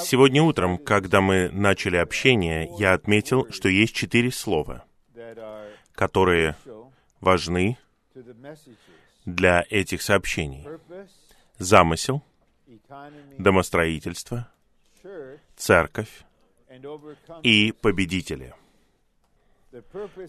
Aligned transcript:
Сегодня 0.00 0.42
утром, 0.42 0.78
когда 0.78 1.20
мы 1.20 1.50
начали 1.50 1.96
общение, 1.96 2.70
я 2.78 2.94
отметил, 2.94 3.50
что 3.50 3.68
есть 3.68 3.94
четыре 3.94 4.30
слова, 4.30 4.84
которые 5.92 6.56
важны 7.20 7.76
для 9.26 9.64
этих 9.68 10.02
сообщений. 10.02 10.66
Замысел, 11.58 12.22
домостроительство, 13.38 14.48
церковь 15.56 16.24
и 17.42 17.72
победители. 17.72 18.54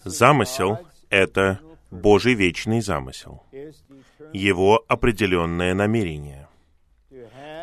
Замысел— 0.03 0.79
это 1.09 1.59
Божий 1.91 2.33
вечный 2.33 2.81
замысел, 2.81 3.43
Его 4.33 4.83
определенное 4.87 5.73
намерение, 5.73 6.46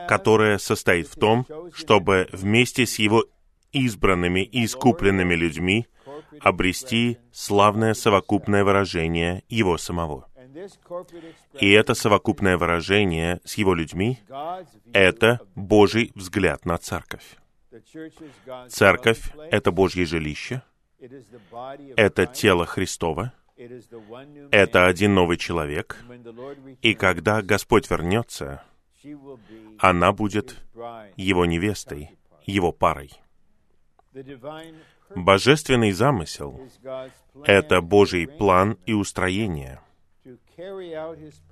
которое 0.09 0.59
состоит 0.59 1.09
в 1.09 1.18
том, 1.18 1.46
чтобы 1.73 2.29
вместе 2.32 2.87
с 2.87 2.98
Его 2.98 3.25
избранными 3.73 4.41
и 4.41 4.65
искупленными 4.65 5.34
людьми 5.34 5.87
обрести 6.41 7.19
славное 7.33 7.95
совокупное 7.95 8.65
выражение 8.65 9.43
Его 9.48 9.79
самого. 9.79 10.29
И 11.60 11.70
это 11.70 11.95
совокупное 11.95 12.56
выражение 12.56 13.41
с 13.45 13.55
Его 13.55 13.74
людьми— 13.74 14.20
это 14.93 15.41
Божий 15.55 16.12
взгляд 16.15 16.65
на 16.65 16.79
церковь. 16.79 17.37
Церковь— 18.68 19.21
это 19.51 19.73
Божье 19.73 20.05
жилище, 20.05 20.62
это 21.96 22.27
тело 22.27 22.66
Христово, 22.66 23.32
это 24.51 24.87
один 24.87 25.15
новый 25.15 25.37
человек, 25.37 25.98
и 26.82 26.95
когда 26.95 27.43
Господь 27.43 27.91
вернется, 27.91 28.62
она 29.79 30.13
будет 30.13 30.57
Его 31.17 31.47
невестой, 31.47 32.11
Его 32.45 32.73
парой. 32.73 33.13
Божественный 35.15 35.93
замысел— 35.93 36.61
это 37.45 37.80
Божий 37.80 38.27
план 38.27 38.79
и 38.87 38.93
устроение 38.93 39.80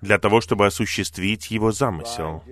для 0.00 0.19
того, 0.19 0.41
чтобы 0.41 0.67
осуществить 0.67 1.50
Его 1.50 1.72
замысел, 1.72 2.42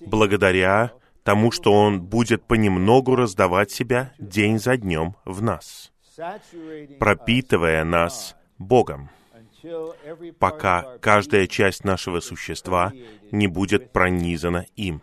благодаря 0.00 0.92
тому, 1.22 1.50
что 1.50 1.72
Он 1.72 2.00
будет 2.00 2.44
понемногу 2.44 3.16
раздавать 3.16 3.70
себя 3.70 4.12
день 4.18 4.58
за 4.58 4.76
днем 4.76 5.16
в 5.24 5.42
нас, 5.42 5.92
пропитывая 6.98 7.84
нас 7.84 8.36
Богом, 8.58 9.10
пока 10.38 10.98
каждая 10.98 11.46
часть 11.46 11.84
нашего 11.84 12.20
существа 12.20 12.92
не 13.30 13.46
будет 13.46 13.92
пронизана 13.92 14.66
им. 14.76 15.02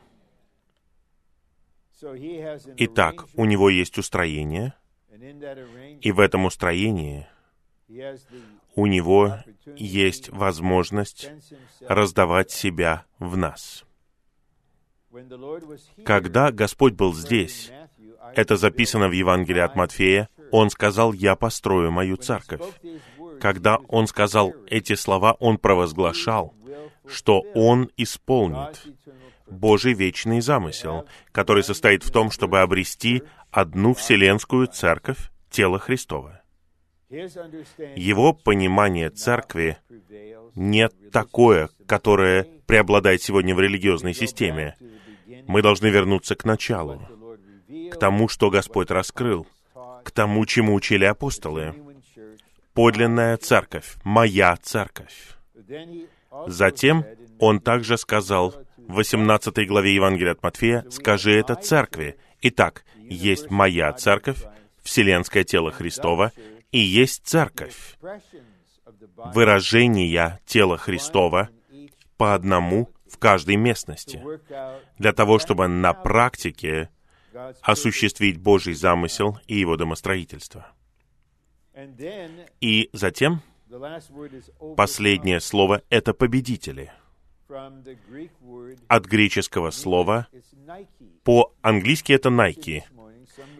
Итак, 2.77 3.25
у 3.35 3.45
него 3.45 3.69
есть 3.69 3.97
устроение, 3.97 4.73
и 6.01 6.11
в 6.11 6.19
этом 6.19 6.45
устроении 6.45 7.27
у 8.75 8.85
него 8.85 9.37
есть 9.75 10.29
возможность 10.29 11.29
раздавать 11.81 12.51
себя 12.51 13.05
в 13.17 13.35
нас. 13.35 13.85
Когда 16.05 16.51
Господь 16.51 16.93
был 16.93 17.13
здесь, 17.13 17.71
это 18.35 18.55
записано 18.57 19.09
в 19.09 19.11
Евангелии 19.11 19.61
от 19.61 19.75
Матфея, 19.75 20.29
Он 20.51 20.69
сказал, 20.69 21.13
«Я 21.13 21.35
построю 21.35 21.91
мою 21.91 22.17
церковь». 22.17 22.61
Когда 23.39 23.77
Он 23.87 24.07
сказал 24.07 24.53
эти 24.67 24.93
слова, 24.95 25.33
Он 25.39 25.57
провозглашал, 25.57 26.53
что 27.07 27.41
Он 27.53 27.89
исполнит 27.97 28.85
Божий 29.49 29.93
вечный 29.93 30.41
замысел, 30.41 31.05
который 31.31 31.63
состоит 31.63 32.03
в 32.03 32.11
том, 32.11 32.31
чтобы 32.31 32.59
обрести 32.59 33.23
одну 33.51 33.93
вселенскую 33.93 34.67
церковь, 34.67 35.31
тело 35.49 35.79
Христова. 35.79 36.41
Его 37.09 38.33
понимание 38.33 39.09
церкви 39.09 39.77
не 40.53 40.89
такое, 41.11 41.69
которое 41.87 42.45
преобладает 42.67 43.23
сегодня 43.23 43.55
в 43.55 43.59
религиозной 43.59 44.13
системе. 44.13 44.75
Мы 45.47 45.63
должны 45.63 45.87
вернуться 45.87 46.35
к 46.35 46.45
началу, 46.45 47.01
к 47.91 47.97
тому, 47.97 48.27
что 48.27 48.51
Господь 48.51 48.91
раскрыл, 48.91 49.47
к 50.03 50.11
тому, 50.11 50.45
чему 50.45 50.75
учили 50.75 51.05
апостолы. 51.05 51.73
Подлинная 52.79 53.35
церковь, 53.35 53.97
моя 54.05 54.55
церковь. 54.55 55.35
Затем 56.47 57.03
он 57.37 57.59
также 57.59 57.97
сказал 57.97 58.55
в 58.77 58.93
18 58.93 59.67
главе 59.67 59.93
Евангелия 59.95 60.31
от 60.31 60.41
Матфея, 60.41 60.85
«Скажи 60.89 61.33
это 61.33 61.55
церкви». 61.55 62.17
Итак, 62.41 62.85
есть 62.95 63.51
моя 63.51 63.91
церковь, 63.91 64.37
вселенское 64.81 65.43
тело 65.43 65.73
Христова, 65.73 66.31
и 66.71 66.79
есть 66.79 67.27
церковь, 67.27 67.97
выражение 69.17 70.39
тела 70.45 70.77
Христова 70.77 71.49
по 72.15 72.33
одному 72.33 72.87
в 73.11 73.17
каждой 73.17 73.57
местности, 73.57 74.23
для 74.97 75.11
того, 75.11 75.37
чтобы 75.39 75.67
на 75.67 75.91
практике 75.91 76.89
осуществить 77.61 78.37
Божий 78.37 78.73
замысел 78.73 79.37
и 79.47 79.57
его 79.57 79.75
домостроительство. 79.75 80.65
И 82.61 82.89
затем 82.93 83.41
последнее 84.75 85.39
слово— 85.39 85.81
это 85.89 86.13
победители. 86.13 86.91
От 88.87 89.05
греческого 89.05 89.71
слова 89.71 90.27
по-английски 91.23 92.13
это 92.13 92.29
Nike. 92.29 92.83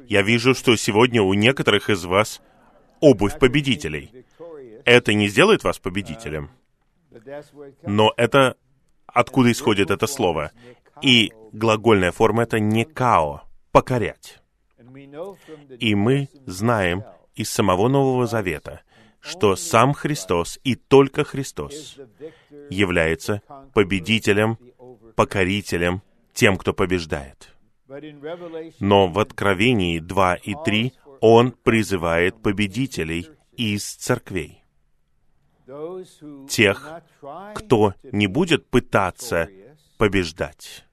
Я 0.07 0.21
вижу, 0.21 0.53
что 0.53 0.75
сегодня 0.75 1.21
у 1.21 1.33
некоторых 1.33 1.89
из 1.89 2.05
вас 2.05 2.41
обувь 2.99 3.39
победителей. 3.39 4.11
Это 4.85 5.13
не 5.13 5.27
сделает 5.27 5.63
вас 5.63 5.79
победителем. 5.79 6.51
Но 7.83 8.13
это 8.17 8.57
откуда 9.05 9.51
исходит 9.51 9.91
это 9.91 10.07
слово. 10.07 10.51
И 11.01 11.31
глагольная 11.51 12.11
форма 12.11 12.43
это 12.43 12.59
не 12.59 12.85
као, 12.85 13.43
покорять. 13.71 14.39
И 15.79 15.95
мы 15.95 16.29
знаем 16.45 17.03
из 17.39 17.49
самого 17.49 17.87
Нового 17.87 18.27
Завета, 18.27 18.81
что 19.21 19.55
сам 19.55 19.93
Христос 19.93 20.59
и 20.65 20.75
только 20.75 21.23
Христос 21.23 21.95
является 22.69 23.41
победителем, 23.73 24.57
покорителем, 25.15 26.01
тем, 26.33 26.57
кто 26.57 26.73
побеждает. 26.73 27.55
Но 28.81 29.07
в 29.07 29.19
Откровении 29.19 29.99
2 29.99 30.35
и 30.35 30.55
3 30.65 30.93
он 31.21 31.53
призывает 31.53 32.41
победителей 32.41 33.29
из 33.55 33.85
церквей. 33.85 34.61
Тех, 36.49 37.01
кто 37.55 37.93
не 38.03 38.27
будет 38.27 38.67
пытаться 38.67 39.47
побеждать, 39.97 40.85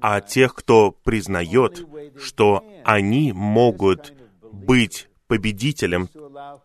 а 0.00 0.22
тех, 0.22 0.54
кто 0.54 0.92
признает, 0.92 1.86
что 2.16 2.64
они 2.84 3.32
могут 3.32 4.14
быть 4.52 5.09
победителем 5.30 6.08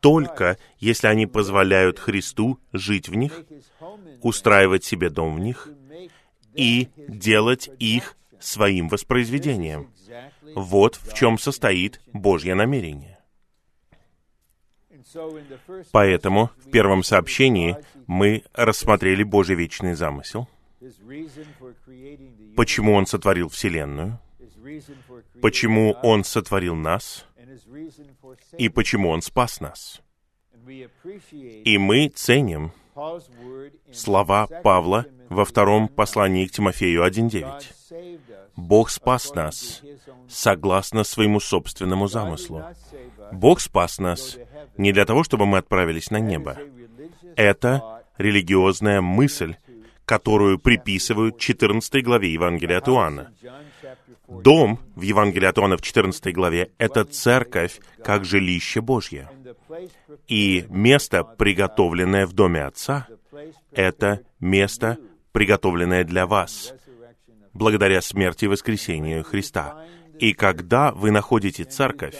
только 0.02 0.58
если 0.80 1.06
они 1.06 1.28
позволяют 1.28 2.00
Христу 2.00 2.60
жить 2.74 3.08
в 3.08 3.14
них, 3.14 3.46
устраивать 4.24 4.84
себе 4.84 5.12
дом 5.12 5.36
в 5.36 5.40
них 5.40 5.70
и 6.56 6.90
делать 6.98 7.70
их 7.78 8.18
своим 8.40 8.90
воспроизведением. 8.90 9.92
Вот 10.56 10.96
в 10.96 11.14
чем 11.14 11.38
состоит 11.38 12.02
Божье 12.12 12.56
намерение. 12.56 13.20
Поэтому 15.92 16.50
в 16.58 16.72
первом 16.72 17.04
сообщении 17.04 17.78
мы 18.08 18.44
рассмотрели 18.54 19.22
Божий 19.22 19.56
вечный 19.56 19.94
замысел, 19.94 20.50
почему 22.56 22.94
Он 22.96 23.06
сотворил 23.06 23.50
Вселенную, 23.50 24.20
почему 25.42 25.96
Он 26.02 26.24
сотворил 26.24 26.76
нас 26.76 27.28
и 28.58 28.70
почему 28.70 29.10
Он 29.10 29.22
спас 29.22 29.60
нас. 29.60 30.02
И 30.68 31.78
мы 31.78 32.08
ценим 32.10 32.72
слова 33.92 34.48
Павла 34.64 35.06
во 35.30 35.46
втором 35.46 35.88
послании 35.88 36.48
к 36.48 36.52
Тимофею 36.52 37.06
1.9. 37.06 38.22
Бог 38.56 38.90
спас 38.90 39.34
нас 39.34 39.82
согласно 40.28 41.04
своему 41.04 41.40
собственному 41.40 42.08
замыслу. 42.08 42.64
Бог 43.32 43.60
спас 43.60 44.00
нас 44.00 44.38
не 44.78 44.94
для 44.94 45.06
того, 45.06 45.24
чтобы 45.24 45.46
мы 45.46 45.58
отправились 45.58 46.10
на 46.10 46.20
небо. 46.20 46.58
Это 47.36 48.02
религиозная 48.18 49.02
мысль, 49.02 49.56
которую 50.06 50.60
приписывают 50.60 51.38
14 51.38 52.04
главе 52.04 52.32
Евангелия 52.32 52.78
от 52.78 52.88
Иоанна. 52.88 53.34
Дом 54.28 54.80
в 54.96 55.02
Евангелии 55.02 55.48
от 55.48 55.58
Иоанна 55.58 55.78
в 55.78 55.82
14 55.82 56.34
главе— 56.34 56.72
это 56.78 57.06
церковь 57.06 57.80
как 58.04 58.26
жилище 58.26 58.82
Божье. 58.82 59.30
И 60.28 60.66
место, 60.70 61.24
приготовленное 61.24 62.26
в 62.26 62.34
доме 62.34 62.64
Отца, 62.64 63.08
это 63.72 64.22
место, 64.40 64.98
приготовленное 65.32 66.04
для 66.04 66.26
вас 66.26 66.74
благодаря 67.56 68.02
смерти 68.02 68.46
и 68.46 68.50
воскресению 68.50 69.24
Христа. 69.24 69.84
И 70.20 70.34
когда 70.34 70.92
вы 70.92 71.10
находите 71.10 71.64
церковь, 71.64 72.18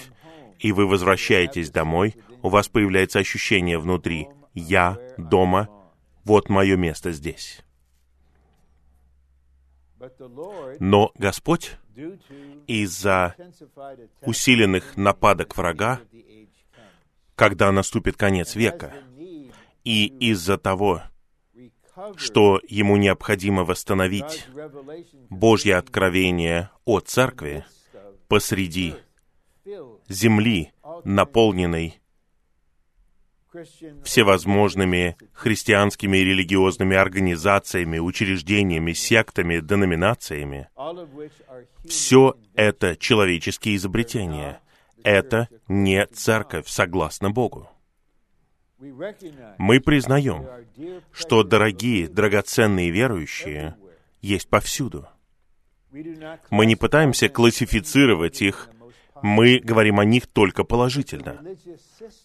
и 0.58 0.72
вы 0.72 0.88
возвращаетесь 0.88 1.70
домой, 1.70 2.16
у 2.42 2.50
вас 2.50 2.68
появляется 2.70 3.20
ощущение 3.20 3.78
внутри 3.78 4.28
«Я 4.54 4.98
дома, 5.18 5.70
вот 6.24 6.50
мое 6.50 6.78
место 6.78 7.12
здесь». 7.12 7.60
Но 10.80 11.12
Господь 11.16 11.78
из-за 12.68 13.36
усиленных 14.22 14.98
нападок 14.98 15.56
врага, 15.56 16.02
когда 17.36 17.72
наступит 17.72 18.18
конец 18.18 18.56
века, 18.56 18.94
и 19.84 20.08
из-за 20.08 20.58
того, 20.58 21.04
что 22.18 22.60
ему 22.68 22.98
необходимо 22.98 23.64
восстановить 23.64 24.48
Божье 25.30 25.78
откровение 25.78 26.70
о 26.84 27.00
церкви 27.00 27.66
посреди 28.28 28.96
земли, 30.10 30.72
наполненной 31.04 32.00
всевозможными 34.04 35.18
христианскими 35.34 36.18
и 36.18 36.26
религиозными 36.26 36.96
организациями, 36.96 38.00
учреждениями, 38.00 38.94
сектами, 38.94 39.60
деноминациями. 39.60 40.70
Все 41.88 42.36
это 42.56 42.96
человеческие 42.96 43.76
изобретения. 43.76 44.60
Это 45.04 45.50
не 45.68 46.06
церковь, 46.08 46.68
согласно 46.68 47.30
Богу. 47.30 47.70
Мы 49.58 49.80
признаем, 49.80 50.48
что 51.12 51.44
дорогие, 51.44 52.08
драгоценные 52.08 52.90
верующие 52.90 53.76
есть 54.22 54.50
повсюду. 54.50 55.08
Мы 56.50 56.66
не 56.66 56.76
пытаемся 56.76 57.30
классифицировать 57.30 58.42
их 58.42 58.70
мы 59.22 59.60
говорим 59.60 60.00
о 60.00 60.06
них 60.06 60.28
только 60.28 60.64
положительно. 60.64 61.42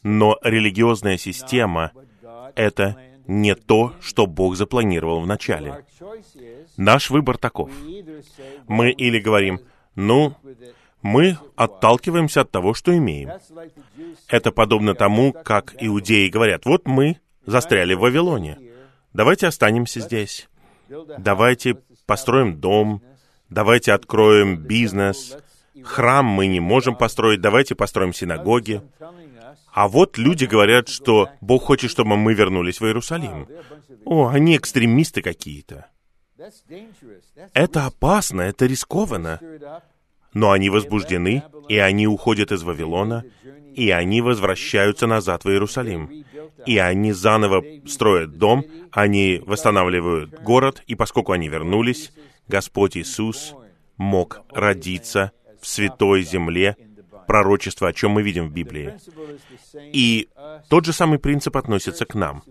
Но 0.02 0.38
религиозная 0.42 1.16
система— 1.16 1.92
это 2.54 2.96
не 3.26 3.54
то, 3.54 3.94
что 4.00 4.26
Бог 4.26 4.56
запланировал 4.56 5.20
в 5.20 5.26
начале. 5.26 5.84
Наш 6.76 7.10
выбор 7.10 7.38
таков. 7.38 7.70
Мы 8.66 8.90
или 8.90 9.20
говорим, 9.20 9.60
ну, 9.94 10.34
мы 11.02 11.38
отталкиваемся 11.56 12.42
от 12.42 12.50
того, 12.50 12.74
что 12.74 12.96
имеем. 12.96 13.30
Это 14.28 14.50
подобно 14.52 14.94
тому, 14.94 15.32
как 15.32 15.74
иудеи 15.78 16.28
говорят, 16.28 16.66
вот 16.66 16.86
мы 16.86 17.18
застряли 17.46 17.94
в 17.94 18.00
Вавилоне. 18.00 18.58
Давайте 19.12 19.46
останемся 19.46 20.00
здесь. 20.00 20.48
Давайте 21.18 21.76
построим 22.06 22.60
дом. 22.60 23.02
Давайте 23.48 23.92
откроем 23.92 24.56
бизнес 24.56 25.36
храм 25.82 26.26
мы 26.26 26.46
не 26.46 26.60
можем 26.60 26.94
построить, 26.94 27.40
давайте 27.40 27.74
построим 27.74 28.12
синагоги. 28.12 28.82
А 29.72 29.88
вот 29.88 30.18
люди 30.18 30.44
говорят, 30.44 30.88
что 30.88 31.28
Бог 31.40 31.64
хочет, 31.64 31.90
чтобы 31.90 32.16
мы 32.16 32.34
вернулись 32.34 32.80
в 32.80 32.84
Иерусалим. 32.84 33.46
О, 34.04 34.28
они 34.28 34.56
экстремисты 34.56 35.22
какие-то. 35.22 35.86
Это 37.54 37.86
опасно, 37.86 38.42
это 38.42 38.66
рискованно. 38.66 39.40
Но 40.32 40.52
они 40.52 40.70
возбуждены, 40.70 41.42
и 41.68 41.78
они 41.78 42.06
уходят 42.06 42.52
из 42.52 42.62
Вавилона, 42.62 43.24
и 43.74 43.90
они 43.90 44.20
возвращаются 44.20 45.06
назад 45.06 45.44
в 45.44 45.48
Иерусалим. 45.48 46.24
И 46.66 46.78
они 46.78 47.12
заново 47.12 47.64
строят 47.86 48.38
дом, 48.38 48.64
они 48.92 49.42
восстанавливают 49.44 50.40
город, 50.42 50.82
и 50.86 50.94
поскольку 50.94 51.32
они 51.32 51.48
вернулись, 51.48 52.12
Господь 52.48 52.96
Иисус 52.96 53.54
мог 53.96 54.42
родиться 54.50 55.32
в 55.60 55.66
святой 55.66 56.22
земле, 56.22 56.76
пророчество, 57.26 57.88
о 57.88 57.92
чем 57.92 58.12
мы 58.12 58.22
видим 58.22 58.48
в 58.48 58.52
Библии. 58.52 58.94
И 59.92 60.28
тот 60.68 60.84
же 60.84 60.92
самый 60.92 61.18
принцип 61.18 61.56
относится 61.56 62.04
к 62.06 62.14
нам. 62.14 62.42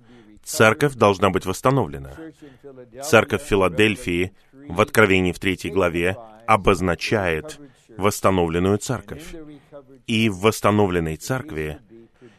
Церковь 0.43 0.95
должна 0.95 1.29
быть 1.29 1.45
восстановлена. 1.45 2.13
Церковь 3.03 3.43
Филадельфии 3.43 4.33
в 4.53 4.81
Откровении 4.81 5.31
в 5.31 5.39
третьей 5.39 5.71
главе 5.71 6.17
обозначает 6.47 7.59
восстановленную 7.97 8.77
церковь. 8.77 9.35
И 10.07 10.29
в 10.29 10.39
восстановленной 10.39 11.17
церкви 11.17 11.79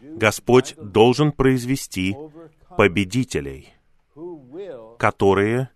Господь 0.03 0.75
должен 0.77 1.33
произвести 1.33 2.17
победителей, 2.77 3.73
которые 4.99 5.71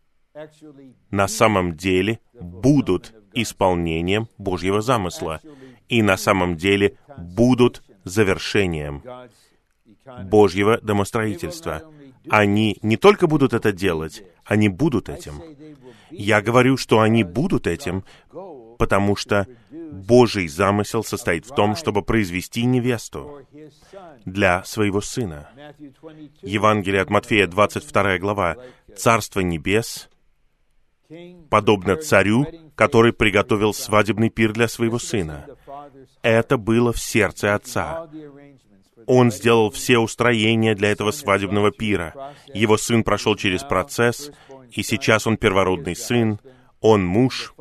на 1.11 1.29
самом 1.29 1.76
деле 1.76 2.19
будут 2.32 3.14
исполнением 3.35 4.29
Божьего 4.39 4.81
замысла 4.81 5.41
и 5.89 6.03
на 6.03 6.17
самом 6.17 6.57
деле 6.57 6.97
будут 7.17 7.83
завершением 8.05 9.03
Божьего 10.25 10.79
домостроительства. 10.81 11.83
Они 12.29 12.79
не 12.83 12.97
только 12.97 13.27
будут 13.27 13.53
это 13.53 13.73
делать, 13.73 14.23
они 14.45 14.69
будут 14.69 15.09
этим. 15.09 15.43
Я 16.11 16.41
говорю, 16.41 16.77
что 16.77 17.01
они 17.01 17.25
будут 17.25 17.67
этим, 17.67 18.05
потому 18.79 19.17
что 19.17 19.47
Божий 19.71 20.49
замысел 20.49 21.05
состоит 21.05 21.47
в 21.47 21.55
том, 21.55 21.77
чтобы 21.77 22.03
произвести 22.03 22.65
невесту 22.65 23.47
для 24.25 24.65
своего 24.65 25.01
сына. 25.01 25.49
Евангелие 26.43 27.03
от 27.03 27.11
Матфея, 27.11 27.47
22 27.47 28.19
глава. 28.19 28.57
«Царство 28.97 29.41
небес 29.41 30.09
подобно 31.51 31.97
царю, 31.97 32.47
который 32.75 33.13
приготовил 33.13 33.73
свадебный 33.73 34.31
пир 34.31 34.53
для 34.53 34.69
своего 34.69 34.99
сына. 34.99 35.47
Это 36.23 36.57
было 36.57 36.93
в 36.93 36.99
сердце 36.99 37.55
отца. 37.55 38.09
Он 39.07 39.31
сделал 39.31 39.71
все 39.71 39.99
устроения 39.99 40.75
для 40.75 40.91
этого 40.91 41.11
свадебного 41.11 41.71
пира. 41.71 42.35
Его 42.53 42.77
сын 42.77 43.05
прошел 43.05 43.37
через 43.37 43.63
процесс, 43.63 44.31
и 44.71 44.83
сейчас 44.83 45.27
он 45.27 45.37
первородный 45.37 45.95
сын, 45.95 46.39
он 46.81 47.05
муж, 47.05 47.55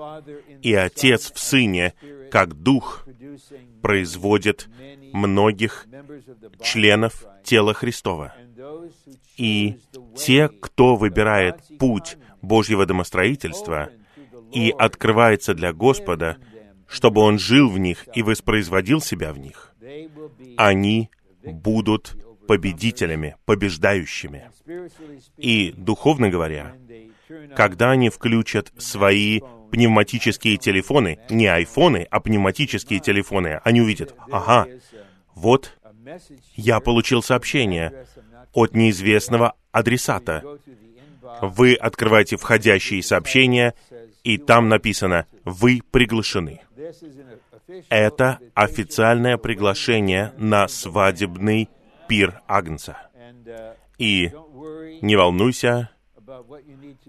и 0.61 0.73
отец 0.73 1.31
в 1.31 1.39
сыне, 1.39 1.93
как 2.31 2.53
дух, 2.53 3.05
производит 3.81 4.69
многих 5.13 5.85
членов 6.61 7.25
тела 7.43 7.73
Христова. 7.73 8.33
И 9.37 9.79
те, 10.15 10.47
кто 10.47 10.95
выбирает 10.95 11.55
путь 11.79 12.17
Божьего 12.43 12.85
домостроительства 12.85 13.89
и 14.51 14.71
открывается 14.77 15.55
для 15.55 15.73
Господа, 15.73 16.37
чтобы 16.87 17.21
Он 17.21 17.39
жил 17.39 17.69
в 17.69 17.79
них 17.79 18.07
и 18.13 18.21
воспроизводил 18.21 19.01
себя 19.01 19.33
в 19.33 19.39
них, 19.39 19.73
они 20.57 21.09
будут 21.43 22.15
победителями, 22.47 23.35
побеждающими. 23.45 24.51
И, 25.37 25.73
духовно 25.75 26.29
говоря, 26.29 26.75
когда 27.55 27.91
они 27.91 28.09
включат 28.09 28.71
свои 28.77 29.41
пневматические 29.71 30.57
телефоны, 30.57 31.19
не 31.29 31.47
айфоны, 31.47 32.05
а 32.11 32.19
пневматические 32.19 32.99
телефоны, 32.99 33.59
они 33.63 33.81
увидят, 33.81 34.13
ага, 34.29 34.67
вот 35.33 35.79
я 36.55 36.79
получил 36.79 37.23
сообщение 37.23 38.05
от 38.51 38.75
неизвестного 38.75 39.55
адресата. 39.71 40.43
Вы 41.41 41.75
открываете 41.75 42.37
входящие 42.37 43.01
сообщения, 43.03 43.73
и 44.23 44.37
там 44.37 44.69
написано 44.69 45.25
«Вы 45.43 45.81
приглашены». 45.91 46.61
Это 47.89 48.39
официальное 48.53 49.37
приглашение 49.37 50.33
на 50.37 50.67
свадебный 50.67 51.69
пир 52.07 52.41
Агнца. 52.47 52.97
И 53.97 54.31
не 55.01 55.15
волнуйся 55.15 55.89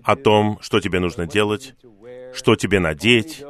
о 0.03 0.17
том, 0.17 0.59
что 0.61 0.81
тебе 0.81 1.01
нужно 1.01 1.27
делать, 1.27 1.75
что 2.35 2.57
тебе 2.57 2.81
надеть. 2.81 3.45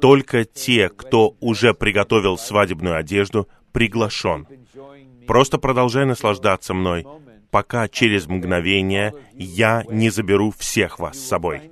Только 0.00 0.44
те, 0.44 0.88
кто 0.88 1.36
уже 1.40 1.72
приготовил 1.74 2.36
свадебную 2.36 2.96
одежду, 2.96 3.48
приглашен. 3.72 4.46
Просто 5.26 5.58
продолжай 5.58 6.04
наслаждаться 6.04 6.74
мной, 6.74 7.06
пока 7.54 7.86
через 7.86 8.26
мгновение 8.26 9.14
я 9.32 9.84
не 9.88 10.10
заберу 10.10 10.50
всех 10.50 10.98
вас 10.98 11.16
с 11.16 11.28
собой, 11.28 11.70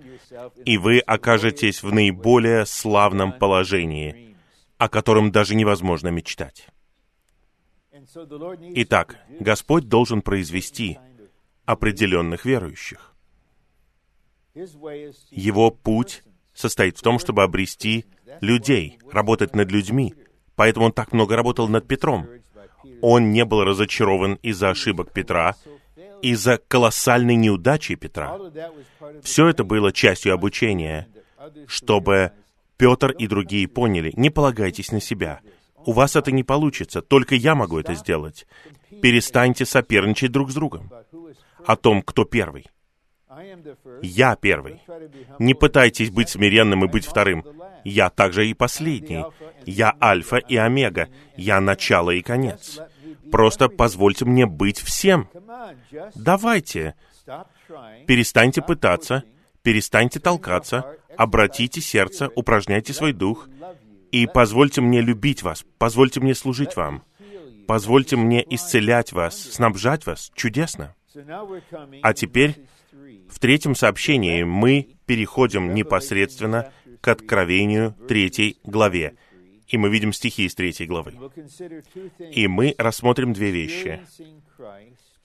и 0.65 0.79
вы 0.79 1.01
окажетесь 1.01 1.83
в 1.83 1.93
наиболее 1.93 2.67
славном 2.67 3.33
положении, 3.33 4.37
о 4.79 4.89
котором 4.89 5.33
даже 5.33 5.57
невозможно 5.57 6.07
мечтать. 6.07 6.69
Итак, 8.77 9.17
Господь 9.41 9.89
должен 9.89 10.23
произвести 10.23 11.01
определенных 11.65 12.45
верующих. 12.45 13.17
Его 15.33 15.73
путь 15.73 16.23
состоит 16.55 16.97
в 16.97 17.03
том, 17.03 17.19
чтобы 17.19 17.43
обрести 17.43 18.05
людей, 18.41 19.01
работать 19.11 19.57
над 19.57 19.69
людьми. 19.73 20.15
Поэтому 20.55 20.87
он 20.87 20.93
так 20.93 21.13
много 21.13 21.35
работал 21.35 21.67
над 21.67 21.89
Петром 21.89 22.29
он 23.01 23.31
не 23.33 23.45
был 23.45 23.65
разочарован 23.65 24.35
из-за 24.43 24.71
ошибок 24.71 25.13
Петра, 25.13 25.57
из-за 26.23 26.59
колоссальной 26.59 27.37
неудачи 27.37 27.95
Петра. 27.95 28.39
Все 29.23 29.49
это 29.49 29.65
было 29.65 29.93
частью 29.93 30.35
обучения. 30.35 31.09
чтобы 31.67 32.33
Петр 32.77 33.11
и 33.11 33.27
другие 33.27 33.69
поняли, 33.69 34.13
не 34.17 34.31
полагайтесь 34.31 34.93
на 34.93 35.01
себя. 35.01 35.41
У 35.85 35.93
вас 35.93 36.17
это 36.17 36.31
не 36.31 36.45
получится, 36.45 37.03
только 37.03 37.35
я 37.35 37.55
могу 37.55 37.79
это 37.79 37.95
сделать. 37.95 38.47
Перестаньте 39.01 39.65
соперничать 39.65 40.31
друг 40.31 40.51
с 40.51 40.55
другом 40.55 40.91
о 41.67 41.77
том, 41.77 42.03
кто 42.03 42.25
первый. 42.25 42.67
Я 44.03 44.37
первый. 44.37 44.81
Не 45.39 45.55
пытайтесь 45.55 46.11
быть 46.11 46.29
смиренным 46.29 46.85
и 46.85 46.89
быть 46.89 47.07
вторым. 47.07 47.45
Я 47.85 48.11
также 48.11 48.47
и 48.49 48.55
последний. 48.55 49.25
Я 49.67 49.95
альфа 50.01 50.37
и 50.37 50.57
омега. 50.57 51.09
Я 51.37 51.61
начало 51.61 52.11
и 52.11 52.23
конец. 52.23 52.81
Просто 53.31 53.69
позвольте 53.69 54.25
мне 54.25 54.47
быть 54.47 54.79
всем. 54.79 55.29
Давайте. 56.15 56.95
Перестаньте 58.07 58.63
пытаться, 58.63 59.23
перестаньте 59.63 60.21
толкаться, 60.21 60.97
обратите 61.17 61.81
сердце, 61.81 62.29
упражняйте 62.35 62.93
свой 62.93 63.13
дух 63.13 63.49
и 64.11 64.27
позвольте 64.27 64.81
мне 64.81 65.01
любить 65.01 65.43
вас, 65.43 65.65
позвольте 65.79 66.21
мне 66.21 66.35
служить 66.35 66.77
вам, 66.77 67.05
позвольте 67.67 68.17
мне 68.17 68.45
исцелять 68.55 69.13
вас, 69.13 69.41
снабжать 69.41 70.05
вас 70.05 70.31
чудесно. 70.35 70.95
А 72.03 72.13
теперь 72.13 72.67
в 73.29 73.39
третьем 73.39 73.75
сообщении 73.75 74.43
мы 74.43 74.89
переходим 75.07 75.75
непосредственно 75.75 76.73
к 77.03 77.09
откровению 77.09 77.95
третьей 78.09 78.57
главе. 78.65 79.17
И 79.67 79.77
мы 79.77 79.91
видим 79.91 80.13
стихи 80.13 80.45
из 80.45 80.55
третьей 80.55 80.87
главы. 80.87 81.13
И 82.19 82.47
мы 82.47 82.75
рассмотрим 82.79 83.33
две 83.33 83.51
вещи. 83.51 84.01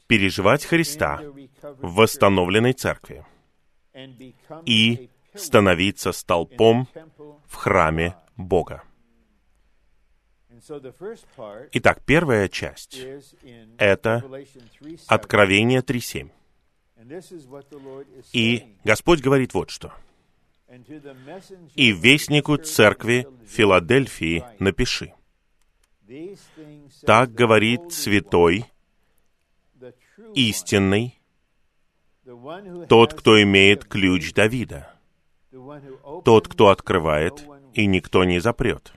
Переживать 0.08 0.66
Христа 0.66 1.22
в 1.62 1.96
восстановленной 1.96 2.74
церкви 2.74 3.26
и 4.66 5.10
становиться 5.34 6.12
столпом 6.12 6.88
в 7.46 7.56
храме 7.56 8.16
Бога. 8.36 8.84
Итак, 11.74 12.02
первая 12.06 12.48
часть— 12.48 13.00
это 13.78 14.24
Откровение 15.08 15.82
3.7. 15.82 16.32
И 18.34 18.76
Господь 18.84 19.22
говорит 19.22 19.54
вот 19.54 19.70
что. 19.70 19.94
«И 21.76 21.92
вестнику 21.92 22.58
церкви 22.58 23.28
Филадельфии 23.46 24.44
напиши. 24.60 25.14
Так 27.06 27.34
говорит 27.34 27.92
святой, 27.92 28.66
истинный, 30.36 31.20
тот, 32.90 33.14
кто 33.14 33.42
имеет 33.42 33.86
ключ 33.86 34.34
Давида, 34.34 34.94
тот, 36.26 36.48
кто 36.48 36.70
открывает, 36.70 37.46
и 37.74 37.86
никто 37.86 38.24
не 38.26 38.40
запрет, 38.40 38.94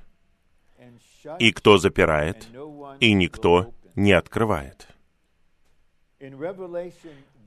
и 1.39 1.53
кто 1.53 1.79
запирает, 1.79 2.49
и 2.99 3.13
никто 3.13 3.73
не 3.95 4.13
открывает. 4.13 4.89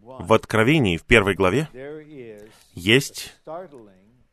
В 0.01 0.34
Откровении, 0.34 0.98
в 0.98 1.03
первой 1.03 1.36
главе, 1.36 1.70
есть 2.74 3.39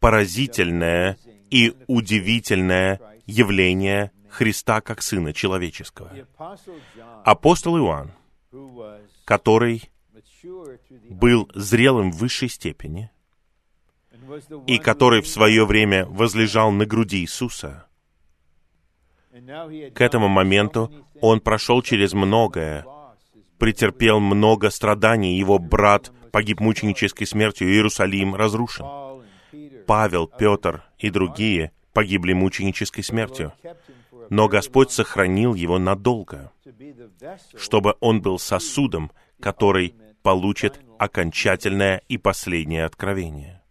поразительное 0.01 1.19
и 1.51 1.75
удивительное 1.87 3.01
явление 3.27 4.13
Христа 4.29 4.81
как 4.81 5.03
Сына 5.03 5.33
Человеческого. 5.33 6.13
Апостол 7.25 7.79
Иоанн, 7.79 8.13
который 9.25 9.91
был 11.09 11.51
зрелым 11.55 12.13
в 12.13 12.17
высшей 12.17 12.49
степени, 12.49 13.11
и 14.67 14.79
который 14.79 15.23
в 15.23 15.29
свое 15.29 15.67
время 15.67 16.07
возлежал 16.07 16.71
на 16.71 16.87
груди 16.87 17.19
Иисуса, 17.19 17.87
к 19.31 20.01
этому 20.01 20.29
моменту 20.29 20.93
он 21.21 21.41
прошел 21.41 21.83
через 21.83 22.13
многое, 22.13 22.85
претерпел 23.59 24.21
много 24.21 24.71
страданий, 24.71 25.39
его 25.39 25.59
брат 25.59 26.11
погиб 26.33 26.61
мученической 26.61 27.27
смертью, 27.27 27.69
Иерусалим 27.69 28.35
разрушен. 28.35 28.87
Павел, 29.91 30.29
Петр 30.29 30.85
и 31.01 31.11
другие 31.11 31.73
погибли 31.93 32.33
мученической 32.33 33.03
смертью. 33.03 33.53
Но 34.29 34.47
Господь 34.47 34.93
сохранил 34.93 35.55
его 35.55 35.81
надолго, 35.81 36.53
чтобы 37.57 37.97
он 37.99 38.23
был 38.23 38.39
сосудом, 38.39 39.11
который 39.41 39.97
получит 40.23 40.81
окончательное 40.97 42.03
и 42.07 42.19
последнее 42.19 42.85
откровение. 42.85 43.65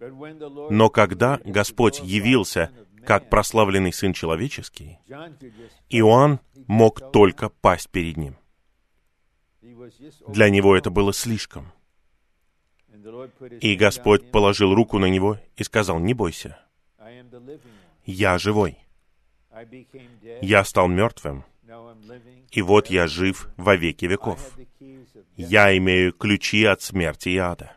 Но 0.00 0.90
когда 0.90 1.38
Господь 1.44 2.00
явился 2.00 2.72
как 3.06 3.30
прославленный 3.30 3.92
Сын 3.92 4.12
Человеческий, 4.14 4.98
Иоанн 5.90 6.40
мог 6.66 7.12
только 7.12 7.50
пасть 7.50 7.88
перед 7.88 8.16
Ним. 8.16 8.36
Для 10.26 10.50
него 10.50 10.76
это 10.76 10.90
было 10.90 11.12
слишком. 11.12 11.72
И 13.60 13.74
Господь 13.76 14.30
положил 14.30 14.74
руку 14.74 14.98
на 14.98 15.06
него 15.06 15.38
и 15.56 15.64
сказал, 15.64 15.98
«Не 15.98 16.14
бойся, 16.14 16.58
я 18.04 18.38
живой. 18.38 18.78
Я 20.40 20.64
стал 20.64 20.88
мертвым, 20.88 21.44
и 22.50 22.62
вот 22.62 22.88
я 22.88 23.06
жив 23.06 23.48
во 23.56 23.76
веки 23.76 24.06
веков. 24.06 24.56
Я 25.36 25.76
имею 25.76 26.12
ключи 26.12 26.64
от 26.64 26.82
смерти 26.82 27.30
и 27.30 27.36
ада. 27.36 27.76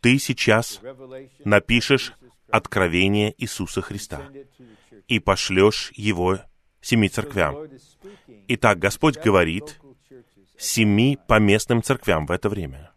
Ты 0.00 0.18
сейчас 0.18 0.80
напишешь 1.44 2.14
откровение 2.48 3.34
Иисуса 3.38 3.80
Христа 3.80 4.30
и 5.08 5.18
пошлешь 5.18 5.92
его 5.94 6.38
семи 6.80 7.08
церквям. 7.08 7.68
Итак, 8.48 8.78
Господь 8.78 9.18
говорит 9.18 9.80
семи 10.62 11.18
поместным 11.26 11.82
церквям 11.82 12.26
в 12.26 12.30
это 12.30 12.48
время. 12.48 12.92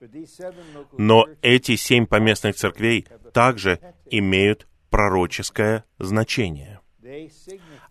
Но 0.98 1.26
эти 1.42 1.76
семь 1.76 2.06
поместных 2.06 2.56
церквей 2.56 3.08
также 3.34 3.80
имеют 4.06 4.68
пророческое 4.90 5.84
значение. 5.98 6.80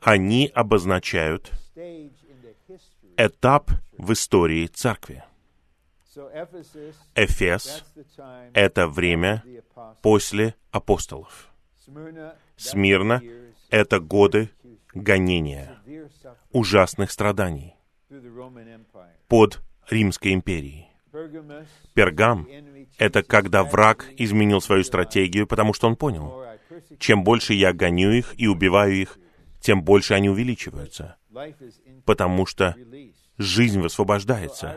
Они 0.00 0.50
обозначают 0.54 1.50
этап 3.16 3.70
в 3.98 4.12
истории 4.12 4.66
церкви. 4.66 5.24
Эфес— 7.16 7.84
это 8.54 8.86
время 8.86 9.42
после 10.02 10.54
апостолов. 10.70 11.50
Смирно— 12.56 13.20
это 13.70 13.98
годы 13.98 14.50
гонения, 14.94 15.76
ужасных 16.52 17.10
страданий 17.10 17.74
под 19.28 19.62
Римской 19.88 20.32
империей. 20.32 20.88
Пергам— 21.94 22.48
это 22.98 23.22
когда 23.22 23.62
враг 23.62 24.06
изменил 24.16 24.60
свою 24.60 24.84
стратегию, 24.84 25.46
потому 25.46 25.72
что 25.72 25.86
он 25.86 25.96
понял, 25.96 26.44
чем 26.98 27.22
больше 27.24 27.54
я 27.54 27.72
гоню 27.72 28.10
их 28.10 28.34
и 28.36 28.46
убиваю 28.46 28.94
их, 28.94 29.18
тем 29.60 29.82
больше 29.82 30.14
они 30.14 30.28
увеличиваются, 30.28 31.16
потому 32.04 32.46
что 32.46 32.76
жизнь 33.38 33.80
высвобождается. 33.80 34.76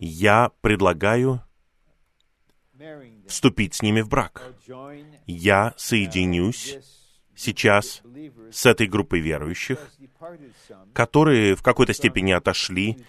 Я 0.00 0.50
предлагаю 0.60 1.42
вступить 3.28 3.74
с 3.74 3.82
ними 3.82 4.00
в 4.00 4.08
брак. 4.08 4.54
Я 5.26 5.74
соединюсь 5.76 6.78
сейчас 7.34 8.02
с 8.50 8.66
этой 8.66 8.86
группой 8.86 9.20
верующих, 9.20 9.78
которые 10.92 11.54
в 11.54 11.62
какой-то 11.62 11.94
степени 11.94 12.32
отошли 12.32 13.04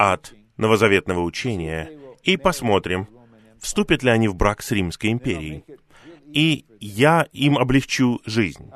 от 0.00 0.32
новозаветного 0.56 1.20
учения, 1.20 1.90
и 2.22 2.38
посмотрим, 2.38 3.06
вступят 3.60 4.02
ли 4.02 4.10
они 4.10 4.28
в 4.28 4.34
брак 4.34 4.62
с 4.62 4.70
Римской 4.70 5.10
империей. 5.10 5.62
И 6.32 6.64
я 6.80 7.26
им 7.32 7.58
облегчу 7.58 8.22
жизнь. 8.24 8.70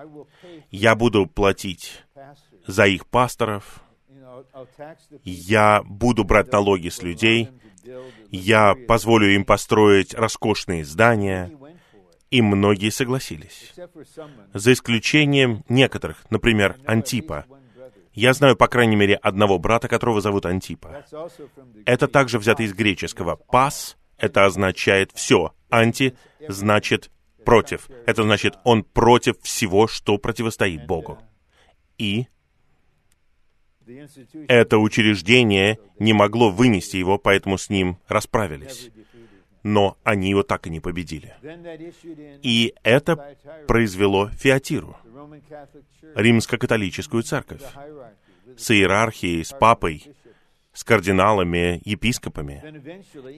Я 0.70 0.94
буду 0.94 1.26
платить 1.26 2.04
за 2.66 2.86
их 2.86 3.06
пасторов, 3.06 3.82
я 5.22 5.82
буду 5.82 6.24
брать 6.24 6.52
налоги 6.52 6.90
с 6.90 7.02
людей, 7.02 7.48
я 8.30 8.74
позволю 8.86 9.34
им 9.34 9.46
построить 9.46 10.12
роскошные 10.12 10.84
здания, 10.84 11.52
и 12.30 12.42
многие 12.42 12.90
согласились. 12.90 13.72
За 14.52 14.72
исключением 14.74 15.64
некоторых, 15.70 16.22
например, 16.28 16.76
Антипа. 16.84 17.46
Я 18.14 18.32
знаю, 18.32 18.56
по 18.56 18.68
крайней 18.68 18.96
мере, 18.96 19.16
одного 19.16 19.58
брата, 19.58 19.88
которого 19.88 20.20
зовут 20.20 20.46
Антипа. 20.46 21.04
Это 21.84 22.06
также 22.06 22.38
взято 22.38 22.62
из 22.62 22.72
греческого. 22.72 23.36
«Пас»— 23.36 23.96
это 24.18 24.44
означает 24.44 25.10
«все». 25.14 25.52
«Анти»— 25.68 26.16
значит 26.48 27.10
«против». 27.44 27.88
Это 28.06 28.22
значит, 28.22 28.54
он 28.62 28.84
против 28.84 29.40
всего, 29.42 29.88
что 29.88 30.16
противостоит 30.18 30.86
Богу. 30.86 31.18
И 31.98 32.28
это 34.48 34.78
учреждение 34.78 35.78
не 35.98 36.12
могло 36.12 36.50
вынести 36.50 36.96
его, 36.96 37.18
поэтому 37.18 37.58
с 37.58 37.68
ним 37.68 37.98
расправились. 38.06 38.90
Но 39.64 39.96
они 40.04 40.28
его 40.28 40.42
так 40.42 40.66
и 40.66 40.70
не 40.70 40.78
победили. 40.78 41.34
И 42.42 42.74
это 42.84 43.36
произвело 43.66 44.28
Феатиру, 44.28 44.96
римско-католическую 46.14 47.22
церковь, 47.22 47.62
с 48.56 48.70
иерархией, 48.70 49.42
с 49.42 49.52
папой, 49.52 50.14
с 50.72 50.84
кардиналами, 50.84 51.80
епископами. 51.84 52.62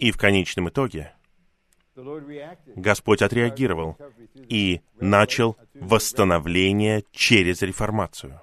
И 0.00 0.10
в 0.10 0.18
конечном 0.18 0.68
итоге 0.68 1.12
Господь 2.74 3.22
отреагировал 3.22 3.96
и 4.34 4.80
начал 5.00 5.56
восстановление 5.74 7.04
через 7.12 7.62
реформацию. 7.62 8.40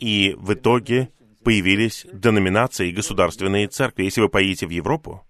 И 0.00 0.34
в 0.38 0.54
итоге 0.54 1.10
появились 1.44 2.06
деноминации 2.12 2.88
и 2.88 2.92
государственные 2.92 3.68
церкви. 3.68 4.04
Если 4.04 4.22
вы 4.22 4.28
поедете 4.28 4.66
в 4.66 4.70
Европу, 4.70 5.24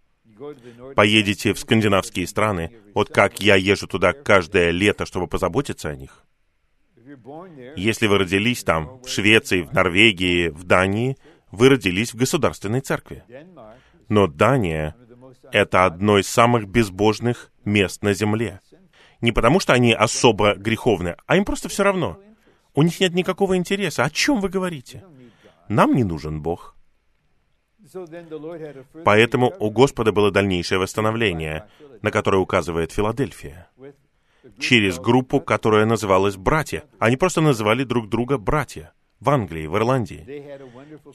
поедете 0.95 1.53
в 1.53 1.59
скандинавские 1.59 2.27
страны, 2.27 2.73
вот 2.95 3.09
как 3.09 3.41
я 3.41 3.57
езжу 3.57 3.87
туда 3.87 4.13
каждое 4.13 4.71
лето, 4.71 5.07
чтобы 5.07 5.27
позаботиться 5.27 5.89
о 5.89 5.97
них. 5.97 6.25
Если 7.77 8.07
вы 8.07 8.19
родились 8.19 8.65
там, 8.65 9.01
в 9.03 9.09
Швеции, 9.09 9.63
в 9.63 9.73
Норвегии, 9.73 10.49
в 10.49 10.65
Дании, 10.65 11.17
вы 11.51 11.69
родились 11.69 12.13
в 12.13 12.17
государственной 12.17 12.81
церкви. 12.81 13.25
Но 14.09 14.27
Дания— 14.27 14.97
это 15.53 15.85
одно 15.85 16.19
из 16.19 16.29
самых 16.29 16.69
безбожных 16.69 17.53
мест 17.65 18.03
на 18.03 18.15
земле. 18.15 18.61
Не 19.21 19.33
потому, 19.33 19.61
что 19.61 19.73
они 19.73 19.93
особо 19.93 20.55
греховны, 20.55 21.17
а 21.27 21.37
им 21.37 21.45
просто 21.45 21.69
все 21.69 21.83
равно. 21.85 22.19
У 22.75 22.83
них 22.83 22.99
нет 23.01 23.15
никакого 23.15 23.57
интереса. 23.57 24.05
О 24.05 24.11
чем 24.11 24.41
вы 24.41 24.49
говорите? 24.49 25.05
Нам 25.69 25.95
не 25.95 26.05
нужен 26.05 26.41
Бог. 26.43 26.77
Поэтому 29.05 29.53
у 29.59 29.71
Господа 29.71 30.13
было 30.13 30.31
дальнейшее 30.31 30.79
восстановление, 30.79 31.69
на 32.03 32.11
которое 32.11 32.39
указывает 32.39 32.93
Филадельфия. 32.93 33.69
Через 34.59 34.99
группу, 34.99 35.41
которая 35.41 35.87
называлась 35.87 36.37
«братья». 36.37 36.85
Они 36.99 37.17
просто 37.17 37.41
называли 37.41 37.85
друг 37.85 38.09
друга 38.09 38.39
«братья» 38.39 38.93
в 39.21 39.31
Англии, 39.31 39.67
в 39.67 39.77
Ирландии. 39.77 40.25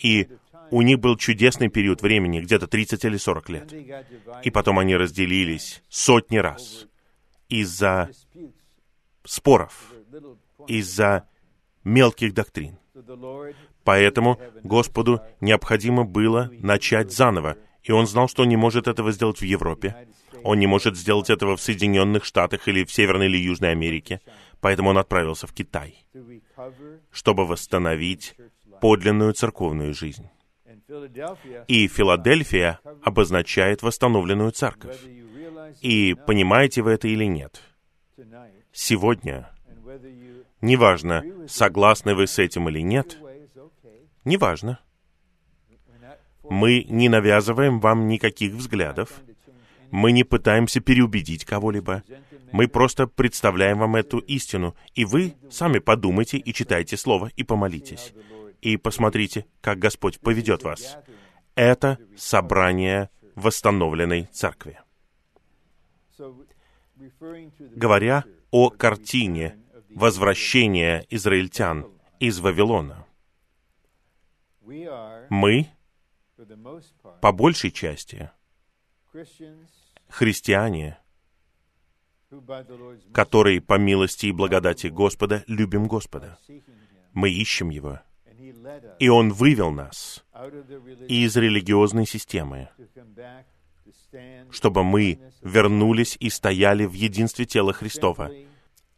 И 0.02 0.30
у 0.72 0.82
них 0.82 1.00
был 1.00 1.18
чудесный 1.18 1.70
период 1.70 2.02
времени, 2.02 2.40
где-то 2.40 2.68
30 2.68 3.04
или 3.06 3.18
40 3.18 3.50
лет. 3.50 3.74
И 4.44 4.50
потом 4.50 4.80
они 4.80 4.96
разделились 4.96 5.84
сотни 5.90 6.38
раз 6.38 6.88
из-за 7.50 8.10
споров, 9.26 9.94
из-за 10.68 11.28
мелких 11.84 12.34
доктрин. 12.34 12.78
Поэтому 13.88 14.38
Господу 14.63 15.22
необходимо 15.39 16.03
было 16.03 16.51
начать 16.60 17.13
заново, 17.13 17.56
и 17.84 17.94
он 17.94 18.06
знал, 18.06 18.27
что 18.27 18.41
он 18.41 18.50
не 18.50 18.58
может 18.58 18.86
этого 18.86 19.13
сделать 19.13 19.39
в 19.39 19.46
Европе. 19.46 19.96
Он 20.44 20.60
не 20.60 20.67
может 20.67 20.98
сделать 20.98 21.29
этого 21.29 21.56
в 21.56 21.62
Соединенных 21.62 22.25
Штатах 22.25 22.67
или 22.67 22.84
в 22.84 22.91
Северной 22.91 23.27
или 23.27 23.38
Южной 23.38 23.72
Америке. 23.72 24.20
Поэтому 24.60 24.89
он 24.89 24.98
отправился 24.98 25.48
в 25.48 25.53
Китай, 25.53 26.03
чтобы 27.12 27.48
восстановить 27.48 28.36
подлинную 28.82 29.32
церковную 29.32 29.94
жизнь. 29.94 30.27
И 31.70 31.88
Филадельфия 31.88 32.82
обозначает 33.03 33.84
восстановленную 33.84 34.51
церковь. 34.51 35.00
И 35.79 36.13
понимаете 36.25 36.82
вы 36.82 36.91
это 36.91 37.08
или 37.08 37.24
нет? 37.24 37.62
Сегодня, 38.74 39.50
неважно, 40.60 41.24
согласны 41.48 42.15
вы 42.15 42.27
с 42.27 42.38
этим 42.38 42.67
или 42.67 42.82
нет, 42.82 43.17
Неважно. 44.28 44.82
Мы 46.44 46.84
не 46.90 47.08
навязываем 47.08 47.80
вам 47.80 48.10
никаких 48.10 48.52
взглядов. 48.56 49.22
Мы 49.90 50.12
не 50.12 50.26
пытаемся 50.26 50.82
переубедить 50.82 51.46
кого-либо. 51.46 52.04
Мы 52.52 52.68
просто 52.68 53.08
представляем 53.08 53.80
вам 53.80 53.96
эту 53.96 54.18
истину, 54.20 54.76
и 54.96 55.06
вы 55.06 55.36
сами 55.50 55.80
подумайте 55.80 56.38
и 56.38 56.54
читайте 56.54 56.98
Слово, 56.98 57.32
и 57.38 57.44
помолитесь. 57.44 58.13
И 58.62 58.76
посмотрите, 58.76 59.46
как 59.62 59.80
Господь 59.80 60.20
поведет 60.20 60.63
вас. 60.63 60.98
Это 61.56 61.98
собрание 62.18 63.10
восстановленной 63.36 64.28
церкви. 64.34 64.78
Говоря 67.60 68.26
о 68.52 68.72
картине 68.72 69.58
возвращения 69.90 71.06
израильтян 71.10 71.88
из 72.20 72.42
Вавилона, 72.42 73.07
мы, 75.30 75.69
по 77.21 77.32
большей 77.32 77.71
части, 77.71 78.30
христиане, 80.10 80.99
которые 83.13 83.62
по 83.62 83.77
милости 83.77 84.27
и 84.27 84.32
благодати 84.32 84.88
Господа 84.88 85.43
любим 85.47 85.88
Господа. 85.88 86.38
Мы 87.13 87.30
ищем 87.30 87.69
Его. 87.69 88.01
И 88.99 89.10
Он 89.10 89.32
вывел 89.32 89.71
нас 89.71 90.25
из 91.08 91.36
религиозной 91.36 92.06
системы, 92.06 92.69
чтобы 94.51 94.84
мы 94.84 95.19
вернулись 95.41 96.17
и 96.19 96.30
стояли 96.30 96.86
в 96.86 96.93
единстве 96.93 97.45
тела 97.45 97.73
Христова. 97.73 98.32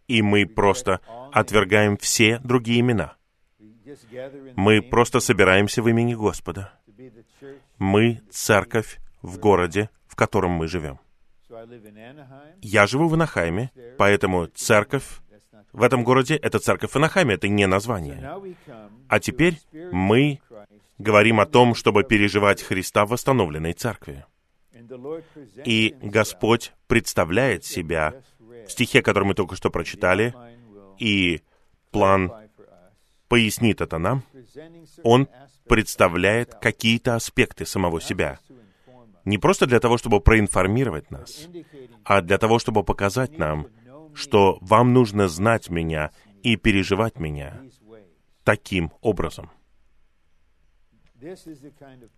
И 0.08 0.24
мы 0.24 0.48
просто 0.48 1.02
отвергаем 1.32 1.96
все 1.98 2.40
другие 2.40 2.80
имена. 2.80 3.19
Мы 4.56 4.82
просто 4.82 5.20
собираемся 5.20 5.82
в 5.82 5.88
имени 5.88 6.14
Господа. 6.14 6.74
Мы 7.78 8.22
церковь 8.30 9.00
в 9.22 9.38
городе, 9.40 9.90
в 10.08 10.16
котором 10.16 10.52
мы 10.52 10.68
живем. 10.68 11.00
Я 12.62 12.88
живу 12.88 13.08
в 13.08 13.14
Анахайме, 13.14 13.72
поэтому 13.98 14.48
церковь 14.48 15.06
в 15.72 15.84
этом 15.84 16.04
городе— 16.04 16.36
это 16.42 16.60
церковь 16.60 16.96
Анахайме, 16.96 17.36
это 17.36 17.48
не 17.48 17.68
название. 17.68 18.20
А 19.08 19.20
теперь 19.20 19.60
мы 19.92 20.40
говорим 20.98 21.40
о 21.40 21.46
том, 21.46 21.76
чтобы 21.76 22.04
переживать 22.04 22.62
Христа 22.62 23.06
в 23.06 23.10
восстановленной 23.10 23.74
церкви. 23.74 24.26
И 25.66 25.96
Господь 26.02 26.74
представляет 26.88 27.66
себя 27.66 28.14
в 28.40 28.70
стихе, 28.70 29.02
который 29.02 29.26
мы 29.26 29.34
только 29.34 29.56
что 29.56 29.70
прочитали, 29.70 30.34
и 30.98 31.42
план 31.92 32.32
пояснит 33.30 33.80
это 33.80 33.98
нам, 33.98 34.24
он 35.04 35.30
представляет 35.68 36.56
какие-то 36.56 37.16
аспекты 37.16 37.66
самого 37.66 38.02
себя. 38.02 38.40
Не 39.24 39.38
просто 39.38 39.68
для 39.68 39.80
того, 39.80 39.98
чтобы 39.98 40.20
проинформировать 40.20 41.12
нас, 41.12 41.48
а 42.04 42.22
для 42.22 42.38
того, 42.38 42.60
чтобы 42.60 42.84
показать 42.84 43.38
нам, 43.38 43.68
что 44.16 44.58
вам 44.62 44.94
нужно 44.94 45.28
знать 45.28 45.70
меня 45.70 46.12
и 46.42 46.56
переживать 46.56 47.20
меня 47.20 47.62
таким 48.44 48.92
образом. 49.02 49.52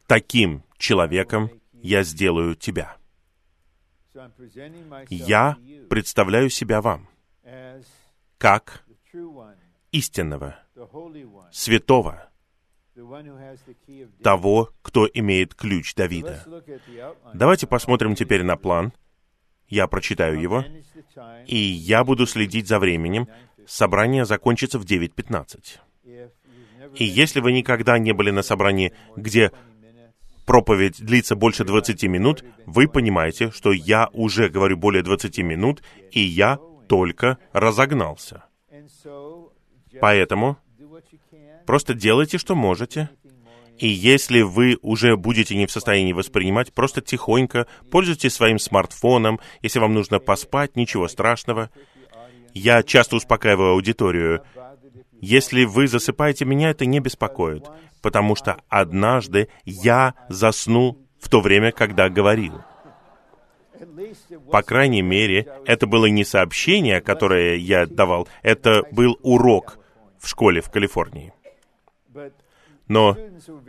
Таким 0.07 0.63
человеком 0.77 1.49
я 1.73 2.03
сделаю 2.03 2.55
тебя. 2.55 2.95
Я 5.09 5.57
представляю 5.89 6.49
себя 6.49 6.81
вам 6.81 7.09
как 8.37 8.83
истинного, 9.91 10.59
святого, 11.51 12.29
того, 14.23 14.69
кто 14.81 15.07
имеет 15.13 15.55
ключ 15.55 15.95
Давида. 15.95 16.45
Давайте 17.33 17.67
посмотрим 17.67 18.15
теперь 18.15 18.43
на 18.43 18.57
план. 18.57 18.93
Я 19.67 19.87
прочитаю 19.87 20.39
его, 20.39 20.65
и 21.47 21.55
я 21.55 22.03
буду 22.03 22.25
следить 22.27 22.67
за 22.67 22.79
временем. 22.79 23.27
Собрание 23.65 24.25
закончится 24.25 24.79
в 24.79 24.83
9.15. 24.83 25.79
И 26.95 27.05
если 27.05 27.39
вы 27.39 27.53
никогда 27.53 27.97
не 27.97 28.11
были 28.11 28.31
на 28.31 28.41
собрании, 28.41 28.93
где 29.15 29.51
проповедь 30.45 30.99
длится 30.99 31.35
больше 31.37 31.63
20 31.63 32.03
минут, 32.03 32.43
вы 32.65 32.89
понимаете, 32.89 33.51
что 33.51 33.71
я 33.71 34.09
уже 34.11 34.49
говорю 34.49 34.75
более 34.75 35.03
20 35.03 35.37
минут, 35.39 35.81
и 36.11 36.19
я 36.19 36.59
только 36.89 37.37
разогнался. 37.53 38.43
Поэтому 40.01 40.57
просто 41.65 41.93
делайте, 41.93 42.37
что 42.37 42.55
можете. 42.55 43.09
И 43.77 43.87
если 43.87 44.41
вы 44.41 44.77
уже 44.81 45.17
будете 45.17 45.55
не 45.55 45.65
в 45.65 45.71
состоянии 45.71 46.13
воспринимать, 46.13 46.71
просто 46.71 47.01
тихонько 47.01 47.65
пользуйтесь 47.89 48.33
своим 48.33 48.59
смартфоном. 48.59 49.39
Если 49.61 49.79
вам 49.79 49.93
нужно 49.93 50.19
поспать, 50.19 50.75
ничего 50.75 51.07
страшного. 51.07 51.71
Я 52.53 52.83
часто 52.83 53.15
успокаиваю 53.15 53.71
аудиторию. 53.71 54.43
Если 55.19 55.65
вы 55.65 55.87
засыпаете, 55.87 56.45
меня 56.45 56.69
это 56.69 56.85
не 56.85 56.99
беспокоит, 56.99 57.65
потому 58.01 58.35
что 58.35 58.57
однажды 58.69 59.49
я 59.65 60.15
заснул 60.29 60.97
в 61.19 61.29
то 61.29 61.41
время, 61.41 61.71
когда 61.71 62.09
говорил. 62.09 62.61
По 64.51 64.61
крайней 64.61 65.01
мере, 65.01 65.47
это 65.65 65.87
было 65.87 66.05
не 66.05 66.23
сообщение, 66.23 67.01
которое 67.01 67.55
я 67.55 67.85
давал, 67.85 68.27
это 68.43 68.83
был 68.91 69.17
урок, 69.23 69.79
в 70.19 70.27
школе 70.27 70.61
в 70.61 70.69
Калифорнии. 70.69 71.33
Но 72.91 73.17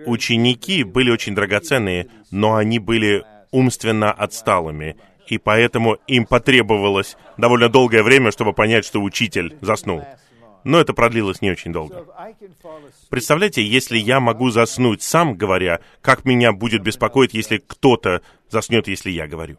ученики 0.04 0.82
были 0.82 1.12
очень 1.12 1.36
драгоценные, 1.36 2.08
но 2.32 2.56
они 2.56 2.80
были 2.80 3.24
умственно 3.52 4.10
отсталыми, 4.10 4.96
И 5.28 5.38
поэтому 5.38 5.98
им 6.08 6.26
потребовалось 6.26 7.16
довольно 7.38 7.68
долгое 7.68 8.02
время, 8.02 8.32
чтобы 8.32 8.52
понять, 8.52 8.84
что 8.84 9.00
учитель 9.00 9.56
заснул. 9.60 10.02
Но 10.64 10.80
это 10.80 10.92
продлилось 10.92 11.40
не 11.40 11.52
очень 11.52 11.72
долго. 11.72 12.04
Представляете, 13.10 13.64
если 13.64 13.96
я 13.96 14.18
могу 14.18 14.50
заснуть 14.50 15.02
сам, 15.02 15.36
говоря, 15.36 15.80
как 16.00 16.24
меня 16.24 16.52
будет 16.52 16.82
беспокоить, 16.82 17.32
если 17.32 17.58
кто-то 17.58 18.22
заснет, 18.50 18.88
если 18.88 19.10
я 19.10 19.28
говорю. 19.28 19.58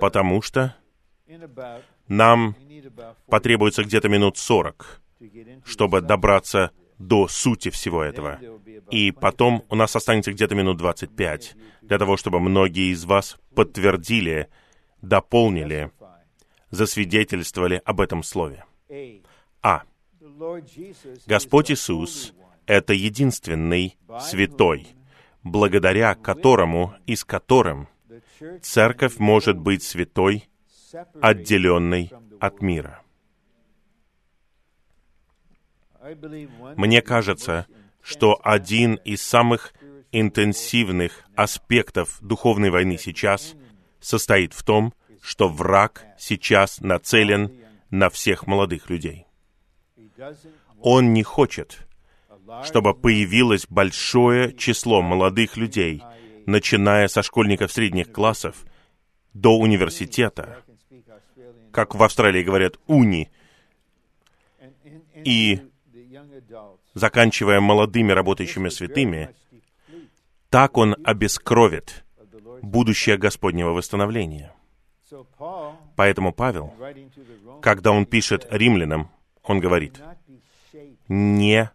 Потому 0.00 0.42
что 0.42 0.74
нам 2.08 2.56
потребуется 3.28 3.84
где-то 3.84 4.08
минут 4.08 4.38
сорок, 4.38 5.00
чтобы 5.64 6.00
добраться 6.00 6.72
до 6.98 7.28
сути 7.28 7.70
всего 7.70 8.02
этого. 8.02 8.40
И 8.90 9.10
потом 9.12 9.64
у 9.68 9.74
нас 9.74 9.94
останется 9.96 10.32
где-то 10.32 10.54
минут 10.54 10.78
25 10.78 11.56
для 11.82 11.98
того, 11.98 12.16
чтобы 12.16 12.40
многие 12.40 12.92
из 12.92 13.04
вас 13.04 13.36
подтвердили, 13.54 14.48
дополнили, 15.02 15.90
засвидетельствовали 16.70 17.80
об 17.84 18.00
этом 18.00 18.22
слове. 18.22 18.64
А. 19.62 19.82
Господь 21.26 21.70
Иисус— 21.70 22.34
это 22.66 22.92
единственный 22.92 23.96
святой, 24.20 24.88
благодаря 25.42 26.14
которому 26.14 26.94
и 27.06 27.16
с 27.16 27.24
которым 27.24 27.88
церковь 28.62 29.18
может 29.18 29.58
быть 29.58 29.82
святой, 29.82 30.48
отделенной 31.20 32.10
от 32.40 32.62
мира. 32.62 33.02
Мне 36.76 37.02
кажется, 37.02 37.66
что 38.02 38.38
один 38.42 38.94
из 38.96 39.22
самых 39.22 39.74
интенсивных 40.12 41.24
аспектов 41.34 42.18
духовной 42.20 42.70
войны 42.70 42.96
сейчас 42.98 43.54
состоит 44.00 44.54
в 44.54 44.62
том, 44.62 44.94
что 45.20 45.48
враг 45.48 46.04
сейчас 46.18 46.80
нацелен 46.80 47.52
на 47.90 48.10
всех 48.10 48.46
молодых 48.46 48.88
людей. 48.90 49.26
Он 50.80 51.12
не 51.12 51.22
хочет, 51.22 51.86
чтобы 52.64 52.94
появилось 52.94 53.66
большое 53.68 54.54
число 54.54 55.02
молодых 55.02 55.56
людей, 55.56 56.02
начиная 56.46 57.08
со 57.08 57.22
школьников 57.22 57.72
средних 57.72 58.12
классов 58.12 58.64
до 59.34 59.58
университета, 59.58 60.62
как 61.72 61.94
в 61.94 62.02
Австралии 62.02 62.42
говорят, 62.42 62.78
уни, 62.86 63.30
и 65.24 65.60
заканчивая 66.96 67.60
молодыми 67.60 68.12
работающими 68.12 68.70
святыми, 68.70 69.34
так 70.48 70.78
он 70.78 70.96
обескровит 71.04 72.04
будущее 72.62 73.18
Господнего 73.18 73.70
восстановления. 73.70 74.54
Поэтому 75.94 76.32
Павел, 76.32 76.72
когда 77.60 77.92
он 77.92 78.06
пишет 78.06 78.46
римлянам, 78.50 79.10
он 79.42 79.60
говорит, 79.60 80.00
не 81.06 81.70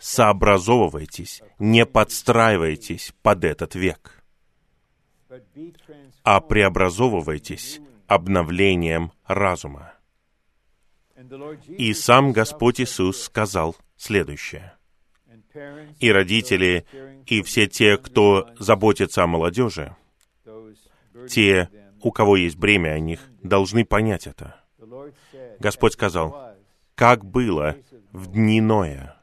сообразовывайтесь, 0.00 1.40
не 1.60 1.86
подстраивайтесь 1.86 3.14
под 3.22 3.44
этот 3.44 3.76
век, 3.76 4.24
а 6.24 6.40
преобразовывайтесь 6.40 7.80
обновлением 8.08 9.12
разума. 9.24 9.92
И 11.66 11.92
сам 11.94 12.32
Господь 12.32 12.80
Иисус 12.80 13.22
сказал 13.22 13.76
следующее. 13.96 14.74
И 15.98 16.12
родители, 16.12 16.84
и 17.26 17.42
все 17.42 17.66
те, 17.66 17.96
кто 17.96 18.48
заботится 18.58 19.24
о 19.24 19.26
молодежи, 19.26 19.96
те, 21.28 21.68
у 22.02 22.12
кого 22.12 22.36
есть 22.36 22.56
бремя 22.56 22.90
о 22.90 23.00
них, 23.00 23.20
должны 23.42 23.84
понять 23.84 24.26
это. 24.26 24.60
Господь 25.58 25.94
сказал, 25.94 26.54
как 26.94 27.24
было 27.24 27.76
в 28.12 28.30
дни 28.32 28.60
Ноя, 28.60 29.16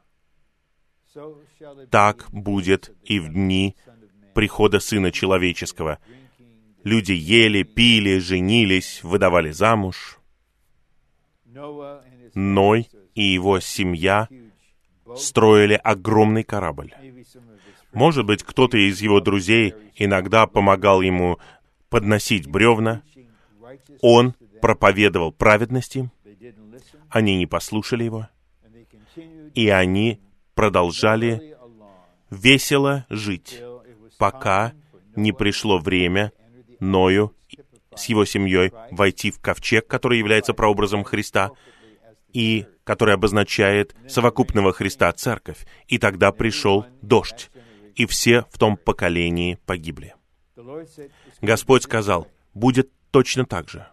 так 1.90 2.28
будет 2.32 2.94
и 3.04 3.20
в 3.20 3.30
дни 3.30 3.76
прихода 4.34 4.80
Сына 4.80 5.12
Человеческого. 5.12 6.00
Люди 6.84 7.14
ели, 7.14 7.64
пили, 7.64 8.20
женились, 8.20 9.02
выдавали 9.02 9.52
замуж. 9.52 10.20
Ной 12.34 12.90
и 13.14 13.24
его 13.24 13.60
семья 13.60 14.28
строили 15.16 15.80
огромный 15.82 16.44
корабль. 16.44 16.94
Может 17.94 18.26
быть, 18.26 18.44
кто-то 18.44 18.78
из 18.78 19.02
его 19.02 19.22
друзей 19.22 19.74
иногда 19.96 20.48
помогал 20.48 21.02
ему 21.02 21.40
подносить 21.90 22.48
бревна. 22.48 23.04
Он 24.02 24.34
проповедовал 24.62 25.32
праведности. 25.32 26.12
Они 27.10 27.38
не 27.38 27.46
послушали 27.46 28.04
его. 28.04 28.28
И 29.54 29.70
они 29.70 30.20
продолжали 30.56 31.56
весело 32.30 33.06
жить, 33.10 33.62
пока 34.18 34.74
не 35.16 35.32
пришло 35.32 35.78
время 35.78 36.34
Ною 36.82 37.34
с 37.96 38.06
его 38.06 38.26
семьей 38.26 38.72
войти 38.92 39.32
в 39.32 39.40
ковчег, 39.40 39.88
который 39.88 40.20
является 40.20 40.54
прообразом 40.54 41.04
Христа, 41.04 41.52
и 42.34 42.66
который 42.84 43.14
обозначает 43.14 43.96
совокупного 44.08 44.74
Христа 44.74 45.12
Церковь. 45.14 45.66
И 45.88 45.98
тогда 45.98 46.32
пришел 46.32 46.86
дождь, 47.02 47.50
и 47.96 48.06
все 48.06 48.46
в 48.52 48.58
том 48.58 48.78
поколении 48.78 49.58
погибли. 49.66 50.16
Господь 51.42 51.84
сказал, 51.84 52.28
будет 52.54 52.90
точно 53.12 53.46
так 53.46 53.70
же. 53.70 53.88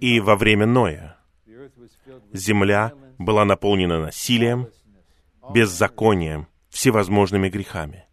И 0.00 0.20
во 0.20 0.36
время 0.36 0.66
Ноя 0.66 1.16
земля 2.32 2.92
была 3.18 3.44
наполнена 3.44 4.00
насилием, 4.00 4.68
беззаконием, 5.52 6.48
всевозможными 6.70 7.48
грехами. 7.48 8.06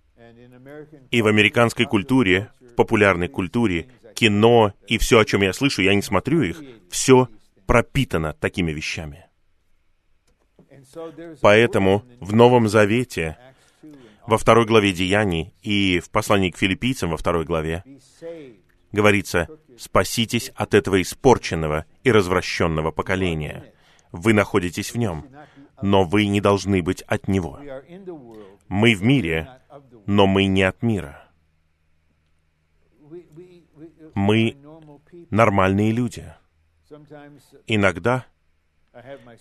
И 1.12 1.22
в 1.22 1.28
американской 1.28 1.86
культуре, 1.86 2.52
в 2.60 2.76
популярной 2.76 3.28
культуре, 3.28 3.88
кино 4.18 4.74
и 4.88 4.98
все, 4.98 5.20
о 5.20 5.26
чем 5.26 5.44
я 5.44 5.54
слышу, 5.54 5.84
я 5.84 5.94
не 5.94 6.02
смотрю 6.02 6.42
их, 6.42 6.60
все 6.90 7.30
пропитано 7.68 8.34
такими 8.34 8.72
вещами. 8.72 9.28
Поэтому 11.42 12.04
в 12.20 12.34
Новом 12.34 12.68
Завете, 12.68 13.38
во 14.26 14.40
второй 14.40 14.66
главе 14.66 14.92
Деяний 14.92 15.54
и 15.62 16.00
в 16.00 16.10
послании 16.10 16.50
к 16.50 16.58
филиппийцам 16.58 17.12
во 17.12 17.18
второй 17.18 17.46
главе, 17.46 17.84
говорится, 18.92 19.48
«Спаситесь 19.78 20.52
от 20.56 20.74
этого 20.74 21.00
испорченного 21.00 21.86
и 22.04 22.12
развращенного 22.12 22.90
поколения. 22.90 23.72
Вы 24.12 24.34
находитесь 24.34 24.94
в 24.94 24.98
нем, 24.98 25.28
но 25.84 26.04
вы 26.06 26.26
не 26.26 26.42
должны 26.42 26.82
быть 26.82 27.04
от 27.04 27.28
него. 27.28 27.60
Мы 28.68 28.96
в 28.96 29.04
мире, 29.04 29.48
но 30.08 30.26
мы 30.26 30.46
не 30.46 30.64
от 30.64 30.82
мира. 30.82 31.27
Мы 34.18 34.58
нормальные 35.30 35.92
люди. 35.92 36.26
Иногда 37.68 38.26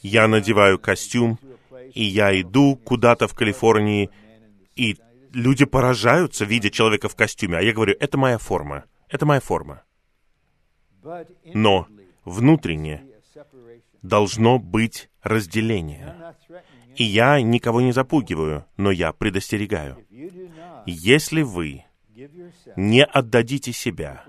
я 0.02 0.28
надеваю 0.28 0.78
костюм, 0.78 1.38
и 1.94 2.02
я 2.04 2.38
иду 2.38 2.76
куда-то 2.76 3.26
в 3.26 3.34
Калифорнии, 3.34 4.10
и 4.74 4.98
люди 5.32 5.64
поражаются, 5.64 6.44
видя 6.44 6.68
человека 6.68 7.08
в 7.08 7.16
костюме, 7.16 7.56
а 7.56 7.62
я 7.62 7.72
говорю, 7.72 7.94
это 7.98 8.18
моя 8.18 8.36
форма, 8.36 8.84
это 9.08 9.24
моя 9.24 9.40
форма. 9.40 9.82
Но 11.54 11.86
внутренне 12.26 13.02
должно 14.02 14.58
быть 14.58 15.08
разделение. 15.22 16.34
И 16.96 17.04
я 17.04 17.40
никого 17.40 17.80
не 17.80 17.92
запугиваю, 17.92 18.66
но 18.76 18.90
я 18.90 19.14
предостерегаю. 19.14 20.04
Если 20.84 21.40
вы 21.40 21.85
не 22.76 23.04
отдадите 23.04 23.72
себя 23.72 24.24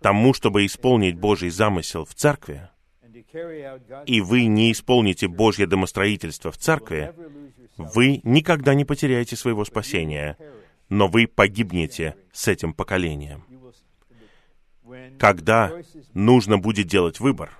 тому, 0.00 0.34
чтобы 0.34 0.66
исполнить 0.66 1.16
Божий 1.16 1.50
замысел 1.50 2.04
в 2.04 2.14
церкви, 2.14 2.68
и 4.06 4.20
вы 4.20 4.46
не 4.46 4.70
исполните 4.72 5.28
Божье 5.28 5.66
домостроительство 5.66 6.52
в 6.52 6.58
церкви, 6.58 7.12
вы 7.76 8.20
никогда 8.22 8.74
не 8.74 8.84
потеряете 8.84 9.36
своего 9.36 9.64
спасения, 9.64 10.36
но 10.88 11.08
вы 11.08 11.26
погибнете 11.26 12.16
с 12.32 12.48
этим 12.48 12.74
поколением. 12.74 13.44
Когда 15.18 15.72
нужно 16.12 16.58
будет 16.58 16.86
делать 16.86 17.18
выбор, 17.20 17.50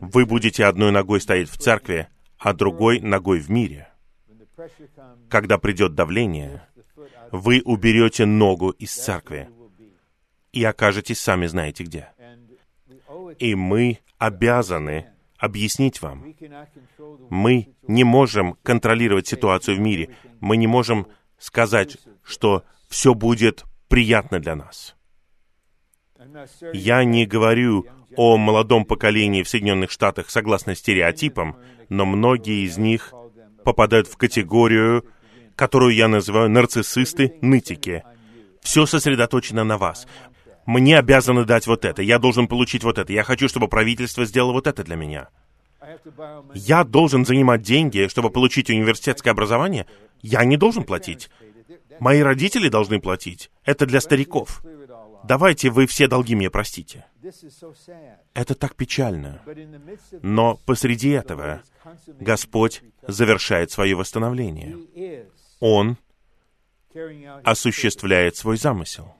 вы 0.00 0.26
будете 0.26 0.64
одной 0.66 0.92
ногой 0.92 1.20
стоять 1.20 1.48
в 1.48 1.56
церкви, 1.56 2.08
а 2.38 2.52
другой 2.52 3.00
ногой 3.00 3.40
в 3.40 3.50
мире. 3.50 3.88
Когда 5.28 5.58
придет 5.58 5.94
давление, 5.94 6.62
вы 7.32 7.62
уберете 7.64 8.26
ногу 8.26 8.70
из 8.70 8.92
церкви 8.92 9.48
и 10.52 10.62
окажетесь 10.64 11.18
сами 11.18 11.46
знаете 11.46 11.84
где. 11.84 12.10
И 13.38 13.54
мы 13.54 13.98
обязаны 14.18 15.06
объяснить 15.38 16.02
вам. 16.02 16.34
Мы 17.30 17.74
не 17.88 18.04
можем 18.04 18.56
контролировать 18.62 19.26
ситуацию 19.26 19.76
в 19.76 19.80
мире. 19.80 20.14
Мы 20.40 20.56
не 20.56 20.66
можем 20.66 21.06
сказать, 21.38 21.96
что 22.22 22.64
все 22.88 23.14
будет 23.14 23.64
приятно 23.88 24.38
для 24.38 24.54
нас. 24.54 24.94
Я 26.72 27.02
не 27.04 27.26
говорю 27.26 27.86
о 28.14 28.36
молодом 28.36 28.84
поколении 28.84 29.42
в 29.42 29.48
Соединенных 29.48 29.90
Штатах 29.90 30.28
согласно 30.28 30.74
стереотипам, 30.74 31.56
но 31.88 32.04
многие 32.04 32.64
из 32.66 32.76
них 32.76 33.12
попадают 33.64 34.06
в 34.06 34.16
категорию, 34.16 35.06
которую 35.62 35.94
я 35.94 36.08
называю 36.08 36.50
нарциссисты, 36.50 37.34
нытики. 37.40 38.02
Все 38.62 38.84
сосредоточено 38.84 39.62
на 39.62 39.78
вас. 39.78 40.08
Мне 40.66 40.98
обязаны 40.98 41.44
дать 41.44 41.68
вот 41.68 41.84
это, 41.84 42.02
я 42.02 42.18
должен 42.18 42.48
получить 42.48 42.82
вот 42.82 42.98
это, 42.98 43.12
я 43.12 43.22
хочу, 43.22 43.46
чтобы 43.46 43.68
правительство 43.68 44.24
сделало 44.24 44.54
вот 44.54 44.66
это 44.66 44.82
для 44.82 44.96
меня. 44.96 45.28
Я 46.52 46.82
должен 46.82 47.24
занимать 47.24 47.62
деньги, 47.62 48.08
чтобы 48.08 48.30
получить 48.30 48.70
университетское 48.70 49.32
образование. 49.32 49.86
Я 50.20 50.44
не 50.44 50.56
должен 50.56 50.82
платить. 50.82 51.30
Мои 52.00 52.22
родители 52.22 52.68
должны 52.68 53.00
платить. 53.00 53.48
Это 53.64 53.86
для 53.86 54.00
стариков. 54.00 54.64
Давайте 55.22 55.70
вы 55.70 55.86
все 55.86 56.08
долги 56.08 56.34
мне 56.34 56.50
простите. 56.50 57.04
Это 58.34 58.56
так 58.56 58.74
печально. 58.74 59.42
Но 60.22 60.56
посреди 60.66 61.10
этого 61.10 61.62
Господь 62.18 62.82
завершает 63.06 63.70
свое 63.70 63.94
восстановление. 63.94 64.76
Он 65.62 65.96
осуществляет 67.44 68.34
свой 68.36 68.56
замысел. 68.56 69.14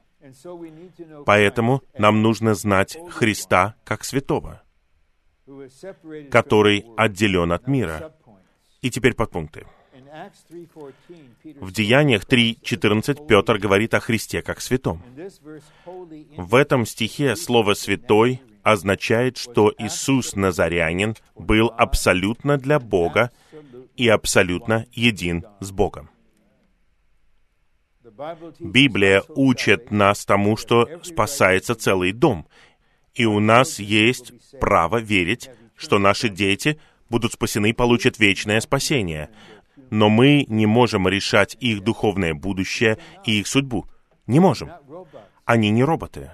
Поэтому 1.24 1.82
нам 1.96 2.20
нужно 2.20 2.54
знать 2.54 2.98
Христа 3.10 3.76
как 3.84 4.02
святого, 4.04 4.60
который 6.32 6.84
отделен 6.96 7.52
от 7.52 7.68
мира. 7.68 8.12
И 8.80 8.90
теперь 8.90 9.14
подпункты. 9.14 9.66
В 11.60 11.70
Деяниях 11.70 12.24
3.14 12.24 13.24
Петр 13.28 13.58
говорит 13.58 13.94
о 13.94 14.00
Христе 14.00 14.42
как 14.42 14.60
святом. 14.60 15.00
В 16.36 16.56
этом 16.56 16.86
стихе 16.86 17.36
слово 17.36 17.74
«святой» 17.74 18.42
означает, 18.64 19.36
что 19.36 19.72
Иисус 19.78 20.34
Назарянин 20.34 21.14
был 21.36 21.72
абсолютно 21.76 22.58
для 22.58 22.80
Бога 22.80 23.30
и 23.96 24.08
абсолютно 24.08 24.86
един 24.92 25.44
с 25.60 25.70
Богом. 25.70 26.10
Библия 28.60 29.22
учит 29.28 29.90
нас 29.90 30.24
тому, 30.24 30.56
что 30.56 30.88
спасается 31.02 31.74
целый 31.74 32.12
дом, 32.12 32.46
и 33.14 33.24
у 33.24 33.40
нас 33.40 33.78
есть 33.78 34.32
право 34.60 34.98
верить, 34.98 35.50
что 35.76 35.98
наши 35.98 36.28
дети 36.28 36.78
будут 37.08 37.32
спасены 37.32 37.70
и 37.70 37.74
получат 37.74 38.18
вечное 38.18 38.60
спасение 38.60 39.28
но 39.92 40.08
мы 40.08 40.46
не 40.48 40.64
можем 40.64 41.06
решать 41.06 41.54
их 41.60 41.82
духовное 41.82 42.32
будущее 42.32 42.96
и 43.26 43.40
их 43.40 43.46
судьбу. 43.46 43.86
Не 44.26 44.40
можем. 44.40 44.70
Они 45.44 45.68
не 45.68 45.84
роботы. 45.84 46.30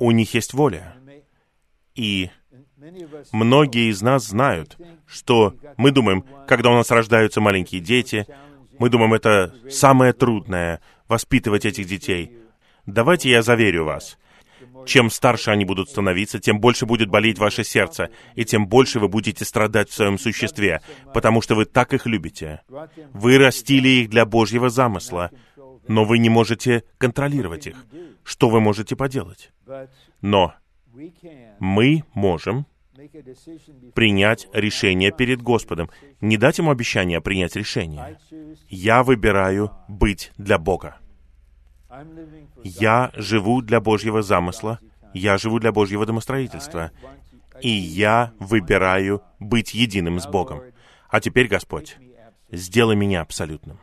У 0.00 0.10
них 0.10 0.34
есть 0.34 0.52
воля. 0.52 0.96
И 1.94 2.30
многие 3.30 3.88
из 3.88 4.02
нас 4.02 4.26
знают, 4.26 4.76
что 5.06 5.54
мы 5.76 5.92
думаем, 5.92 6.24
когда 6.48 6.70
у 6.70 6.74
нас 6.74 6.90
рождаются 6.90 7.40
маленькие 7.40 7.80
дети, 7.80 8.26
мы 8.78 8.88
думаем, 8.90 9.14
это 9.14 9.54
самое 9.70 10.12
трудное— 10.12 10.80
воспитывать 11.08 11.64
этих 11.64 11.86
детей. 11.86 12.38
Давайте 12.86 13.30
я 13.30 13.42
заверю 13.42 13.84
вас, 13.84 14.18
чем 14.86 15.10
старше 15.10 15.50
они 15.50 15.64
будут 15.64 15.90
становиться, 15.90 16.38
тем 16.38 16.60
больше 16.60 16.86
будет 16.86 17.08
болеть 17.08 17.38
ваше 17.38 17.64
сердце, 17.64 18.10
и 18.34 18.44
тем 18.44 18.66
больше 18.66 19.00
вы 19.00 19.08
будете 19.08 19.44
страдать 19.44 19.90
в 19.90 19.94
своем 19.94 20.18
существе, 20.18 20.80
потому 21.12 21.40
что 21.40 21.54
вы 21.54 21.64
так 21.64 21.92
их 21.94 22.06
любите. 22.06 22.62
Вы 23.12 23.38
растили 23.38 23.88
их 23.88 24.10
для 24.10 24.26
Божьего 24.26 24.68
замысла, 24.70 25.30
но 25.88 26.04
вы 26.04 26.18
не 26.18 26.28
можете 26.28 26.84
контролировать 26.98 27.66
их. 27.66 27.76
Что 28.22 28.48
вы 28.48 28.60
можете 28.60 28.96
поделать? 28.96 29.52
Но 30.20 30.54
мы 31.58 32.04
можем 32.14 32.66
принять 33.94 34.48
решение 34.52 35.12
перед 35.12 35.42
Господом. 35.42 35.90
Не 36.20 36.36
дать 36.36 36.58
ему 36.58 36.70
обещание, 36.70 37.18
а 37.18 37.20
принять 37.20 37.56
решение. 37.56 38.18
Я 38.68 39.02
выбираю 39.02 39.70
быть 39.88 40.32
для 40.36 40.58
Бога. 40.58 40.98
Я 42.62 43.12
живу 43.14 43.62
для 43.62 43.80
Божьего 43.80 44.22
замысла, 44.22 44.80
я 45.12 45.38
живу 45.38 45.60
для 45.60 45.72
Божьего 45.72 46.04
домостроительства, 46.06 46.90
и 47.60 47.68
я 47.68 48.32
выбираю 48.38 49.22
быть 49.38 49.74
единым 49.74 50.18
с 50.18 50.26
Богом. 50.26 50.62
А 51.08 51.20
теперь, 51.20 51.46
Господь, 51.46 51.96
сделай 52.50 52.96
меня 52.96 53.20
абсолютным. 53.20 53.78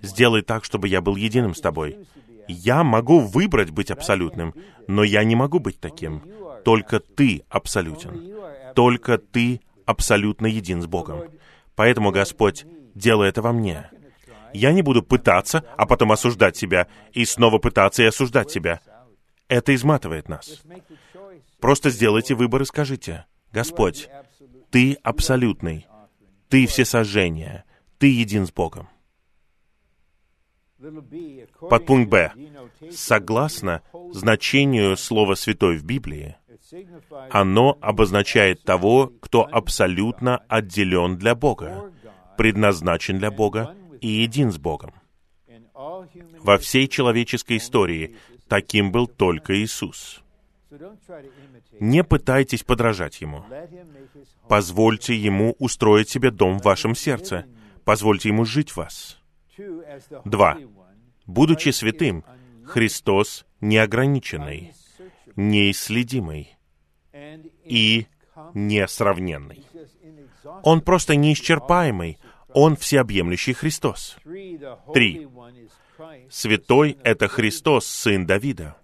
Сделай 0.00 0.42
так, 0.42 0.64
чтобы 0.64 0.88
я 0.88 1.00
был 1.00 1.16
единым 1.16 1.54
с 1.54 1.60
Тобой. 1.60 1.98
Я 2.46 2.82
могу 2.82 3.20
выбрать 3.20 3.70
быть 3.70 3.90
абсолютным, 3.90 4.54
но 4.86 5.04
я 5.04 5.22
не 5.24 5.36
могу 5.36 5.58
быть 5.58 5.80
таким. 5.80 6.22
Только 6.68 7.00
Ты 7.00 7.46
абсолютен. 7.48 8.30
Только 8.74 9.16
Ты 9.16 9.62
абсолютно 9.86 10.44
един 10.44 10.82
с 10.82 10.86
Богом. 10.86 11.22
Поэтому, 11.74 12.10
Господь, 12.10 12.66
делай 12.94 13.30
это 13.30 13.40
во 13.40 13.54
мне. 13.54 13.90
Я 14.52 14.72
не 14.72 14.82
буду 14.82 15.02
пытаться, 15.02 15.64
а 15.78 15.86
потом 15.86 16.12
осуждать 16.12 16.58
себя, 16.58 16.86
и 17.14 17.24
снова 17.24 17.56
пытаться 17.56 18.02
и 18.02 18.06
осуждать 18.06 18.50
себя. 18.50 18.82
Это 19.48 19.74
изматывает 19.74 20.28
нас. 20.28 20.62
Просто 21.58 21.88
сделайте 21.88 22.34
выбор 22.34 22.60
и 22.60 22.66
скажите, 22.66 23.24
«Господь, 23.50 24.10
Ты 24.70 24.98
абсолютный, 25.02 25.86
Ты 26.50 26.66
всесожжение, 26.66 27.64
Ты 27.96 28.12
един 28.12 28.46
с 28.46 28.52
Богом». 28.52 28.90
Подпункт 31.70 32.10
Б. 32.10 32.30
Согласно 32.90 33.82
значению 34.12 34.98
слова 34.98 35.34
«святой» 35.34 35.78
в 35.78 35.84
Библии, 35.84 36.36
оно 37.30 37.78
обозначает 37.80 38.62
того, 38.62 39.12
кто 39.20 39.46
абсолютно 39.50 40.38
отделен 40.48 41.16
для 41.16 41.34
Бога, 41.34 41.92
предназначен 42.36 43.18
для 43.18 43.30
Бога 43.30 43.74
и 44.00 44.08
един 44.08 44.52
с 44.52 44.58
Богом. 44.58 44.92
Во 46.40 46.58
всей 46.58 46.88
человеческой 46.88 47.58
истории 47.58 48.16
таким 48.48 48.92
был 48.92 49.06
только 49.06 49.56
Иисус. 49.62 50.22
Не 51.80 52.04
пытайтесь 52.04 52.62
подражать 52.62 53.20
Ему. 53.20 53.44
Позвольте 54.48 55.14
Ему 55.14 55.54
устроить 55.58 56.10
себе 56.10 56.30
дом 56.30 56.58
в 56.58 56.64
вашем 56.64 56.94
сердце. 56.94 57.46
Позвольте 57.84 58.28
Ему 58.28 58.44
жить 58.44 58.70
в 58.70 58.76
вас. 58.78 59.18
Два. 60.24 60.58
Будучи 61.26 61.70
святым, 61.70 62.24
Христос 62.64 63.46
неограниченный, 63.60 64.72
неисследимый 65.36 66.57
и 67.64 68.06
несравненный. 68.54 69.64
Он 70.62 70.80
просто 70.80 71.16
неисчерпаемый, 71.16 72.18
он 72.52 72.76
всеобъемлющий 72.76 73.52
Христос. 73.52 74.16
Три. 74.94 75.28
Святой— 76.30 76.98
это 77.02 77.28
Христос, 77.28 77.86
Сын 77.86 78.26
Давида, 78.26 78.76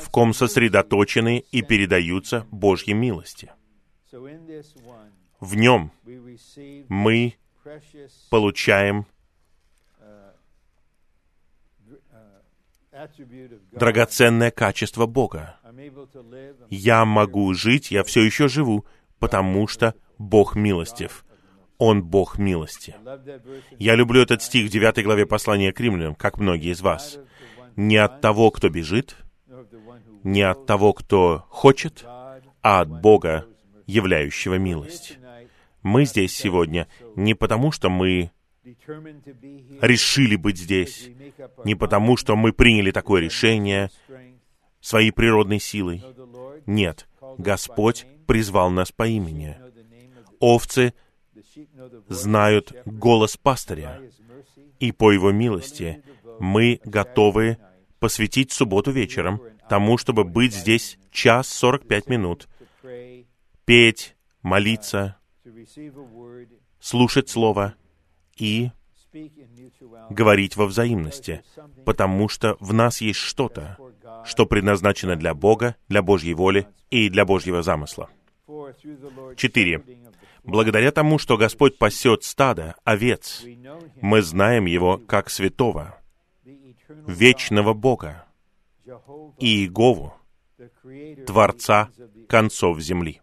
в 0.00 0.10
ком 0.10 0.34
сосредоточены 0.34 1.44
и 1.50 1.62
передаются 1.62 2.46
Божьи 2.50 2.92
милости. 2.92 3.52
В 5.40 5.56
нем 5.56 5.92
мы 6.88 7.34
получаем 8.28 9.06
драгоценное 13.72 14.50
качество 14.50 15.06
Бога. 15.06 15.59
Я 16.68 17.04
могу 17.04 17.52
жить, 17.54 17.90
я 17.90 18.04
все 18.04 18.22
еще 18.22 18.48
живу, 18.48 18.84
потому 19.18 19.66
что 19.68 19.94
Бог 20.18 20.54
милостив. 20.54 21.24
Он 21.78 22.02
Бог 22.02 22.38
милости. 22.38 22.94
Я 23.78 23.94
люблю 23.94 24.20
этот 24.20 24.42
стих 24.42 24.68
в 24.68 24.70
9 24.70 25.02
главе 25.02 25.24
послания 25.24 25.72
к 25.72 25.80
римлянам, 25.80 26.14
как 26.14 26.38
многие 26.38 26.72
из 26.72 26.82
вас. 26.82 27.18
Не 27.76 27.96
от 27.96 28.20
того, 28.20 28.50
кто 28.50 28.68
бежит, 28.68 29.16
не 30.22 30.42
от 30.42 30.66
того, 30.66 30.92
кто 30.92 31.46
хочет, 31.48 32.04
а 32.04 32.80
от 32.80 33.00
Бога, 33.00 33.46
являющего 33.86 34.56
милость. 34.56 35.18
Мы 35.82 36.04
здесь 36.04 36.36
сегодня 36.36 36.86
не 37.16 37.34
потому, 37.34 37.72
что 37.72 37.88
мы 37.88 38.30
решили 39.80 40.36
быть 40.36 40.58
здесь, 40.58 41.08
не 41.64 41.74
потому, 41.74 42.16
что 42.16 42.36
мы 42.36 42.52
приняли 42.52 42.90
такое 42.90 43.22
решение 43.22 43.90
своей 44.80 45.12
природной 45.12 45.60
силой. 45.60 46.02
Нет, 46.66 47.08
Господь 47.38 48.06
призвал 48.26 48.70
нас 48.70 48.92
по 48.92 49.06
имени. 49.06 49.56
Овцы 50.38 50.94
знают 52.08 52.72
голос 52.84 53.36
пастыря, 53.36 54.00
и 54.78 54.92
по 54.92 55.12
его 55.12 55.32
милости 55.32 56.02
мы 56.38 56.80
готовы 56.84 57.58
посвятить 57.98 58.52
субботу 58.52 58.90
вечером 58.90 59.40
тому, 59.68 59.98
чтобы 59.98 60.24
быть 60.24 60.54
здесь 60.54 60.98
час 61.10 61.48
сорок 61.48 61.86
пять 61.86 62.08
минут, 62.08 62.48
петь, 63.64 64.16
молиться, 64.42 65.18
слушать 66.80 67.28
Слово 67.28 67.74
и 68.36 68.70
говорить 70.10 70.56
во 70.56 70.66
взаимности, 70.66 71.42
потому 71.84 72.28
что 72.28 72.56
в 72.60 72.72
нас 72.72 73.00
есть 73.00 73.18
что-то, 73.18 73.76
что 74.24 74.46
предназначено 74.46 75.16
для 75.16 75.34
Бога, 75.34 75.76
для 75.88 76.02
Божьей 76.02 76.34
воли 76.34 76.66
и 76.90 77.08
для 77.08 77.24
Божьего 77.24 77.62
замысла. 77.62 78.10
Четыре. 79.36 79.82
Благодаря 80.42 80.90
тому, 80.90 81.18
что 81.18 81.36
Господь 81.36 81.78
пасет 81.78 82.24
стадо, 82.24 82.74
овец, 82.84 83.44
мы 84.00 84.22
знаем 84.22 84.64
Его 84.64 84.98
как 84.98 85.30
святого, 85.30 85.98
вечного 86.88 87.74
Бога, 87.74 88.24
и 89.38 89.62
Иегову, 89.62 90.14
Творца 91.26 91.90
концов 92.28 92.80
земли. 92.80 93.20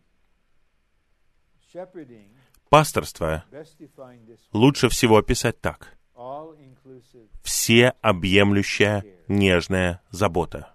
Пасторство 2.69 3.43
лучше 4.51 4.89
всего 4.89 5.17
описать 5.17 5.61
так. 5.61 5.97
Всеобъемлющая 7.43 9.05
нежная 9.27 10.01
забота. 10.11 10.73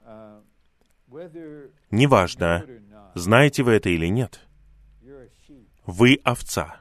Неважно, 1.90 2.64
знаете 3.14 3.62
вы 3.62 3.72
это 3.72 3.90
или 3.90 4.06
нет, 4.06 4.40
вы 5.86 6.20
овца, 6.24 6.80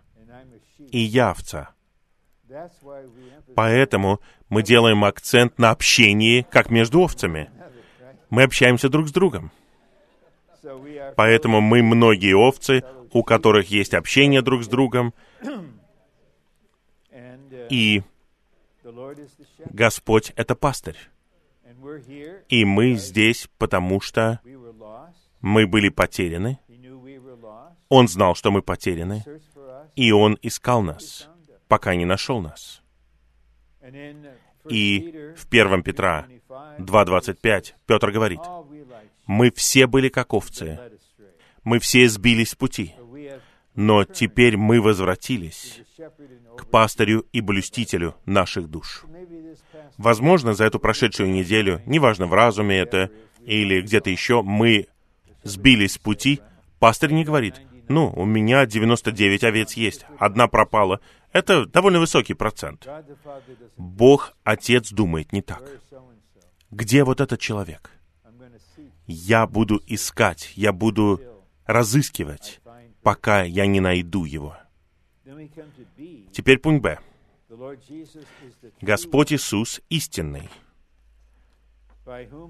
и 0.91 0.99
я 0.99 1.31
овца. 1.31 1.71
Поэтому 3.55 4.19
мы 4.49 4.63
делаем 4.63 5.03
акцент 5.03 5.57
на 5.57 5.71
общении, 5.71 6.45
как 6.49 6.69
между 6.69 7.01
овцами. 7.01 7.49
Мы 8.29 8.43
общаемся 8.43 8.89
друг 8.89 9.07
с 9.07 9.11
другом. 9.11 9.51
Поэтому 11.15 11.61
мы 11.61 11.81
многие 11.81 12.35
овцы, 12.35 12.83
у 13.11 13.23
которых 13.23 13.69
есть 13.69 13.93
общение 13.93 14.41
друг 14.41 14.63
с 14.63 14.67
другом, 14.67 15.13
и 17.69 18.03
Господь— 19.69 20.33
это 20.35 20.55
пастырь. 20.55 20.97
И 22.49 22.65
мы 22.65 22.93
здесь, 22.93 23.47
потому 23.57 24.01
что 24.01 24.39
мы 25.41 25.67
были 25.67 25.89
потеряны. 25.89 26.59
Он 27.89 28.07
знал, 28.07 28.35
что 28.35 28.51
мы 28.51 28.61
потеряны, 28.61 29.23
и 29.95 30.11
Он 30.11 30.37
искал 30.41 30.81
нас, 30.81 31.27
пока 31.67 31.95
не 31.95 32.05
нашел 32.05 32.39
нас. 32.39 32.81
И 34.69 35.33
в 35.35 35.47
1 35.49 35.83
Петра 35.83 36.27
2.25 36.77 37.73
Петр 37.87 38.11
говорит, 38.11 38.39
«Мы 39.31 39.49
все 39.49 39.87
были 39.87 40.09
как 40.09 40.33
овцы, 40.33 40.77
мы 41.63 41.79
все 41.79 42.09
сбились 42.09 42.49
с 42.49 42.55
пути, 42.55 42.95
но 43.75 44.03
теперь 44.03 44.57
мы 44.57 44.81
возвратились 44.81 45.79
к 46.57 46.65
пастырю 46.69 47.25
и 47.31 47.39
блюстителю 47.39 48.15
наших 48.25 48.67
душ». 48.67 49.05
Возможно, 49.97 50.53
за 50.53 50.65
эту 50.65 50.79
прошедшую 50.79 51.29
неделю, 51.29 51.81
неважно, 51.85 52.27
в 52.27 52.33
разуме 52.33 52.77
это 52.77 53.09
или 53.45 53.79
где-то 53.79 54.09
еще, 54.09 54.41
мы 54.41 54.87
сбились 55.43 55.93
с 55.93 55.97
пути, 55.97 56.41
пастырь 56.79 57.13
не 57.13 57.23
говорит, 57.23 57.61
ну, 57.87 58.11
у 58.13 58.25
меня 58.25 58.65
99 58.65 59.45
овец 59.45 59.73
есть, 59.75 60.05
одна 60.19 60.49
пропала. 60.49 60.99
Это 61.31 61.65
довольно 61.65 62.01
высокий 62.01 62.33
процент. 62.33 62.85
Бог, 63.77 64.33
Отец, 64.43 64.91
думает 64.91 65.31
не 65.31 65.41
так. 65.41 65.63
Где 66.69 67.05
вот 67.05 67.21
этот 67.21 67.39
человек? 67.39 67.91
Я 69.11 69.45
буду 69.45 69.81
искать, 69.87 70.53
я 70.55 70.71
буду 70.71 71.19
разыскивать, 71.65 72.61
пока 73.03 73.43
я 73.43 73.65
не 73.65 73.81
найду 73.81 74.23
его. 74.23 74.55
Теперь 76.31 76.59
пункт 76.59 76.81
Б. 76.81 76.99
Господь 78.79 79.33
Иисус 79.33 79.81
истинный, 79.89 80.49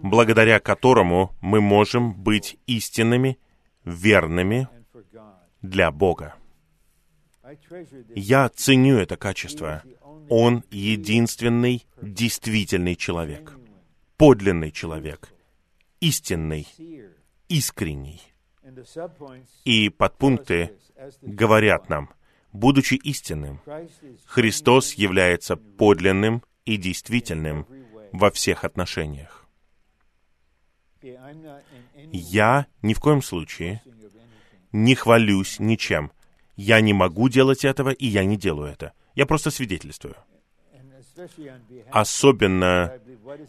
благодаря 0.03 0.59
которому 0.59 1.35
мы 1.41 1.61
можем 1.61 2.13
быть 2.13 2.59
истинными, 2.67 3.39
верными 3.83 4.69
для 5.63 5.91
Бога. 5.91 6.35
Я 8.15 8.49
ценю 8.49 8.97
это 8.97 9.17
качество. 9.17 9.83
Он 10.29 10.63
единственный 10.69 11.85
действительный 12.01 12.95
человек, 12.95 13.57
подлинный 14.17 14.71
человек, 14.71 15.33
истинный, 16.01 16.67
искренний. 17.47 18.21
И 19.63 19.89
подпункты 19.89 20.73
говорят 21.21 21.89
нам, 21.89 22.09
будучи 22.51 22.95
истинным, 22.95 23.61
Христос 24.25 24.93
является 24.93 25.55
подлинным 25.55 26.43
и 26.65 26.77
действительным 26.77 27.65
во 28.11 28.29
всех 28.29 28.63
отношениях. 28.65 29.45
Я 32.11 32.67
ни 32.81 32.93
в 32.93 32.99
коем 32.99 33.21
случае 33.21 33.81
не 34.71 34.95
хвалюсь 34.95 35.59
ничем. 35.59 36.11
Я 36.55 36.81
не 36.81 36.93
могу 36.93 37.29
делать 37.29 37.65
этого, 37.65 37.89
и 37.89 38.05
я 38.05 38.23
не 38.23 38.37
делаю 38.37 38.71
это. 38.71 38.93
Я 39.15 39.25
просто 39.25 39.49
свидетельствую. 39.49 40.15
Особенно 41.91 42.93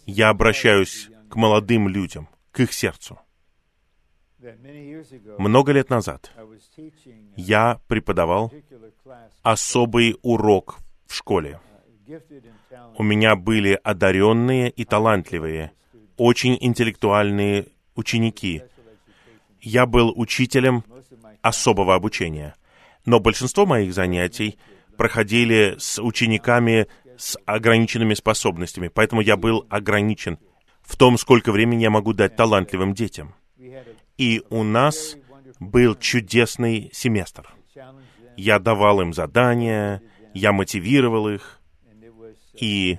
я 0.07 0.31
обращаюсь 0.31 1.09
к 1.29 1.37
молодым 1.37 1.89
людям, 1.89 2.29
к 2.53 2.61
их 2.61 2.73
сердцу. 2.73 3.19
Много 5.39 5.73
лет 5.73 5.89
назад 5.91 6.33
я 7.37 7.81
преподавал 7.87 8.53
особый 9.43 10.17
урок 10.23 10.79
в 11.07 11.15
школе. 11.15 11.61
У 12.97 13.03
меня 13.03 13.37
были 13.37 13.79
одаренные 13.83 14.71
и 14.71 14.85
талантливые, 14.85 15.73
очень 16.17 16.59
интеллектуальные 16.61 17.69
ученики. 17.95 18.63
Я 19.61 19.87
был 19.87 20.13
учителем 20.15 20.85
особого 21.41 21.95
обучения. 21.95 22.55
Но 23.07 23.21
большинство 23.21 23.65
моих 23.65 23.95
занятий 23.95 24.59
проходили 24.97 25.77
с 25.79 26.03
учениками 26.03 26.89
с 27.17 27.39
ограниченными 27.47 28.15
способностями, 28.15 28.89
поэтому 28.89 29.21
я 29.21 29.37
был 29.37 29.67
ограничен 29.69 30.39
в 30.83 30.97
том, 30.97 31.19
сколько 31.19 31.53
времени 31.53 31.83
я 31.83 31.91
могу 31.91 32.13
дать 32.13 32.37
талантливым 32.37 32.95
детям. 32.95 33.35
И 34.19 34.43
у 34.51 34.63
нас 34.63 35.17
был 35.59 35.95
чудесный 35.95 36.91
семестр. 36.93 37.53
Я 38.37 38.59
давал 38.59 39.01
им 39.01 39.13
задания, 39.13 40.03
я 40.35 40.53
мотивировал 40.53 41.29
их, 41.29 41.61
и 42.55 42.99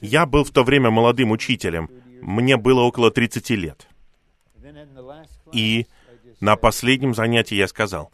я 0.00 0.26
был 0.26 0.44
в 0.44 0.50
то 0.50 0.64
время 0.64 0.90
молодым 0.90 1.30
учителем. 1.30 1.90
Мне 2.22 2.56
было 2.56 2.82
около 2.82 3.10
30 3.10 3.50
лет. 3.50 3.88
И 5.52 5.86
на 6.40 6.56
последнем 6.56 7.14
занятии 7.14 7.54
я 7.54 7.68
сказал, 7.68 8.12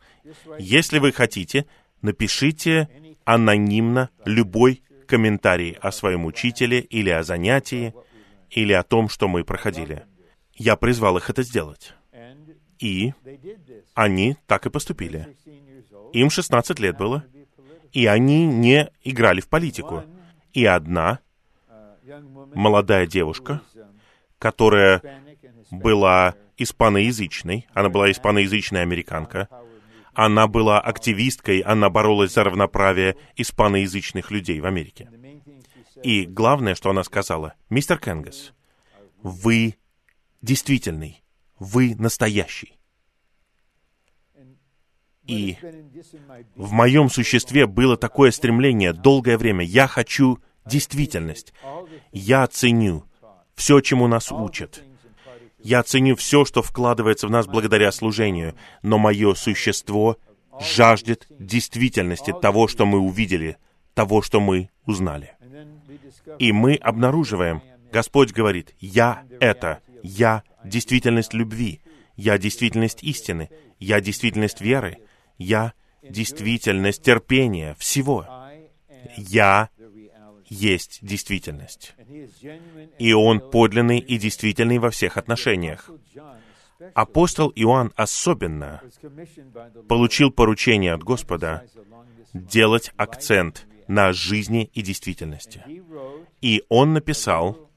если 0.58 0.98
вы 0.98 1.12
хотите, 1.12 1.66
напишите 2.00 2.88
анонимно 3.24 4.10
любой 4.24 4.82
комментарий 5.06 5.72
о 5.72 5.92
своем 5.92 6.24
учителе 6.24 6.80
или 6.80 7.10
о 7.10 7.22
занятии, 7.22 7.94
или 8.54 8.72
о 8.72 8.84
том, 8.84 9.08
что 9.08 9.28
мы 9.28 9.44
проходили. 9.44 10.04
Я 10.54 10.76
призвал 10.76 11.18
их 11.18 11.28
это 11.28 11.42
сделать. 11.42 11.94
И 12.78 13.12
они 13.94 14.36
так 14.46 14.66
и 14.66 14.70
поступили. 14.70 15.36
Им 16.12 16.30
16 16.30 16.78
лет 16.78 16.96
было, 16.96 17.24
и 17.92 18.06
они 18.06 18.46
не 18.46 18.90
играли 19.02 19.40
в 19.40 19.48
политику. 19.48 20.04
И 20.52 20.64
одна 20.64 21.18
молодая 22.54 23.06
девушка, 23.06 23.60
которая 24.38 25.02
была 25.70 26.34
испаноязычной, 26.56 27.66
она 27.74 27.88
была 27.88 28.10
испаноязычная 28.12 28.82
американка, 28.82 29.48
она 30.12 30.46
была 30.46 30.80
активисткой, 30.80 31.58
она 31.60 31.90
боролась 31.90 32.32
за 32.32 32.44
равноправие 32.44 33.16
испаноязычных 33.34 34.30
людей 34.30 34.60
в 34.60 34.66
Америке. 34.66 35.10
И 36.04 36.26
главное, 36.26 36.74
что 36.74 36.90
она 36.90 37.02
сказала, 37.02 37.54
мистер 37.70 37.98
Кенгас, 37.98 38.52
вы 39.22 39.76
действительный, 40.42 41.22
вы 41.58 41.94
настоящий. 41.94 42.78
И 45.26 45.56
в 46.56 46.72
моем 46.72 47.08
существе 47.08 47.66
было 47.66 47.96
такое 47.96 48.32
стремление 48.32 48.92
долгое 48.92 49.38
время. 49.38 49.64
Я 49.64 49.86
хочу 49.86 50.40
действительность. 50.66 51.54
Я 52.12 52.46
ценю 52.48 53.06
все, 53.54 53.80
чему 53.80 54.06
нас 54.06 54.30
учат. 54.30 54.84
Я 55.58 55.82
ценю 55.82 56.16
все, 56.16 56.44
что 56.44 56.60
вкладывается 56.60 57.28
в 57.28 57.30
нас 57.30 57.46
благодаря 57.46 57.90
служению, 57.90 58.54
но 58.82 58.98
мое 58.98 59.32
существо 59.32 60.18
жаждет 60.60 61.26
действительности 61.30 62.34
того, 62.42 62.68
что 62.68 62.84
мы 62.84 62.98
увидели, 62.98 63.56
того, 63.94 64.20
что 64.20 64.40
мы 64.40 64.68
узнали. 64.84 65.34
И 66.38 66.52
мы 66.52 66.74
обнаруживаем, 66.74 67.62
Господь 67.92 68.32
говорит, 68.32 68.74
«Я— 68.80 69.24
это, 69.40 69.80
я— 70.02 70.42
действительность 70.64 71.34
любви, 71.34 71.80
я— 72.16 72.38
действительность 72.38 73.02
истины, 73.02 73.50
я— 73.78 74.00
действительность 74.02 74.60
веры, 74.60 74.98
я— 75.38 75.72
действительность 76.02 77.02
терпения, 77.02 77.76
всего. 77.78 78.26
Я 79.16 79.70
есть 80.48 80.98
действительность. 81.02 81.94
И 82.98 83.12
Он 83.12 83.40
подлинный 83.50 83.98
и 83.98 84.18
действительный 84.18 84.78
во 84.78 84.90
всех 84.90 85.16
отношениях. 85.16 85.90
Апостол 86.94 87.52
Иоанн 87.54 87.92
особенно 87.96 88.82
получил 89.88 90.30
поручение 90.30 90.92
от 90.92 91.02
Господа 91.02 91.64
делать 92.34 92.92
акцент 92.96 93.66
на 93.88 94.12
жизни 94.12 94.70
и 94.72 94.82
действительности. 94.82 95.64
И 96.40 96.64
он 96.68 96.92
написал 96.92 97.70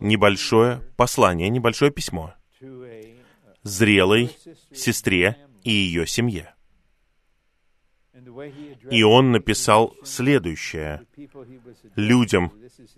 небольшое 0.00 0.80
послание, 0.96 1.48
небольшое 1.48 1.90
письмо 1.90 2.34
зрелой 3.64 4.30
сестре 4.72 5.36
и 5.64 5.70
ее 5.72 6.06
семье. 6.06 6.54
И 8.90 9.02
он 9.02 9.32
написал 9.32 9.94
следующее 10.04 11.04
людям, 11.96 12.52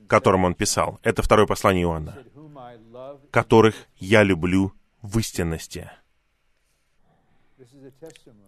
которым 0.08 0.44
он 0.44 0.54
писал. 0.54 1.00
Это 1.02 1.22
второе 1.22 1.46
послание 1.46 1.84
Иоанна. 1.84 2.18
«Которых 3.30 3.74
я 3.96 4.22
люблю 4.22 4.72
в 5.00 5.18
истинности». 5.18 5.90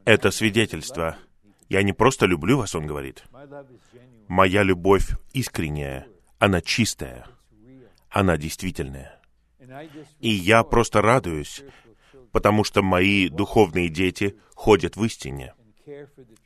Это 0.05 0.30
свидетельство. 0.30 1.16
Я 1.69 1.83
не 1.83 1.93
просто 1.93 2.27
люблю 2.27 2.59
вас, 2.59 2.75
он 2.75 2.87
говорит. 2.87 3.25
Моя 4.27 4.62
любовь 4.62 5.11
искренняя, 5.33 6.07
она 6.39 6.61
чистая, 6.61 7.27
она 8.11 8.37
действительная. 8.37 9.21
И 10.21 10.31
я 10.31 10.62
просто 10.64 11.03
радуюсь, 11.03 11.62
потому 12.33 12.64
что 12.64 12.83
мои 12.83 13.29
духовные 13.29 13.89
дети 13.89 14.37
ходят 14.55 14.97
в 14.97 15.05
истине 15.05 15.55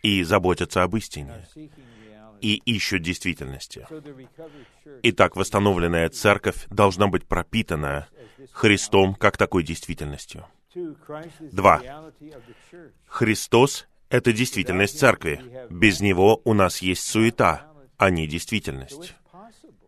и 0.03 0.23
заботятся 0.25 0.83
об 0.83 0.97
истине 0.97 1.47
и 2.41 2.57
ищут 2.57 3.03
действительности. 3.03 3.87
Итак, 5.05 5.37
восстановленная 5.37 6.09
церковь 6.09 6.67
должна 6.69 7.07
быть 7.07 7.27
пропитана 7.27 8.09
Христом 8.51 9.15
как 9.15 9.37
такой 9.37 9.63
действительностью. 9.63 10.47
Два. 11.53 11.81
Христос— 13.07 13.87
это 14.13 14.33
действительность 14.35 14.99
церкви. 14.99 15.41
Без 15.71 16.01
Него 16.01 16.43
у 16.45 16.53
нас 16.53 16.83
есть 16.83 17.03
суета, 17.03 17.73
а 17.97 18.11
не 18.11 18.27
действительность. 18.27 19.15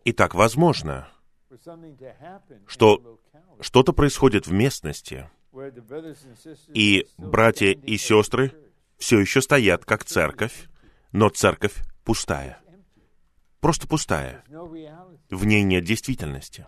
Итак, 0.07 0.35
возможно, 0.35 1.09
что 2.67 3.21
что-то 3.61 3.93
происходит 3.93 4.47
в 4.47 4.53
местности, 4.53 5.31
и 6.73 7.07
братья 7.19 7.71
и 7.71 7.97
сестры 7.99 8.53
все 8.97 9.21
еще 9.21 9.43
стоят 9.43 9.85
как 9.85 10.05
церковь, 10.05 10.69
но 11.13 11.29
церковь 11.29 11.75
пустая. 12.03 12.59
Просто 13.61 13.87
пустая. 13.87 14.43
В 15.31 15.45
ней 15.45 15.63
нет 15.63 15.85
действительности. 15.85 16.67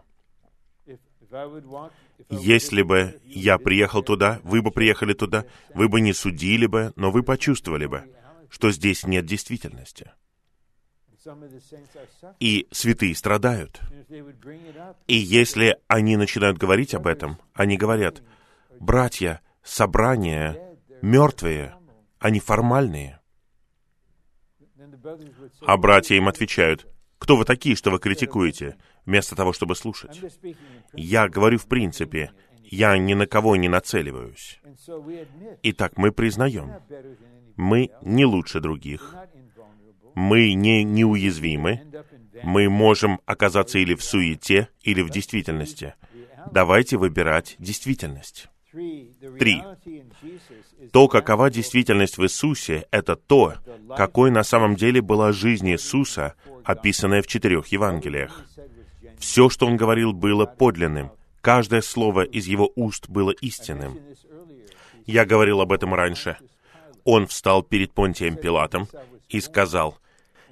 Если 2.31 2.83
бы 2.83 3.21
я 3.25 3.59
приехал 3.59 4.03
туда, 4.03 4.41
вы 4.43 4.62
бы 4.62 4.71
приехали 4.71 5.12
туда, 5.12 5.45
вы 5.75 5.89
бы 5.89 6.01
не 6.01 6.12
судили 6.12 6.67
бы, 6.67 6.93
но 6.97 7.11
вы 7.11 7.23
почувствовали 7.23 7.87
бы, 7.87 8.05
что 8.51 8.71
здесь 8.73 9.05
нет 9.05 9.27
действительности. 9.27 10.11
И 12.39 12.69
святые 12.71 13.14
страдают. 13.14 13.81
И 15.07 15.17
если 15.17 15.77
они 15.89 16.17
начинают 16.17 16.59
говорить 16.59 16.95
об 16.95 17.07
этом, 17.07 17.39
они 17.53 17.77
говорят, 17.77 18.23
братья, 18.79 19.41
собрания 19.62 20.59
мертвые, 21.03 21.75
они 22.19 22.41
формальные. 22.41 23.21
А 25.62 25.77
братья 25.77 26.14
им 26.14 26.29
отвечают, 26.29 26.87
кто 27.19 27.37
вы 27.37 27.45
такие, 27.45 27.77
что 27.77 27.91
вы 27.91 27.99
критикуете, 27.99 28.77
вместо 29.05 29.35
того, 29.35 29.53
чтобы 29.53 29.75
слушать? 29.75 30.21
Я 30.93 31.29
говорю 31.29 31.59
в 31.59 31.67
принципе, 31.67 32.33
я 32.62 32.97
ни 32.99 33.14
на 33.14 33.27
кого 33.27 33.57
не 33.57 33.69
нацеливаюсь. 33.69 34.61
Итак, 35.62 35.97
мы 35.97 36.12
признаем, 36.12 36.73
мы 37.57 37.91
не 38.03 38.25
лучше 38.25 38.61
других, 38.61 39.14
мы 40.14 40.53
не 40.55 40.83
неуязвимы, 40.85 41.83
мы 42.43 42.69
можем 42.69 43.21
оказаться 43.27 43.79
или 43.79 43.95
в 43.95 44.03
суете, 44.03 44.69
или 44.83 45.03
в 45.03 45.11
действительности. 45.11 45.95
Давайте 46.53 46.97
выбирать 46.97 47.57
действительность. 47.59 48.49
Три. 49.39 49.62
То, 50.93 51.09
какова 51.09 51.51
действительность 51.51 52.18
в 52.18 52.22
Иисусе, 52.24 52.87
это 52.91 53.16
то, 53.16 53.55
какой 53.97 54.31
на 54.31 54.43
самом 54.43 54.77
деле 54.77 55.01
была 55.01 55.33
жизнь 55.33 55.70
Иисуса, 55.70 56.35
описанная 56.64 57.22
в 57.22 57.27
четырех 57.27 57.68
Евангелиях. 57.68 58.45
Все, 59.18 59.49
что 59.49 59.66
Он 59.66 59.77
говорил, 59.77 60.12
было 60.12 60.45
подлинным. 60.45 61.11
Каждое 61.41 61.81
слово 61.81 62.22
из 62.22 62.47
Его 62.47 62.70
уст 62.77 63.09
было 63.09 63.31
истинным. 63.31 63.99
Я 65.07 65.24
говорил 65.24 65.61
об 65.61 65.72
этом 65.72 65.95
раньше. 65.95 66.37
Он 67.05 67.27
встал 67.27 67.62
перед 67.62 67.93
Понтием 67.93 68.37
Пилатом 68.37 68.89
и 69.29 69.41
сказал, 69.41 69.97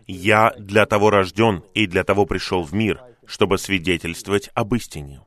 «Я 0.06 0.54
для 0.58 0.86
того 0.86 1.10
рожден 1.10 1.62
и 1.74 1.86
для 1.86 2.04
того 2.04 2.26
пришел 2.26 2.62
в 2.62 2.72
мир, 2.72 3.02
чтобы 3.26 3.58
свидетельствовать 3.58 4.50
об 4.54 4.74
истине. 4.74 5.20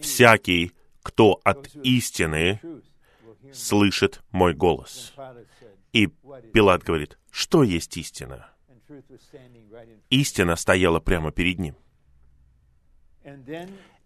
Всякий, 0.00 0.72
кто 1.02 1.40
от 1.44 1.74
истины 1.76 2.60
слышит 3.52 4.22
мой 4.30 4.54
голос. 4.54 5.12
И 5.92 6.06
Пилат 6.52 6.82
говорит, 6.82 7.18
что 7.30 7.62
есть 7.62 7.96
истина? 7.96 8.48
Истина 10.10 10.56
стояла 10.56 11.00
прямо 11.00 11.32
перед 11.32 11.58
ним. 11.58 11.76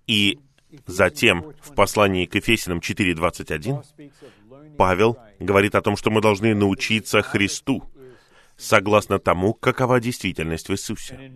И 0.07 0.39
затем 0.87 1.55
в 1.61 1.75
послании 1.75 2.27
к 2.27 2.35
Ефесиным 2.35 2.79
4.21 2.79 3.85
Павел 4.77 5.19
говорит 5.39 5.75
о 5.75 5.83
том, 5.83 5.97
что 5.97 6.11
мы 6.11 6.21
должны 6.21 6.55
научиться 6.55 7.23
Христу, 7.23 7.83
согласно 8.57 9.19
тому, 9.19 9.55
какова 9.55 10.01
действительность 10.01 10.69
в 10.69 10.73
Иисусе. 10.73 11.33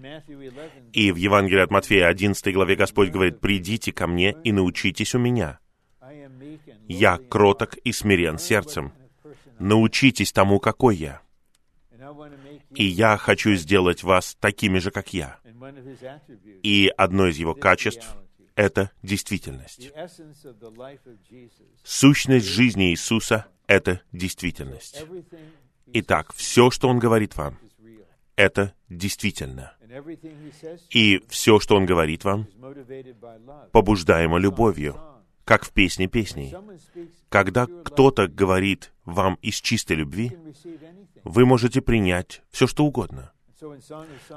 И 0.93 1.13
в 1.13 1.17
Евангелии 1.17 1.63
от 1.63 1.71
Матфея 1.71 2.09
11 2.09 2.55
главе 2.55 2.77
Господь 2.77 3.11
говорит, 3.11 3.41
«Придите 3.41 3.93
ко 3.93 4.07
мне 4.07 4.37
и 4.45 4.53
научитесь 4.53 5.15
у 5.15 5.19
меня. 5.19 5.59
Я 6.89 7.19
кроток 7.19 7.77
и 7.77 7.93
смирен 7.93 8.39
сердцем. 8.39 8.93
Научитесь 9.59 10.33
тому, 10.33 10.59
какой 10.59 10.97
я. 10.97 11.23
И 12.75 12.85
я 12.85 13.17
хочу 13.17 13.55
сделать 13.55 14.03
вас 14.03 14.37
такими 14.41 14.79
же, 14.79 14.91
как 14.91 15.13
я». 15.13 15.39
И 16.63 16.93
одно 16.97 17.29
из 17.29 17.37
его 17.37 17.55
качеств— 17.55 18.17
это 18.55 18.91
действительность. 19.03 19.93
Сущность 21.85 22.47
жизни 22.47 22.91
Иисуса— 22.91 23.47
это 23.67 24.01
действительность. 24.13 25.05
Итак, 25.93 26.33
все, 26.35 26.71
что 26.71 26.89
Он 26.89 26.99
говорит 26.99 27.37
вам, 27.37 27.59
это 28.37 28.75
действительно. 28.89 29.75
И 30.91 31.21
все, 31.29 31.59
что 31.59 31.77
Он 31.77 31.87
говорит 31.87 32.25
вам, 32.25 32.47
побуждаемо 33.73 34.39
любовью, 34.39 35.01
как 35.45 35.65
в 35.65 35.73
песне 35.73 36.07
песней. 36.07 36.55
Когда 37.29 37.67
кто-то 37.67 38.29
говорит 38.29 38.93
вам 39.05 39.35
из 39.43 39.57
чистой 39.57 39.97
любви, 39.97 40.33
вы 41.25 41.45
можете 41.45 41.81
принять 41.81 42.43
все, 42.51 42.67
что 42.67 42.85
угодно. 42.85 43.33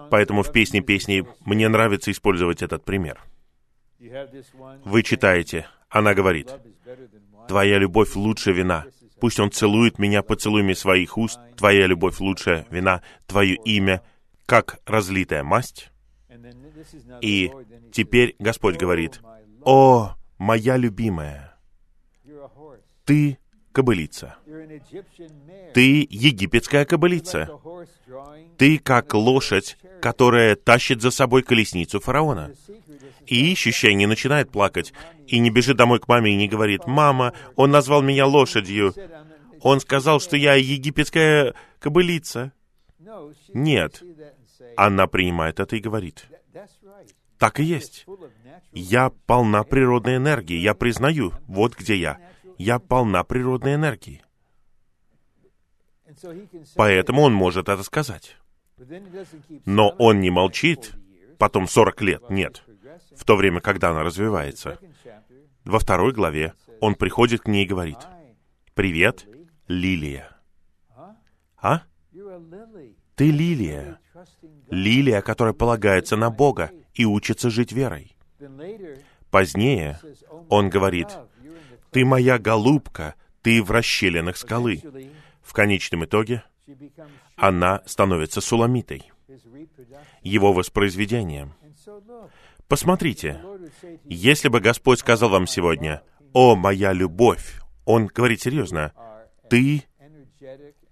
Поэтому 0.09 0.43
в 0.43 0.51
песне 0.51 0.81
песней 0.81 1.25
мне 1.45 1.69
нравится 1.69 2.11
использовать 2.11 2.61
этот 2.61 2.83
пример. 2.83 3.21
Вы 4.83 5.03
читаете, 5.03 5.67
она 5.89 6.13
говорит, 6.13 6.51
«Твоя 7.47 7.77
любовь 7.77 8.15
лучше 8.15 8.51
вина, 8.51 8.85
Пусть 9.23 9.39
он 9.39 9.51
целует 9.51 9.99
меня 9.99 10.21
поцелуями 10.21 10.73
своих 10.73 11.17
уст, 11.17 11.39
Твоя 11.55 11.87
любовь 11.87 12.19
лучшая 12.19 12.67
вина, 12.69 13.01
Твое 13.25 13.55
имя, 13.55 14.01
как 14.45 14.81
разлитая 14.85 15.43
масть. 15.43 15.93
И 17.21 17.49
теперь 17.93 18.35
Господь 18.39 18.75
говорит, 18.75 19.21
«О, 19.63 20.15
моя 20.37 20.75
любимая, 20.75 21.57
ты 23.05 23.37
кобылица. 23.73 24.37
Ты 25.73 26.07
египетская 26.09 26.85
кобылица. 26.85 27.49
Ты 28.57 28.77
как 28.77 29.13
лошадь, 29.13 29.77
которая 30.01 30.55
тащит 30.55 31.01
за 31.01 31.11
собой 31.11 31.43
колесницу 31.43 31.99
фараона. 31.99 32.53
И 33.25 33.51
ищущая 33.51 33.93
не 33.93 34.05
начинает 34.05 34.51
плакать, 34.51 34.93
и 35.27 35.39
не 35.39 35.49
бежит 35.49 35.77
домой 35.77 35.99
к 35.99 36.07
маме 36.07 36.31
и 36.31 36.37
не 36.37 36.47
говорит, 36.47 36.85
«Мама, 36.85 37.33
он 37.55 37.71
назвал 37.71 38.01
меня 38.01 38.25
лошадью. 38.25 38.93
Он 39.61 39.79
сказал, 39.79 40.19
что 40.19 40.37
я 40.37 40.53
египетская 40.55 41.53
кобылица». 41.79 42.51
Нет. 43.53 44.03
Она 44.77 45.07
принимает 45.07 45.59
это 45.59 45.75
и 45.75 45.79
говорит, 45.79 46.25
«Так 47.37 47.59
и 47.59 47.63
есть. 47.63 48.05
Я 48.71 49.11
полна 49.25 49.63
природной 49.63 50.17
энергии. 50.17 50.57
Я 50.57 50.73
признаю, 50.73 51.33
вот 51.47 51.75
где 51.75 51.95
я. 51.95 52.32
Я 52.63 52.79
полна 52.79 53.23
природной 53.25 53.75
энергии». 53.75 54.23
Поэтому 56.75 57.23
он 57.23 57.33
может 57.33 57.67
это 57.67 57.83
сказать. 57.83 58.37
Но 59.65 59.89
он 59.99 60.21
не 60.21 60.29
молчит 60.29 60.93
потом 61.37 61.67
40 61.67 62.01
лет, 62.01 62.29
нет, 62.29 62.63
в 63.15 63.25
то 63.25 63.35
время, 63.35 63.59
когда 63.59 63.89
она 63.89 64.03
развивается. 64.03 64.79
Во 65.65 65.79
второй 65.79 66.13
главе 66.13 66.53
он 66.79 66.95
приходит 66.95 67.41
к 67.41 67.47
ней 67.47 67.65
и 67.65 67.67
говорит, 67.67 67.97
«Привет, 68.73 69.27
Лилия». 69.67 70.29
А? 71.57 71.83
Ты 73.15 73.31
лилия. 73.31 73.99
Лилия, 74.69 75.21
которая 75.21 75.53
полагается 75.53 76.15
на 76.15 76.29
Бога 76.29 76.71
и 76.93 77.05
учится 77.05 77.49
жить 77.49 77.71
верой. 77.71 78.15
Позднее 79.31 79.99
он 80.49 80.69
говорит, 80.69 81.07
«Ты 81.93 82.05
моя 82.05 82.39
голубка, 82.39 83.15
ты 83.41 83.61
в 83.61 83.71
расщелинах 83.71 84.37
скалы». 84.37 84.81
В 85.41 85.53
конечном 85.53 86.05
итоге 86.05 86.43
она 87.35 87.81
становится 87.85 88.41
суламитой, 88.41 89.11
его 90.21 90.53
воспроизведением. 90.53 91.53
Посмотрите, 92.67 93.41
если 94.05 94.47
бы 94.47 94.61
Господь 94.61 94.99
сказал 94.99 95.29
вам 95.29 95.47
сегодня, 95.47 96.01
«О, 96.31 96.55
моя 96.55 96.93
любовь», 96.93 97.59
Он 97.85 98.07
говорит 98.07 98.41
серьезно, 98.41 98.93
«Ты 99.49 99.83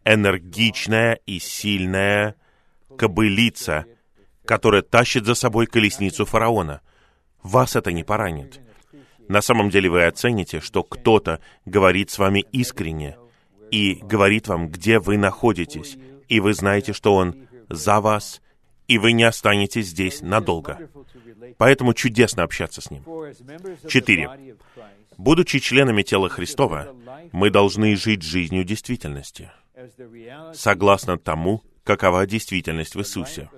энергичная 0.04 1.20
и 1.26 1.40
сильная 1.40 2.36
кобылица, 2.98 3.86
которая 4.46 4.82
тащит 4.82 5.26
за 5.26 5.36
собой 5.36 5.68
колесницу 5.68 6.26
фараона. 6.26 6.82
Вас 7.42 7.76
это 7.76 7.92
не 7.92 8.04
поранит. 8.04 8.60
На 9.32 9.42
самом 9.42 9.70
деле 9.70 9.90
вы 9.90 10.04
оцените, 10.04 10.60
что 10.60 10.84
кто-то 10.84 11.40
говорит 11.66 12.10
с 12.10 12.20
вами 12.20 12.46
искренне 12.52 13.16
и 13.72 13.94
говорит 13.94 14.50
вам, 14.50 14.68
где 14.68 15.00
вы 15.00 15.18
находитесь, 15.18 15.98
и 16.28 16.42
вы 16.42 16.54
знаете, 16.54 16.92
что 16.92 17.16
он 17.16 17.48
за 17.70 18.02
вас, 18.02 18.42
и 18.90 18.98
вы 18.98 19.14
не 19.14 19.24
останетесь 19.24 19.88
здесь 19.88 20.20
надолго. 20.20 20.90
Поэтому 21.58 21.94
чудесно 21.94 22.44
общаться 22.44 22.82
с 22.82 22.92
ним. 22.92 23.06
Четыре. 23.88 24.58
Будучи 25.18 25.60
членами 25.60 26.02
тела 26.02 26.28
Христова, 26.28 26.94
мы 27.32 27.52
должны 27.52 27.96
жить 27.96 28.24
жизнью 28.24 28.66
действительности, 28.66 29.50
согласно 30.54 31.18
тому, 31.18 31.64
какова 31.86 32.26
действительность 32.26 32.96
в 32.96 33.00
Иисусе. 33.00 33.50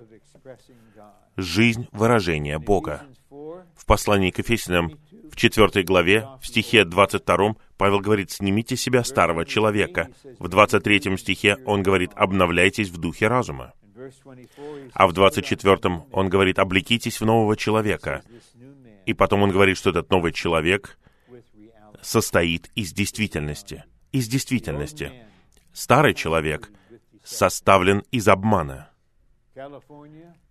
Жизнь 1.36 1.88
выражения 1.92 2.60
Бога. 2.60 3.08
В 3.76 3.88
послании 3.88 4.30
к 4.30 4.38
Ефесянам 4.38 5.00
в 5.34 5.36
4 5.36 5.84
главе, 5.84 6.28
в 6.40 6.46
стихе 6.46 6.86
22, 6.86 7.56
Павел 7.78 8.00
говорит, 8.00 8.30
«Снимите 8.30 8.78
себя 8.78 9.04
старого 9.04 9.46
человека». 9.46 10.10
В 10.38 10.48
23 10.48 11.18
стихе 11.18 11.58
он 11.66 11.82
говорит, 11.82 12.12
«Обновляйтесь 12.14 12.90
в 12.90 12.98
духе 12.98 13.28
разума». 13.28 13.74
А 14.94 15.08
в 15.08 15.14
24 15.14 16.06
он 16.12 16.30
говорит, 16.30 16.60
«Облекитесь 16.60 17.20
в 17.20 17.26
нового 17.26 17.58
человека». 17.58 18.22
И 19.08 19.14
потом 19.14 19.42
он 19.42 19.50
говорит, 19.50 19.76
что 19.76 19.90
этот 19.90 20.12
новый 20.12 20.34
человек 20.34 21.00
состоит 22.04 22.70
из 22.76 22.94
действительности. 22.94 23.86
Из 24.12 24.28
действительности. 24.28 25.12
Старый 25.74 26.14
человек 26.14 26.70
составлен 27.24 28.04
из 28.12 28.28
обмана. 28.28 28.92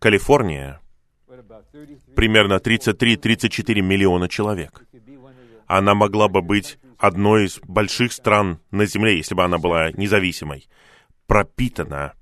Калифорния 0.00 0.81
примерно 2.14 2.54
33-34 2.54 3.80
миллиона 3.80 4.28
человек. 4.28 4.84
Она 5.66 5.94
могла 5.94 6.28
бы 6.28 6.42
быть 6.42 6.78
одной 6.98 7.46
из 7.46 7.58
больших 7.60 8.12
стран 8.12 8.60
на 8.70 8.86
Земле, 8.86 9.16
если 9.16 9.34
бы 9.34 9.44
она 9.44 9.58
была 9.58 9.90
независимой, 9.92 10.68
пропитана 11.26 12.14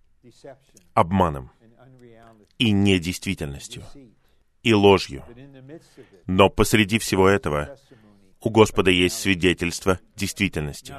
обманом 0.94 1.50
и 2.58 2.70
недействительностью, 2.70 3.82
и 4.62 4.72
ложью. 4.72 5.24
Но 6.26 6.48
посреди 6.48 6.98
всего 6.98 7.28
этого 7.28 7.76
у 8.42 8.50
Господа 8.50 8.90
есть 8.90 9.18
свидетельство 9.18 10.00
действительности. 10.16 10.94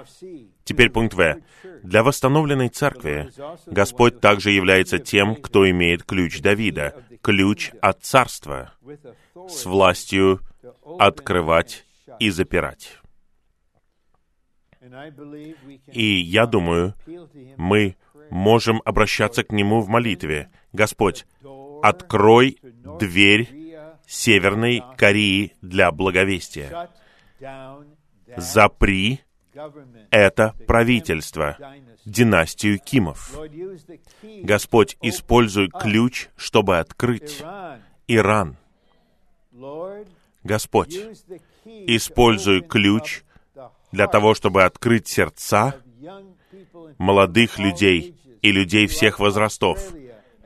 Теперь 0.64 0.90
пункт 0.90 1.16
В. 1.16 1.42
Для 1.84 2.04
восстановленной 2.04 2.70
церкви 2.70 3.32
Господь 3.66 4.20
также 4.20 4.52
является 4.52 5.00
тем, 5.00 5.36
кто 5.36 5.70
имеет 5.70 6.04
ключ 6.04 6.40
Давида, 6.40 7.04
ключ 7.22 7.72
от 7.82 8.04
царства, 8.04 8.74
с 9.48 9.66
властью 9.66 10.42
открывать 11.00 11.86
и 12.20 12.30
запирать. 12.30 12.98
И 15.92 16.22
я 16.22 16.46
думаю, 16.46 16.94
мы 17.58 17.96
можем 18.30 18.82
обращаться 18.86 19.44
к 19.44 19.52
Нему 19.52 19.82
в 19.82 19.88
молитве. 19.88 20.50
Господь, 20.74 21.26
открой 21.82 22.60
дверь 23.00 23.50
Северной 24.08 24.84
Кореи 24.98 25.56
для 25.62 25.92
благовестия 25.92 26.90
запри 28.38 29.22
это 30.10 30.54
правительство, 30.66 31.58
династию 32.06 32.80
Кимов. 32.80 33.38
Господь, 34.44 34.98
используй 35.02 35.70
ключ, 35.70 36.28
чтобы 36.38 36.80
открыть 36.80 37.44
Иран. 38.08 38.58
Господь, 40.44 40.96
используй 41.66 42.62
ключ 42.62 43.24
для 43.92 44.08
того, 44.08 44.34
чтобы 44.34 44.64
открыть 44.64 45.08
сердца 45.08 45.76
молодых 46.98 47.60
людей 47.60 48.16
и 48.42 48.52
людей 48.52 48.88
всех 48.88 49.20
возрастов 49.20 49.94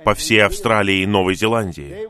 по 0.03 0.13
всей 0.13 0.43
Австралии 0.43 1.01
и 1.01 1.05
Новой 1.05 1.35
Зеландии. 1.35 2.07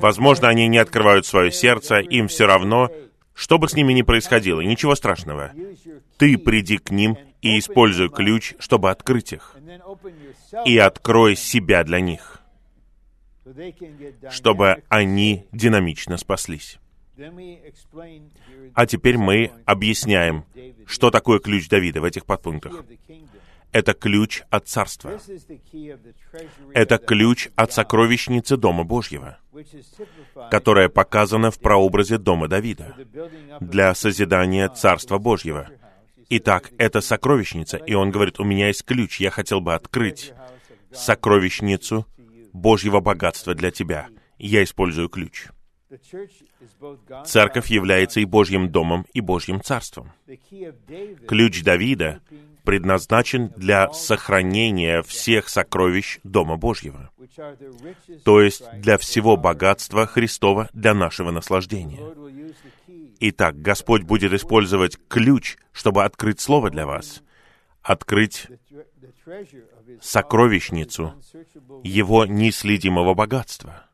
Возможно, 0.00 0.48
они 0.48 0.66
не 0.68 0.78
открывают 0.78 1.26
свое 1.26 1.52
сердце, 1.52 1.98
им 1.98 2.28
все 2.28 2.46
равно, 2.46 2.90
что 3.38 3.56
бы 3.58 3.68
с 3.68 3.74
ними 3.74 3.92
ни 3.92 4.02
происходило, 4.02 4.60
ничего 4.60 4.96
страшного. 4.96 5.52
Ты 6.16 6.36
приди 6.36 6.78
к 6.78 6.90
ним 6.90 7.16
и 7.40 7.60
используй 7.60 8.10
ключ, 8.10 8.54
чтобы 8.58 8.90
открыть 8.90 9.32
их. 9.32 9.56
И 10.64 10.76
открой 10.76 11.36
себя 11.36 11.84
для 11.84 12.00
них, 12.00 12.42
чтобы 14.28 14.82
они 14.88 15.46
динамично 15.52 16.16
спаслись. 16.16 16.80
А 18.74 18.86
теперь 18.86 19.18
мы 19.18 19.52
объясняем, 19.64 20.44
что 20.84 21.12
такое 21.12 21.38
ключ 21.38 21.68
Давида 21.68 22.00
в 22.00 22.04
этих 22.04 22.26
подпунктах. 22.26 22.84
Это 23.72 23.92
ключ 23.92 24.42
от 24.50 24.68
Царства. 24.68 25.18
Это 26.74 26.98
ключ 26.98 27.48
от 27.54 27.72
сокровищницы 27.72 28.56
Дома 28.56 28.84
Божьего, 28.84 29.38
которая 30.50 30.88
показана 30.88 31.50
в 31.50 31.58
прообразе 31.58 32.18
Дома 32.18 32.48
Давида 32.48 32.96
для 33.60 33.94
созидания 33.94 34.68
Царства 34.68 35.18
Божьего. 35.18 35.68
Итак, 36.30 36.70
это 36.78 37.00
сокровищница, 37.00 37.78
и 37.78 37.94
он 37.94 38.10
говорит, 38.10 38.38
у 38.38 38.44
меня 38.44 38.68
есть 38.68 38.84
ключ, 38.84 39.20
я 39.20 39.30
хотел 39.30 39.60
бы 39.60 39.74
открыть 39.74 40.32
сокровищницу 40.92 42.06
Божьего 42.52 43.00
богатства 43.00 43.54
для 43.54 43.70
тебя. 43.70 44.08
Я 44.38 44.62
использую 44.62 45.08
ключ. 45.08 45.48
Церковь 47.24 47.68
является 47.70 48.20
и 48.20 48.24
Божьим 48.24 48.70
домом, 48.70 49.06
и 49.14 49.20
Божьим 49.20 49.62
царством. 49.62 50.12
Ключ 51.26 51.62
Давида 51.62 52.20
предназначен 52.68 53.48
для 53.56 53.90
сохранения 53.94 55.00
всех 55.02 55.48
сокровищ 55.48 56.18
Дома 56.22 56.58
Божьего, 56.58 57.10
то 58.26 58.42
есть 58.42 58.62
для 58.74 58.98
всего 58.98 59.38
богатства 59.38 60.06
Христова 60.06 60.68
для 60.74 60.92
нашего 60.92 61.30
наслаждения. 61.30 61.98
Итак, 63.20 63.58
Господь 63.62 64.02
будет 64.02 64.34
использовать 64.34 64.98
ключ, 65.08 65.56
чтобы 65.72 66.04
открыть 66.04 66.40
Слово 66.40 66.68
для 66.68 66.84
вас, 66.84 67.22
открыть 67.80 68.48
сокровищницу 70.02 71.14
Его 71.82 72.26
неследимого 72.26 73.14
богатства. 73.14 73.87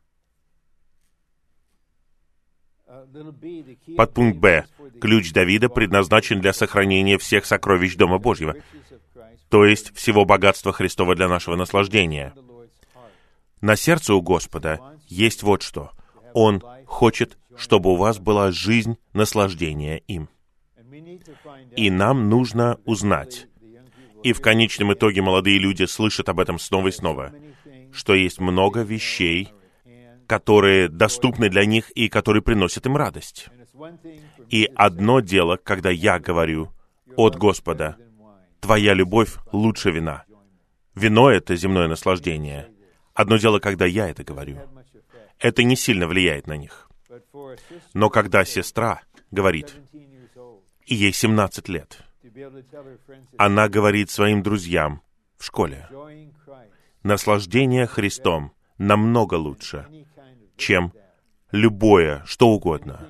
Подпункт 3.97 4.37
Б. 4.39 4.65
Ключ 4.99 5.31
Давида 5.31 5.69
предназначен 5.69 6.41
для 6.41 6.53
сохранения 6.53 7.17
всех 7.17 7.45
сокровищ 7.45 7.95
Дома 7.95 8.17
Божьего, 8.17 8.55
то 9.49 9.65
есть 9.65 9.95
всего 9.95 10.25
богатства 10.25 10.71
Христова 10.71 11.15
для 11.15 11.27
нашего 11.27 11.55
наслаждения. 11.55 12.33
На 13.61 13.75
сердце 13.75 14.13
у 14.13 14.21
Господа 14.21 14.79
есть 15.07 15.43
вот 15.43 15.61
что. 15.61 15.91
Он 16.33 16.61
хочет, 16.85 17.37
чтобы 17.57 17.91
у 17.91 17.95
вас 17.95 18.19
была 18.19 18.51
жизнь 18.51 18.97
наслаждения 19.13 19.97
им. 20.07 20.29
И 21.75 21.89
нам 21.89 22.29
нужно 22.29 22.79
узнать, 22.85 23.47
и 24.23 24.33
в 24.33 24.41
конечном 24.41 24.93
итоге 24.93 25.21
молодые 25.21 25.59
люди 25.59 25.83
слышат 25.83 26.29
об 26.29 26.39
этом 26.39 26.57
снова 26.57 26.87
и 26.87 26.91
снова, 26.91 27.31
что 27.91 28.13
есть 28.13 28.39
много 28.39 28.81
вещей, 28.81 29.49
которые 30.27 30.89
доступны 30.89 31.49
для 31.49 31.65
них 31.65 31.91
и 31.91 32.09
которые 32.09 32.41
приносят 32.41 32.85
им 32.85 32.95
радость. 32.95 33.47
И 34.49 34.69
одно 34.75 35.19
дело, 35.19 35.57
когда 35.57 35.89
я 35.89 36.19
говорю 36.19 36.71
от 37.15 37.35
Господа, 37.35 37.97
«Твоя 38.59 38.93
любовь 38.93 39.35
лучше 39.51 39.91
вина». 39.91 40.25
Вино— 40.95 41.29
это 41.31 41.55
земное 41.55 41.87
наслаждение. 41.87 42.69
Одно 43.13 43.37
дело, 43.37 43.59
когда 43.59 43.85
я 43.85 44.09
это 44.09 44.23
говорю. 44.23 44.59
Это 45.39 45.63
не 45.63 45.75
сильно 45.75 46.07
влияет 46.07 46.47
на 46.47 46.55
них. 46.55 46.89
Но 47.93 48.09
когда 48.09 48.45
сестра 48.45 49.01
говорит, 49.31 49.75
и 50.85 50.95
ей 50.95 51.11
17 51.13 51.69
лет, 51.69 51.99
она 53.37 53.67
говорит 53.69 54.09
своим 54.09 54.43
друзьям 54.43 55.01
в 55.37 55.45
школе, 55.45 55.89
наслаждение 57.03 57.87
Христом 57.87 58.53
намного 58.77 59.35
лучше, 59.35 59.87
чем 60.57 60.93
любое, 61.51 62.23
что 62.25 62.49
угодно. 62.49 63.07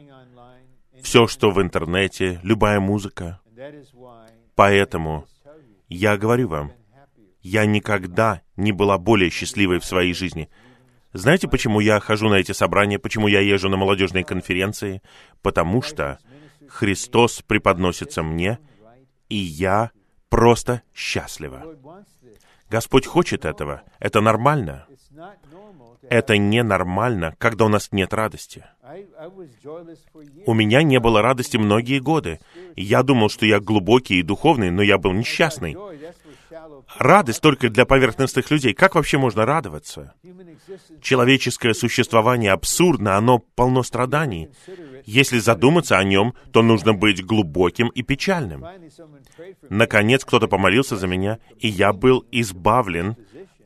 Все, 1.01 1.27
что 1.27 1.51
в 1.51 1.61
интернете, 1.61 2.39
любая 2.43 2.79
музыка. 2.79 3.39
Поэтому 4.55 5.27
я 5.87 6.17
говорю 6.17 6.47
вам, 6.47 6.71
я 7.41 7.65
никогда 7.65 8.41
не 8.55 8.71
была 8.71 8.97
более 8.97 9.29
счастливой 9.29 9.79
в 9.79 9.85
своей 9.85 10.13
жизни. 10.13 10.49
Знаете, 11.13 11.47
почему 11.47 11.79
я 11.79 11.99
хожу 11.99 12.27
на 12.27 12.35
эти 12.35 12.51
собрания, 12.51 12.99
почему 12.99 13.27
я 13.27 13.39
езжу 13.39 13.69
на 13.69 13.77
молодежные 13.77 14.25
конференции? 14.25 15.01
Потому 15.41 15.81
что 15.81 16.19
Христос 16.67 17.41
преподносится 17.41 18.23
мне, 18.23 18.59
и 19.29 19.35
я 19.35 19.91
просто 20.29 20.81
счастлива. 20.93 21.63
Господь 22.69 23.05
хочет 23.05 23.45
этого. 23.45 23.83
Это 23.99 24.21
нормально. 24.21 24.87
Это 26.09 26.37
ненормально, 26.37 27.35
когда 27.37 27.65
у 27.65 27.69
нас 27.69 27.89
нет 27.91 28.13
радости. 28.13 28.65
У 30.45 30.53
меня 30.53 30.83
не 30.83 30.99
было 30.99 31.21
радости 31.21 31.57
многие 31.57 31.99
годы. 31.99 32.39
Я 32.75 33.03
думал, 33.03 33.29
что 33.29 33.45
я 33.45 33.59
глубокий 33.59 34.19
и 34.19 34.23
духовный, 34.23 34.71
но 34.71 34.81
я 34.81 34.97
был 34.97 35.13
несчастный. 35.13 35.75
Радость 36.97 37.41
только 37.41 37.69
для 37.69 37.85
поверхностных 37.85 38.49
людей. 38.51 38.73
Как 38.73 38.95
вообще 38.95 39.17
можно 39.17 39.45
радоваться? 39.45 40.13
Человеческое 41.01 41.73
существование 41.73 42.51
абсурдно, 42.51 43.17
оно 43.17 43.39
полно 43.39 43.83
страданий. 43.83 44.49
Если 45.05 45.39
задуматься 45.39 45.97
о 45.97 46.03
нем, 46.03 46.33
то 46.51 46.61
нужно 46.61 46.93
быть 46.93 47.25
глубоким 47.25 47.89
и 47.89 48.01
печальным. 48.01 48.65
Наконец 49.69 50.23
кто-то 50.23 50.47
помолился 50.47 50.95
за 50.97 51.07
меня, 51.07 51.39
и 51.59 51.67
я 51.67 51.93
был 51.93 52.25
избавлен 52.31 53.15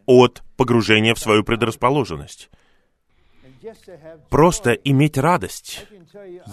от 0.10 0.42
погружения 0.58 1.14
в 1.14 1.20
свою 1.20 1.44
предрасположенность. 1.44 2.50
Просто 4.30 4.72
иметь 4.72 5.20
радость. 5.20 5.86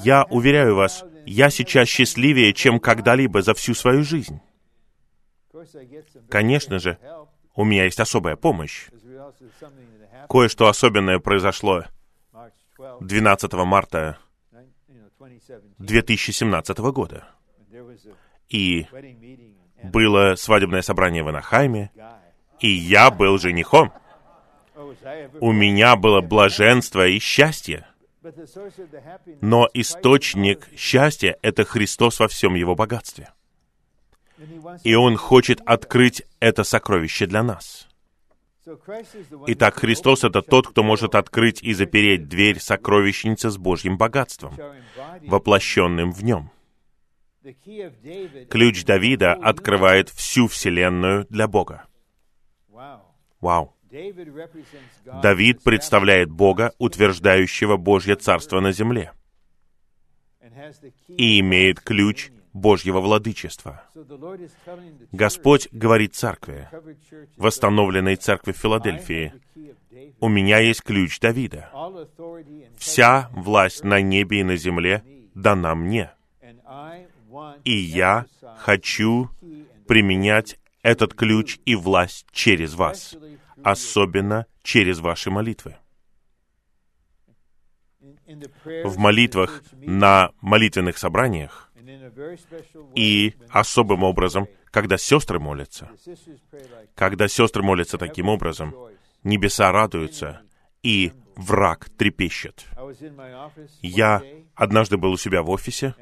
Я 0.04 0.24
уверяю 0.24 0.76
вас, 0.76 1.04
я 1.24 1.48
сейчас 1.48 1.88
счастливее, 1.88 2.52
чем 2.52 2.78
когда-либо 2.78 3.40
за 3.40 3.54
всю 3.54 3.72
свою 3.72 4.02
жизнь. 4.02 4.40
Конечно 6.28 6.78
же, 6.78 6.98
у 7.54 7.64
меня 7.64 7.84
есть 7.84 7.98
особая 7.98 8.36
помощь. 8.36 8.88
Кое-что 10.28 10.68
особенное 10.68 11.18
произошло 11.18 11.84
12 13.00 13.52
марта 13.54 14.18
2017 15.78 16.78
года. 16.78 17.26
И 18.50 18.86
было 19.82 20.34
свадебное 20.34 20.82
собрание 20.82 21.22
в 21.22 21.28
Анахайме, 21.28 21.90
и 22.60 22.68
я 22.68 23.10
был 23.10 23.38
женихом. 23.38 23.92
У 25.40 25.52
меня 25.52 25.96
было 25.96 26.20
блаженство 26.20 27.06
и 27.06 27.18
счастье. 27.18 27.86
Но 29.40 29.68
источник 29.72 30.68
счастья— 30.76 31.36
это 31.42 31.64
Христос 31.64 32.18
во 32.20 32.28
всем 32.28 32.54
Его 32.54 32.74
богатстве. 32.74 33.30
И 34.82 34.94
Он 34.94 35.16
хочет 35.16 35.60
открыть 35.64 36.22
это 36.40 36.64
сокровище 36.64 37.26
для 37.26 37.42
нас. 37.42 37.88
Итак, 39.46 39.76
Христос— 39.76 40.24
это 40.24 40.42
тот, 40.42 40.66
кто 40.68 40.82
может 40.82 41.14
открыть 41.14 41.62
и 41.62 41.72
запереть 41.72 42.28
дверь 42.28 42.58
сокровищницы 42.58 43.50
с 43.50 43.56
Божьим 43.56 43.96
богатством, 43.96 44.56
воплощенным 45.22 46.10
в 46.10 46.24
нем. 46.24 46.50
Ключ 48.50 48.84
Давида 48.84 49.34
открывает 49.34 50.08
всю 50.08 50.48
Вселенную 50.48 51.26
для 51.30 51.46
Бога. 51.46 51.84
Вау! 53.40 53.74
Давид 55.22 55.62
представляет 55.62 56.30
Бога, 56.30 56.72
утверждающего 56.78 57.76
Божье 57.76 58.16
Царство 58.16 58.60
на 58.60 58.72
земле, 58.72 59.12
и 61.08 61.40
имеет 61.40 61.80
ключ 61.80 62.30
Божьего 62.52 63.00
владычества. 63.00 63.84
Господь 65.12 65.68
говорит 65.72 66.14
церкви, 66.14 66.68
восстановленной 67.36 68.16
церкви 68.16 68.52
в 68.52 68.56
Филадельфии, 68.56 69.34
«У 70.20 70.28
меня 70.28 70.58
есть 70.58 70.82
ключ 70.82 71.20
Давида. 71.20 71.70
Вся 72.78 73.28
власть 73.32 73.84
на 73.84 74.00
небе 74.00 74.40
и 74.40 74.44
на 74.44 74.56
земле 74.56 75.04
дана 75.34 75.74
мне. 75.74 76.10
И 77.64 77.76
я 77.76 78.26
хочу 78.58 79.30
применять 79.86 80.58
этот 80.86 81.14
ключ 81.14 81.58
и 81.64 81.74
власть 81.74 82.26
через 82.30 82.74
вас, 82.74 83.16
особенно 83.64 84.46
через 84.62 85.00
ваши 85.00 85.32
молитвы. 85.32 85.74
В 88.84 88.96
молитвах 88.96 89.62
на 89.72 90.30
молитвенных 90.40 90.96
собраниях 90.96 91.72
и 92.94 93.34
особым 93.48 94.04
образом, 94.04 94.46
когда 94.70 94.96
сестры 94.96 95.40
молятся. 95.40 95.90
Когда 96.94 97.26
сестры 97.26 97.64
молятся 97.64 97.98
таким 97.98 98.28
образом, 98.28 98.72
небеса 99.24 99.72
радуются, 99.72 100.42
и 100.86 101.12
враг 101.34 101.88
трепещет. 101.98 102.64
Я 103.82 104.22
однажды 104.54 104.96
был 104.96 105.12
у 105.12 105.16
себя 105.16 105.42
в 105.42 105.50
офисе, 105.50 105.94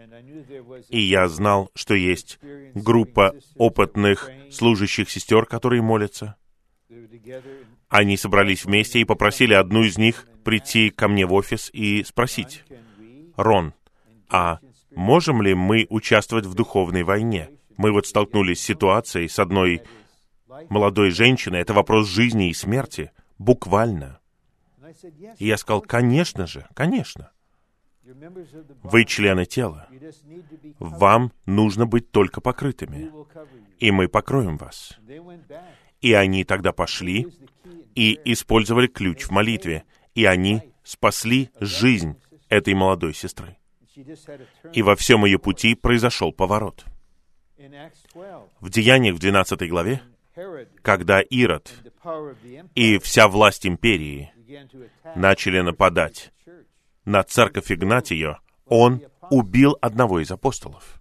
и 0.90 1.00
я 1.00 1.28
знал, 1.28 1.70
что 1.74 1.94
есть 1.94 2.38
группа 2.74 3.34
опытных 3.56 4.30
служащих 4.50 5.08
сестер, 5.10 5.46
которые 5.46 5.80
молятся. 5.80 6.36
Они 7.88 8.16
собрались 8.16 8.64
вместе 8.64 9.00
и 9.00 9.04
попросили 9.04 9.54
одну 9.54 9.84
из 9.84 9.96
них 9.96 10.26
прийти 10.44 10.90
ко 10.90 11.08
мне 11.08 11.24
в 11.24 11.32
офис 11.32 11.70
и 11.72 12.04
спросить, 12.04 12.62
«Рон, 13.36 13.72
а 14.28 14.58
Можем 14.94 15.42
ли 15.42 15.54
мы 15.54 15.86
участвовать 15.90 16.46
в 16.46 16.54
духовной 16.54 17.02
войне? 17.02 17.50
Мы 17.76 17.90
вот 17.90 18.06
столкнулись 18.06 18.60
с 18.60 18.64
ситуацией 18.64 19.28
с 19.28 19.38
одной 19.38 19.82
молодой 20.68 21.10
женщиной. 21.10 21.60
Это 21.60 21.74
вопрос 21.74 22.08
жизни 22.08 22.48
и 22.48 22.54
смерти. 22.54 23.10
Буквально. 23.38 24.20
И 25.38 25.46
я 25.46 25.56
сказал, 25.56 25.80
конечно 25.80 26.46
же, 26.46 26.66
конечно. 26.74 27.30
Вы 28.82 29.04
члены 29.04 29.46
тела. 29.46 29.88
Вам 30.78 31.32
нужно 31.46 31.86
быть 31.86 32.10
только 32.10 32.40
покрытыми. 32.40 33.10
И 33.78 33.90
мы 33.90 34.08
покроем 34.08 34.56
вас. 34.56 34.98
И 36.00 36.12
они 36.12 36.44
тогда 36.44 36.72
пошли 36.72 37.28
и 37.94 38.20
использовали 38.24 38.86
ключ 38.86 39.24
в 39.24 39.30
молитве. 39.30 39.84
И 40.14 40.26
они 40.26 40.72
спасли 40.82 41.50
жизнь 41.60 42.16
этой 42.48 42.74
молодой 42.74 43.14
сестры 43.14 43.56
и 44.72 44.82
во 44.82 44.96
всем 44.96 45.24
ее 45.24 45.38
пути 45.38 45.74
произошел 45.74 46.32
поворот. 46.32 46.84
В 48.60 48.70
Деяниях 48.70 49.16
в 49.16 49.18
12 49.18 49.68
главе, 49.68 50.02
когда 50.82 51.20
Ирод 51.20 51.72
и 52.74 52.98
вся 52.98 53.28
власть 53.28 53.66
империи 53.66 54.32
начали 55.14 55.60
нападать 55.60 56.32
на 57.04 57.22
церковь 57.22 57.70
Игнатия, 57.70 58.38
он 58.66 59.02
убил 59.30 59.76
одного 59.80 60.20
из 60.20 60.30
апостолов. 60.30 61.00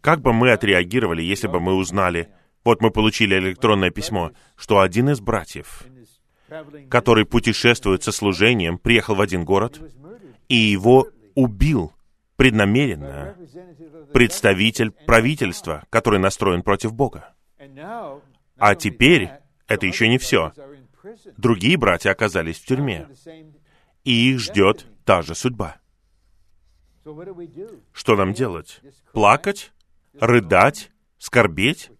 Как 0.00 0.20
бы 0.20 0.32
мы 0.32 0.52
отреагировали, 0.52 1.22
если 1.22 1.48
бы 1.48 1.60
мы 1.60 1.74
узнали, 1.74 2.28
вот 2.64 2.80
мы 2.80 2.90
получили 2.90 3.38
электронное 3.38 3.90
письмо, 3.90 4.32
что 4.56 4.80
один 4.80 5.10
из 5.10 5.20
братьев, 5.20 5.84
который 6.88 7.24
путешествует 7.24 8.02
со 8.02 8.12
служением, 8.12 8.78
приехал 8.78 9.14
в 9.14 9.20
один 9.20 9.44
город, 9.44 9.80
и 10.48 10.56
его 10.56 11.08
убил 11.34 11.92
преднамеренно 12.36 13.36
представитель 14.12 14.90
правительства, 14.90 15.84
который 15.90 16.20
настроен 16.20 16.62
против 16.62 16.92
Бога. 16.92 17.34
А 18.58 18.74
теперь 18.74 19.30
это 19.66 19.86
еще 19.86 20.08
не 20.08 20.18
все. 20.18 20.52
Другие 21.36 21.76
братья 21.76 22.10
оказались 22.10 22.58
в 22.58 22.66
тюрьме, 22.66 23.08
и 24.04 24.32
их 24.32 24.40
ждет 24.40 24.86
та 25.04 25.22
же 25.22 25.34
судьба. 25.34 25.76
Что 27.92 28.16
нам 28.16 28.32
делать? 28.32 28.80
Плакать? 29.12 29.72
Рыдать? 30.18 30.90
Скорбеть? 31.18 31.90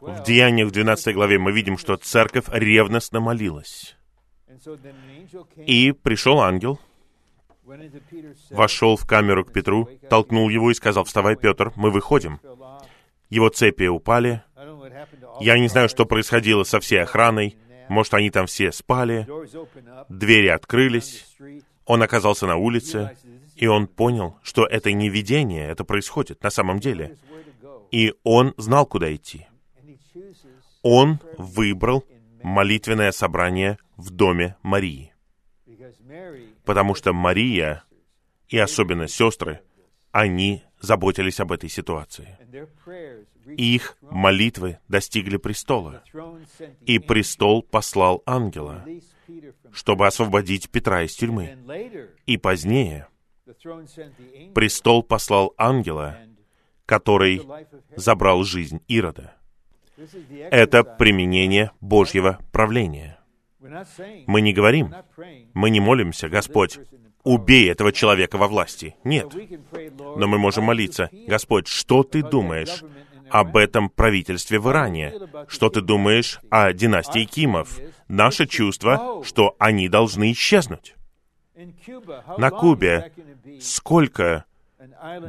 В 0.00 0.22
Деяниях 0.24 0.68
в 0.68 0.72
12 0.72 1.14
главе 1.14 1.38
мы 1.38 1.52
видим, 1.52 1.76
что 1.76 1.96
церковь 1.96 2.46
ревностно 2.48 3.20
молилась. 3.20 3.96
И 5.56 5.92
пришел 5.92 6.40
ангел, 6.40 6.80
вошел 8.50 8.96
в 8.96 9.06
камеру 9.06 9.44
к 9.44 9.52
Петру, 9.52 9.88
толкнул 10.08 10.48
его 10.48 10.70
и 10.70 10.74
сказал, 10.74 11.04
«Вставай, 11.04 11.36
Петр, 11.36 11.72
мы 11.76 11.90
выходим». 11.90 12.40
Его 13.28 13.48
цепи 13.48 13.88
упали. 13.88 14.42
Я 15.40 15.58
не 15.58 15.68
знаю, 15.68 15.88
что 15.88 16.06
происходило 16.06 16.62
со 16.62 16.78
всей 16.80 17.02
охраной, 17.02 17.58
Может, 17.88 18.14
они 18.14 18.30
там 18.30 18.46
все 18.46 18.72
спали, 18.72 19.26
двери 20.08 20.48
открылись, 20.48 21.36
он 21.84 22.02
оказался 22.02 22.46
на 22.46 22.56
улице, 22.56 23.16
и 23.54 23.66
он 23.66 23.86
понял, 23.86 24.36
что 24.42 24.66
это 24.66 24.92
не 24.92 25.08
видение, 25.08 25.68
это 25.68 25.84
происходит 25.84 26.42
на 26.42 26.50
самом 26.50 26.80
деле. 26.80 27.16
И 27.90 28.14
он 28.24 28.54
знал, 28.56 28.86
куда 28.86 29.14
идти. 29.14 29.46
Он 30.82 31.20
выбрал 31.38 32.04
молитвенное 32.42 33.12
собрание 33.12 33.78
в 33.96 34.10
доме 34.10 34.56
Марии. 34.62 35.12
Потому 36.64 36.94
что 36.94 37.12
Мария, 37.12 37.84
и 38.48 38.58
особенно 38.58 39.08
сестры, 39.08 39.60
они 40.16 40.62
заботились 40.80 41.40
об 41.40 41.52
этой 41.52 41.68
ситуации. 41.68 42.38
Их 43.44 43.98
молитвы 44.00 44.78
достигли 44.88 45.36
престола, 45.36 46.02
и 46.86 46.98
престол 46.98 47.62
послал 47.62 48.22
ангела, 48.24 48.82
чтобы 49.72 50.06
освободить 50.06 50.70
Петра 50.70 51.02
из 51.02 51.14
тюрьмы. 51.14 51.58
И 52.24 52.38
позднее 52.38 53.08
престол 54.54 55.02
послал 55.02 55.52
ангела, 55.58 56.18
который 56.86 57.42
забрал 57.94 58.42
жизнь 58.42 58.80
Ирода. 58.88 59.34
Это 60.50 60.82
применение 60.82 61.72
Божьего 61.82 62.38
правления. 62.52 63.18
Мы 64.26 64.40
не 64.40 64.54
говорим, 64.54 64.94
мы 65.52 65.68
не 65.68 65.80
молимся, 65.80 66.30
Господь, 66.30 66.78
убей 67.26 67.70
этого 67.70 67.92
человека 67.92 68.38
во 68.38 68.46
власти. 68.46 68.94
Нет. 69.02 69.34
Но 69.98 70.26
мы 70.28 70.38
можем 70.38 70.64
молиться, 70.64 71.10
Господь, 71.26 71.66
что 71.66 72.04
ты 72.04 72.22
думаешь 72.22 72.84
об 73.28 73.56
этом 73.56 73.90
правительстве 73.90 74.60
в 74.60 74.70
Иране? 74.70 75.12
Что 75.48 75.68
ты 75.68 75.80
думаешь 75.80 76.38
о 76.50 76.72
династии 76.72 77.24
Кимов? 77.24 77.80
Наше 78.06 78.46
чувство, 78.46 79.22
что 79.24 79.56
они 79.58 79.88
должны 79.88 80.30
исчезнуть. 80.30 80.94
На 82.38 82.50
Кубе 82.50 83.12
сколько 83.60 84.44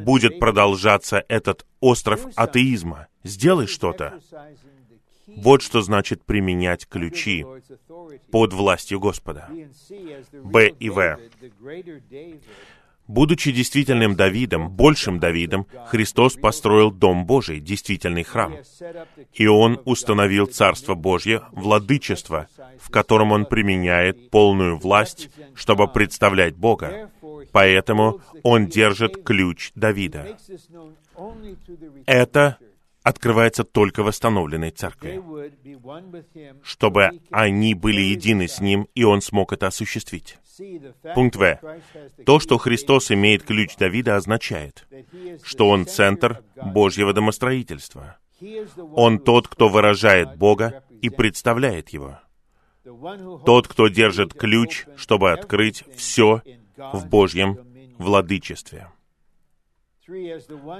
будет 0.02 0.39
продолжаться 0.39 1.26
этот 1.28 1.66
остров 1.80 2.28
атеизма? 2.36 3.08
Сделай 3.24 3.66
что-то. 3.66 4.20
Вот 5.28 5.62
что 5.62 5.82
значит 5.82 6.24
применять 6.24 6.88
ключи 6.88 7.46
под 8.32 8.54
властью 8.54 9.00
Господа. 9.00 9.50
Б 10.32 10.70
и 10.80 10.90
В. 10.90 11.20
Будучи 13.08 13.54
действительным 13.54 14.16
Давидом, 14.16 14.70
большим 14.70 15.20
Давидом, 15.20 15.66
Христос 15.88 16.36
построил 16.36 16.92
Дом 16.92 17.26
Божий, 17.26 17.62
действительный 17.62 18.24
храм. 18.24 18.56
И 19.34 19.48
Он 19.48 19.82
установил 19.86 20.46
Царство 20.46 20.94
Божье, 20.94 21.44
владычество, 21.54 22.48
в 22.80 22.90
котором 22.90 23.32
Он 23.32 23.46
применяет 23.46 24.30
полную 24.30 24.78
власть, 24.78 25.30
чтобы 25.56 25.88
представлять 25.88 26.58
Бога. 26.58 27.10
Поэтому 27.54 28.20
Он 28.44 28.68
держит 28.68 29.24
ключ 29.24 29.72
Давида. 29.74 30.38
Это 32.06 32.58
открывается 33.08 33.64
только 33.64 34.03
восстановленной 34.03 34.72
церкви, 34.72 35.24
чтобы 36.62 37.12
они 37.32 37.74
были 37.74 38.01
едины 38.01 38.49
с 38.49 38.60
Ним, 38.60 38.88
и 38.95 39.05
Он 39.05 39.22
смог 39.22 39.53
это 39.53 39.68
осуществить. 39.68 40.38
Пункт 41.16 41.38
В. 41.38 41.60
То, 42.26 42.39
что 42.39 42.58
Христос 42.58 43.12
имеет 43.12 43.43
ключ 43.43 43.78
Давида, 43.78 44.18
означает, 44.18 44.88
что 45.41 45.70
Он 45.70 45.86
центр 45.86 46.43
Божьего 46.55 47.14
домостроительства. 47.14 48.18
Он 48.78 49.20
тот, 49.20 49.47
кто 49.47 49.70
выражает 49.70 50.36
Бога 50.36 50.84
и 51.01 51.10
представляет 51.10 51.89
Его. 51.89 52.20
Тот, 53.45 53.70
кто 53.70 53.88
держит 53.88 54.34
ключ, 54.34 54.86
чтобы 54.97 55.32
открыть 55.32 55.86
все 55.95 56.41
в 56.76 57.08
Божьем 57.08 57.58
владычестве. 57.97 58.89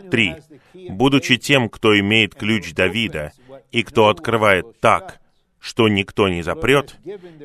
Три. 0.09 0.36
Будучи 0.89 1.38
тем, 1.38 1.69
кто 1.69 1.99
имеет 1.99 2.36
ключ 2.36 2.73
Давида 2.73 3.34
и 3.71 3.84
кто 3.84 4.07
открывает 4.07 4.80
так, 4.80 5.19
что 5.59 5.89
никто 5.89 6.30
не 6.30 6.41
запрет, 6.43 6.97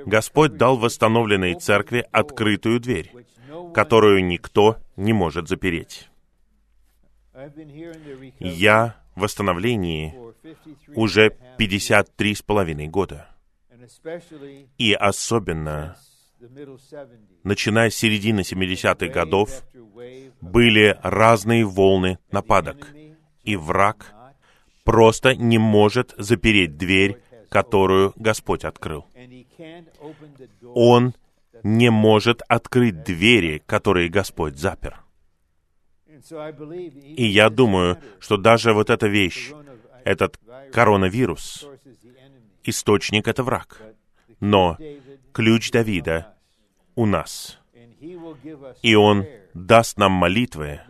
Господь 0.06 0.56
дал 0.56 0.76
восстановленной 0.76 1.54
церкви 1.54 2.06
открытую 2.12 2.78
дверь, 2.78 3.10
которую 3.74 4.24
никто 4.24 4.76
не 4.96 5.12
может 5.12 5.48
запереть. 5.48 6.08
Я 8.38 8.96
в 9.16 9.22
восстановлении 9.22 10.14
уже 10.94 11.36
53 11.58 12.34
с 12.34 12.42
половиной 12.42 12.86
года. 12.86 13.28
И 14.78 14.92
особенно, 14.92 15.96
начиная 17.42 17.90
с 17.90 17.94
середины 17.94 18.40
70-х 18.40 19.08
годов, 19.08 19.62
были 20.40 20.98
разные 21.02 21.64
волны 21.64 22.18
нападок, 22.30 22.92
и 23.42 23.56
враг 23.56 24.12
просто 24.84 25.34
не 25.34 25.58
может 25.58 26.14
запереть 26.18 26.76
дверь, 26.76 27.20
которую 27.48 28.12
Господь 28.16 28.64
открыл. 28.64 29.06
Он 30.74 31.14
не 31.62 31.90
может 31.90 32.42
открыть 32.48 33.04
двери, 33.04 33.62
которые 33.66 34.08
Господь 34.08 34.58
запер. 34.58 35.02
И 36.06 37.26
я 37.26 37.50
думаю, 37.50 37.98
что 38.20 38.36
даже 38.36 38.72
вот 38.72 38.90
эта 38.90 39.06
вещь, 39.06 39.52
этот 40.04 40.38
коронавирус, 40.72 41.66
источник— 42.64 43.28
это 43.28 43.42
враг. 43.42 43.82
Но 44.40 44.76
ключ 45.32 45.70
Давида 45.70 46.34
у 46.94 47.06
нас. 47.06 47.58
И 48.82 48.94
Он 48.94 49.26
даст 49.54 49.96
нам 49.96 50.12
молитвы, 50.12 50.80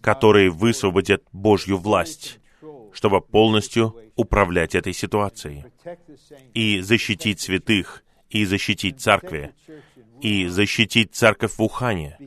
которые 0.00 0.50
высвободят 0.50 1.22
Божью 1.32 1.76
власть, 1.78 2.40
чтобы 2.92 3.20
полностью 3.20 3.96
управлять 4.16 4.74
этой 4.74 4.92
ситуацией 4.92 5.64
и 6.54 6.80
защитить 6.80 7.40
святых, 7.40 8.02
и 8.30 8.44
защитить 8.44 9.00
церкви, 9.00 9.54
и 10.20 10.46
защитить 10.48 11.14
церковь 11.14 11.52
в 11.56 11.62
Ухане, 11.62 12.18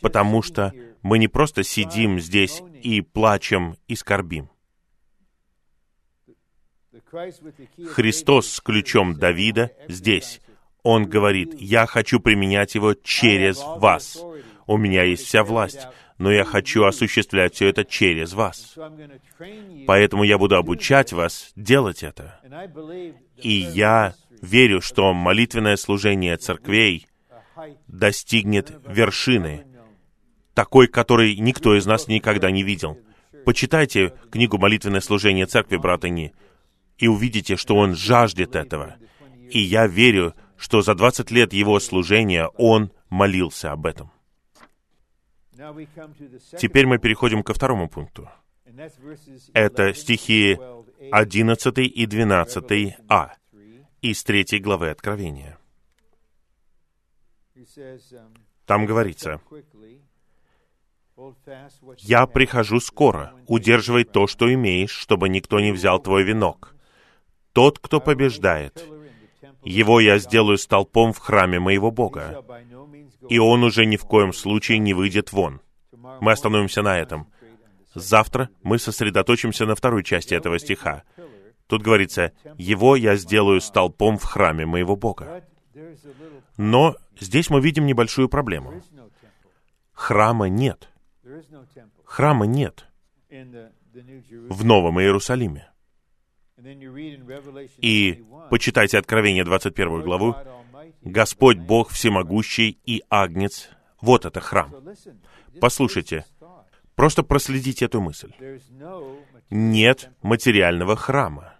потому 0.00 0.42
что 0.42 0.72
мы 1.02 1.18
не 1.18 1.28
просто 1.28 1.62
сидим 1.62 2.20
здесь 2.20 2.62
и 2.82 3.02
плачем 3.02 3.76
и 3.88 3.96
скорбим. 3.96 4.48
Христос 7.90 8.48
с 8.48 8.60
ключом 8.60 9.18
Давида 9.18 9.72
здесь. 9.88 10.40
Он 10.82 11.06
говорит, 11.06 11.54
«Я 11.60 11.86
хочу 11.86 12.20
применять 12.20 12.74
его 12.74 12.94
через 12.94 13.58
вас. 13.58 14.18
У 14.66 14.76
меня 14.76 15.04
есть 15.04 15.26
вся 15.26 15.44
власть, 15.44 15.86
но 16.18 16.30
я 16.30 16.44
хочу 16.44 16.84
осуществлять 16.84 17.54
все 17.54 17.68
это 17.68 17.84
через 17.84 18.32
вас. 18.32 18.76
Поэтому 19.86 20.24
я 20.24 20.38
буду 20.38 20.56
обучать 20.56 21.12
вас 21.12 21.52
делать 21.56 22.02
это. 22.02 22.40
И 23.36 23.50
я 23.50 24.14
верю, 24.40 24.80
что 24.80 25.12
молитвенное 25.12 25.76
служение 25.76 26.36
церквей 26.36 27.06
достигнет 27.86 28.72
вершины, 28.86 29.64
такой, 30.54 30.88
которой 30.88 31.36
никто 31.36 31.76
из 31.76 31.86
нас 31.86 32.08
никогда 32.08 32.50
не 32.50 32.62
видел. 32.62 32.98
Почитайте 33.44 34.14
книгу 34.30 34.58
«Молитвенное 34.58 35.00
служение 35.00 35.46
церкви» 35.46 35.76
брата 35.76 36.08
Ни, 36.08 36.32
и 36.98 37.08
увидите, 37.08 37.56
что 37.56 37.74
он 37.76 37.96
жаждет 37.96 38.54
этого. 38.54 38.96
И 39.50 39.58
я 39.58 39.86
верю, 39.86 40.34
что 40.62 40.80
за 40.80 40.94
20 40.94 41.32
лет 41.32 41.52
его 41.52 41.80
служения 41.80 42.46
он 42.56 42.92
молился 43.10 43.72
об 43.72 43.84
этом. 43.84 44.12
Теперь 46.56 46.86
мы 46.86 46.98
переходим 46.98 47.42
ко 47.42 47.52
второму 47.52 47.88
пункту. 47.88 48.30
Это 49.54 49.92
стихи 49.92 50.56
11 51.10 51.78
и 51.78 52.06
12 52.06 52.96
А 53.08 53.34
из 54.02 54.22
третьей 54.22 54.60
главы 54.60 54.90
Откровения. 54.90 55.58
Там 58.64 58.86
говорится, 58.86 59.40
«Я 61.98 62.26
прихожу 62.28 62.78
скоро, 62.78 63.34
удерживай 63.48 64.04
то, 64.04 64.28
что 64.28 64.52
имеешь, 64.54 64.92
чтобы 64.92 65.28
никто 65.28 65.58
не 65.58 65.72
взял 65.72 66.00
твой 66.00 66.22
венок. 66.22 66.76
Тот, 67.52 67.80
кто 67.80 68.00
побеждает, 68.00 68.88
его 69.64 70.00
я 70.00 70.18
сделаю 70.18 70.58
столпом 70.58 71.12
в 71.12 71.18
храме 71.18 71.60
моего 71.60 71.90
Бога, 71.90 72.44
и 73.28 73.38
он 73.38 73.64
уже 73.64 73.86
ни 73.86 73.96
в 73.96 74.04
коем 74.04 74.32
случае 74.32 74.78
не 74.78 74.94
выйдет 74.94 75.32
вон. 75.32 75.60
Мы 76.20 76.32
остановимся 76.32 76.82
на 76.82 76.98
этом. 76.98 77.28
Завтра 77.94 78.48
мы 78.62 78.78
сосредоточимся 78.78 79.66
на 79.66 79.74
второй 79.74 80.02
части 80.02 80.34
этого 80.34 80.58
стиха. 80.58 81.04
Тут 81.66 81.82
говорится, 81.82 82.32
«Его 82.58 82.96
я 82.96 83.16
сделаю 83.16 83.60
столпом 83.60 84.18
в 84.18 84.24
храме 84.24 84.66
моего 84.66 84.96
Бога». 84.96 85.44
Но 86.56 86.96
здесь 87.18 87.50
мы 87.50 87.60
видим 87.60 87.86
небольшую 87.86 88.28
проблему. 88.28 88.82
Храма 89.92 90.48
нет. 90.48 90.88
Храма 92.04 92.46
нет 92.46 92.86
в 94.48 94.64
Новом 94.64 95.00
Иерусалиме. 95.00 95.71
И 97.78 98.24
почитайте 98.50 98.98
Откровение 98.98 99.44
21 99.44 100.02
главу. 100.02 100.36
Господь 101.02 101.58
Бог 101.58 101.90
всемогущий 101.90 102.78
и 102.84 103.02
Агнец. 103.08 103.70
Вот 104.00 104.24
это 104.24 104.40
храм. 104.40 104.74
Послушайте, 105.60 106.24
просто 106.94 107.22
проследите 107.22 107.86
эту 107.86 108.00
мысль. 108.00 108.32
Нет 109.50 110.10
материального 110.22 110.96
храма. 110.96 111.54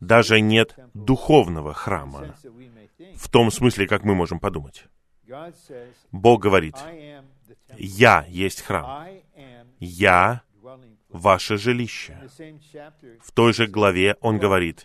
Даже 0.00 0.40
нет 0.40 0.76
духовного 0.94 1.72
храма. 1.72 2.34
В 3.14 3.30
том 3.30 3.50
смысле, 3.50 3.86
как 3.86 4.04
мы 4.04 4.14
можем 4.14 4.38
подумать. 4.38 4.86
Бог 6.12 6.42
говорит, 6.42 6.76
«Я 7.76 8.24
есть 8.28 8.62
храм. 8.62 9.08
Я 9.80 10.42
ваше 11.16 11.56
жилище». 11.56 12.28
В 13.20 13.32
той 13.32 13.52
же 13.52 13.66
главе 13.66 14.16
Он 14.20 14.38
говорит, 14.38 14.84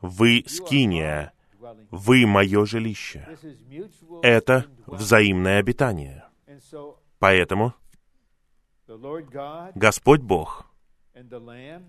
«Вы 0.00 0.44
скиния, 0.46 1.32
вы 1.90 2.26
мое 2.26 2.64
жилище». 2.64 3.26
Это 4.22 4.66
взаимное 4.86 5.58
обитание. 5.58 6.24
Поэтому 7.18 7.74
Господь 9.74 10.20
Бог 10.20 10.66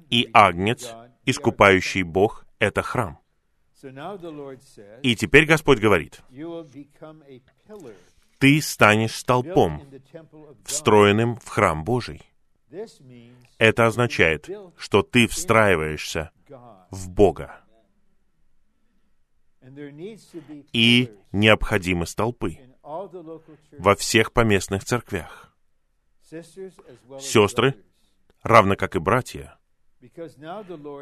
и 0.09 0.29
Агнец, 0.33 0.93
искупающий 1.25 2.03
Бог,— 2.03 2.45
это 2.59 2.81
храм. 2.81 3.19
И 5.03 5.15
теперь 5.15 5.45
Господь 5.45 5.79
говорит, 5.79 6.21
ты 8.39 8.61
станешь 8.61 9.15
столпом, 9.15 9.83
встроенным 10.65 11.37
в 11.37 11.47
храм 11.47 11.83
Божий. 11.83 12.21
Это 13.57 13.87
означает, 13.87 14.49
что 14.77 15.01
ты 15.01 15.27
встраиваешься 15.27 16.31
в 16.91 17.09
Бога. 17.09 17.63
И 20.73 21.11
необходимы 21.31 22.07
столпы 22.07 22.57
во 22.81 23.95
всех 23.95 24.33
поместных 24.33 24.83
церквях. 24.85 25.55
Сестры, 27.19 27.75
равно 28.41 28.75
как 28.75 28.95
и 28.95 28.99
братья, 28.99 29.58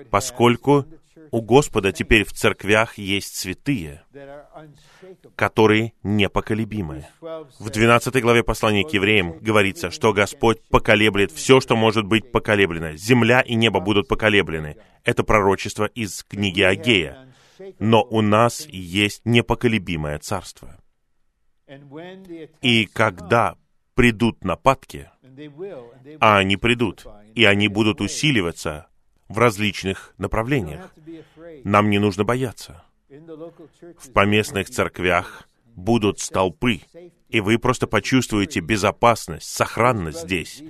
поскольку 0.10 0.86
у 1.32 1.42
Господа 1.42 1.92
теперь 1.92 2.24
в 2.24 2.34
церквях 2.34 2.98
есть 2.98 3.36
святые, 3.36 4.04
которые 5.36 5.94
непоколебимы. 6.04 7.06
В 7.22 7.70
12 7.70 8.22
главе 8.22 8.44
послания 8.44 8.84
к 8.84 8.94
евреям 8.94 9.38
говорится, 9.40 9.92
что 9.92 10.14
Господь 10.14 10.62
поколеблет 10.70 11.32
все, 11.32 11.60
что 11.60 11.76
может 11.76 12.06
быть 12.06 12.32
поколеблено. 12.32 12.96
Земля 12.96 13.42
и 13.42 13.56
небо 13.56 13.80
будут 13.80 14.08
поколеблены. 14.08 14.78
Это 15.04 15.24
пророчество 15.24 15.86
из 15.86 16.24
книги 16.24 16.62
Агея. 16.62 17.34
Но 17.80 18.04
у 18.04 18.22
нас 18.22 18.68
есть 18.68 19.22
непоколебимое 19.26 20.20
царство. 20.20 20.78
И 22.62 22.86
когда 22.86 23.58
придут 23.98 24.44
нападки, 24.44 25.10
а 26.20 26.38
они 26.38 26.56
придут, 26.56 27.06
и 27.34 27.44
они 27.44 27.68
будут 27.68 28.00
усиливаться 28.00 28.88
в 29.28 29.40
различных 29.40 30.14
направлениях. 30.18 30.94
Нам 31.64 31.90
не 31.90 31.98
нужно 31.98 32.24
бояться. 32.24 32.84
В 33.10 34.14
поместных 34.14 34.70
церквях 34.70 35.50
будут 35.76 36.20
столпы, 36.20 36.82
и 37.30 37.42
вы 37.42 37.58
просто 37.58 37.88
почувствуете 37.88 38.60
безопасность, 38.60 39.50
сохранность 39.50 40.22
здесь. 40.22 40.64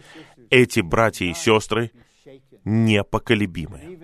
Эти 0.49 0.79
братья 0.79 1.25
и 1.25 1.33
сестры 1.33 1.91
непоколебимы. 2.63 3.99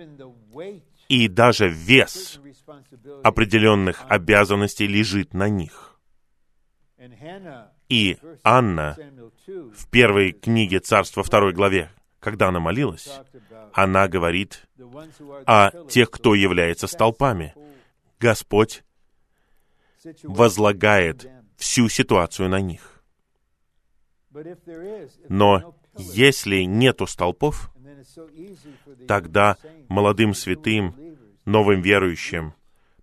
И 1.08 1.28
даже 1.28 1.68
вес 1.68 2.40
определенных 3.22 4.04
обязанностей 4.08 4.86
лежит 4.86 5.32
на 5.32 5.48
них. 5.48 5.98
И 7.88 8.18
Анна 8.42 8.96
в 9.46 9.88
первой 9.90 10.32
книге 10.32 10.80
Царства 10.80 11.22
второй 11.22 11.52
главе, 11.52 11.90
когда 12.20 12.48
она 12.48 12.60
молилась, 12.60 13.08
она 13.72 14.08
говорит 14.08 14.66
о 15.46 15.70
тех, 15.88 16.10
кто 16.10 16.34
является 16.34 16.86
столпами. 16.86 17.54
Господь 18.18 18.82
возлагает 20.22 21.28
всю 21.56 21.88
ситуацию 21.88 22.48
на 22.48 22.60
них. 22.60 23.02
Но 25.28 25.76
если 25.96 26.62
нету 26.62 27.06
столпов, 27.06 27.70
тогда 29.06 29.56
молодым 29.88 30.34
святым, 30.34 30.94
новым 31.44 31.82
верующим, 31.82 32.54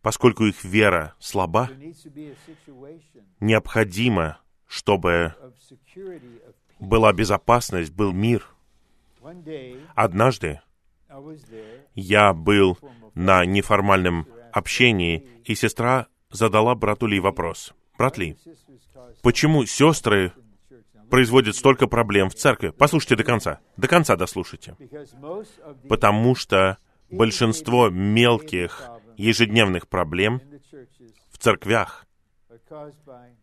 поскольку 0.02 0.46
их 0.46 0.64
вера 0.64 1.16
слаба, 1.20 1.70
необходимо, 3.40 4.40
чтобы 4.72 5.36
была 6.80 7.12
безопасность, 7.12 7.92
был 7.92 8.14
мир. 8.14 8.48
Однажды 9.96 10.62
я 11.94 12.34
был 12.34 12.80
на 13.14 13.46
неформальном 13.46 14.26
общении, 14.54 15.28
и 15.44 15.56
сестра 15.56 16.08
задала 16.30 16.74
брату 16.74 17.06
Ли 17.06 17.20
вопрос. 17.20 17.74
«Брат 17.98 18.18
Ли, 18.18 18.38
почему 19.22 19.66
сестры 19.66 20.32
производят 21.10 21.58
столько 21.58 21.88
проблем 21.88 22.30
в 22.30 22.36
церкви?» 22.36 22.70
Послушайте 22.70 23.18
до 23.18 23.26
конца. 23.26 23.60
До 23.76 23.90
конца 23.90 24.16
дослушайте. 24.16 24.78
Потому 25.90 26.34
что 26.34 26.78
большинство 27.10 27.90
мелких 27.90 28.90
ежедневных 29.18 29.90
проблем 29.90 30.42
в 31.30 31.38
церквях 31.38 32.08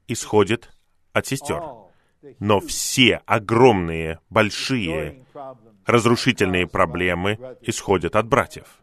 исходит 0.06 0.70
от 1.12 1.26
сестер. 1.26 1.62
Но 2.40 2.60
все 2.60 3.22
огромные, 3.26 4.18
большие, 4.28 5.24
разрушительные 5.86 6.66
проблемы 6.66 7.38
исходят 7.62 8.16
от 8.16 8.26
братьев. 8.26 8.80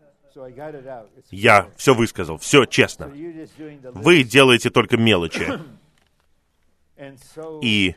Я 1.32 1.69
все 1.78 1.93
высказал, 1.93 2.38
все 2.38 2.65
честно. 2.65 3.07
Вы 3.93 4.23
делаете 4.23 4.69
только 4.69 4.97
мелочи. 4.97 5.47
И 7.61 7.95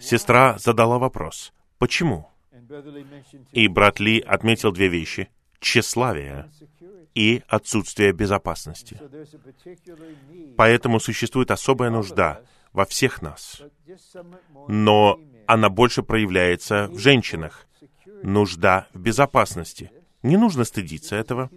сестра 0.00 0.58
задала 0.58 0.98
вопрос, 0.98 1.52
почему? 1.78 2.30
И 3.52 3.68
брат 3.68 4.00
Ли 4.00 4.20
отметил 4.20 4.72
две 4.72 4.88
вещи. 4.88 5.28
Тщеславие 5.60 6.50
и 7.14 7.42
отсутствие 7.48 8.12
безопасности. 8.12 8.98
Поэтому 10.56 11.00
существует 11.00 11.50
особая 11.50 11.90
нужда 11.90 12.40
во 12.72 12.84
всех 12.84 13.22
нас. 13.22 13.62
Но 14.68 15.18
она 15.46 15.68
больше 15.68 16.02
проявляется 16.02 16.88
в 16.88 16.98
женщинах. 16.98 17.66
Нужда 18.22 18.86
в 18.92 19.00
безопасности. 19.00 19.90
Не 20.22 20.36
нужно 20.36 20.64
стыдиться 20.64 21.16
этого. 21.16 21.50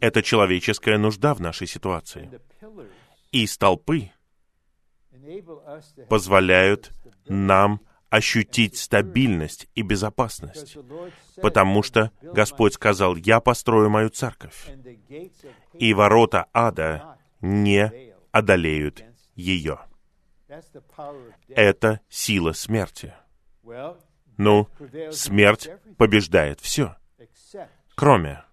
Это 0.00 0.22
человеческая 0.22 0.98
нужда 0.98 1.34
в 1.34 1.40
нашей 1.40 1.66
ситуации. 1.66 2.30
И 3.30 3.46
столпы 3.46 4.10
позволяют 6.08 6.92
нам 7.26 7.80
ощутить 8.10 8.76
стабильность 8.76 9.68
и 9.74 9.82
безопасность, 9.82 10.76
потому 11.36 11.82
что 11.82 12.10
Господь 12.20 12.74
сказал, 12.74 13.16
«Я 13.16 13.40
построю 13.40 13.88
мою 13.88 14.10
церковь, 14.10 14.70
и 15.72 15.94
ворота 15.94 16.46
ада 16.52 17.16
не 17.40 18.12
одолеют 18.32 19.04
ее». 19.34 19.78
Это 21.48 22.00
сила 22.08 22.52
смерти. 22.52 23.14
Ну, 24.36 24.68
смерть 25.10 25.70
побеждает 25.96 26.60
все, 26.60 26.96
кроме 27.94 28.44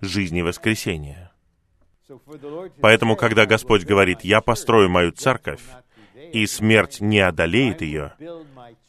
жизни 0.00 0.42
воскресения. 0.42 1.32
Поэтому, 2.80 3.16
когда 3.16 3.46
Господь 3.46 3.84
говорит, 3.84 4.20
«Я 4.22 4.40
построю 4.40 4.88
мою 4.88 5.12
церковь, 5.12 5.62
и 6.32 6.46
смерть 6.46 7.00
не 7.00 7.20
одолеет 7.20 7.82
ее», 7.82 8.12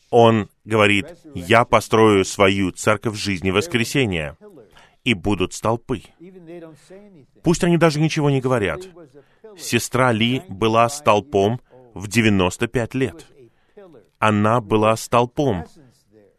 Он 0.10 0.50
говорит, 0.66 1.08
«Я 1.34 1.66
построю 1.66 2.26
свою 2.26 2.72
церковь 2.72 3.18
жизни 3.18 3.50
воскресения, 3.50 4.38
и 5.04 5.14
будут 5.14 5.54
столпы». 5.54 6.04
Пусть 7.44 7.64
они 7.64 7.78
даже 7.78 8.00
ничего 8.00 8.30
не 8.30 8.40
говорят. 8.40 8.82
Сестра 9.58 10.12
Ли 10.12 10.44
была 10.48 10.88
столпом 10.90 11.60
в 11.98 12.08
95 12.08 12.94
лет. 12.96 13.26
Она 14.20 14.62
была 14.62 14.96
столпом, 14.96 15.66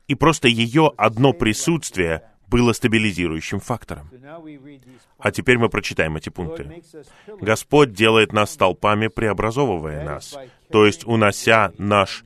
и 0.06 0.14
просто 0.14 0.48
ее 0.48 0.92
одно 0.96 1.32
присутствие 1.32 2.22
было 2.48 2.72
стабилизирующим 2.72 3.60
фактором. 3.60 4.10
А 5.18 5.30
теперь 5.30 5.58
мы 5.58 5.68
прочитаем 5.68 6.16
эти 6.16 6.30
пункты. 6.30 6.82
Господь 7.40 7.92
делает 7.92 8.32
нас 8.32 8.52
столпами, 8.52 9.08
преобразовывая 9.08 10.04
нас, 10.04 10.36
то 10.70 10.86
есть 10.86 11.06
унося 11.06 11.72
наш 11.78 12.24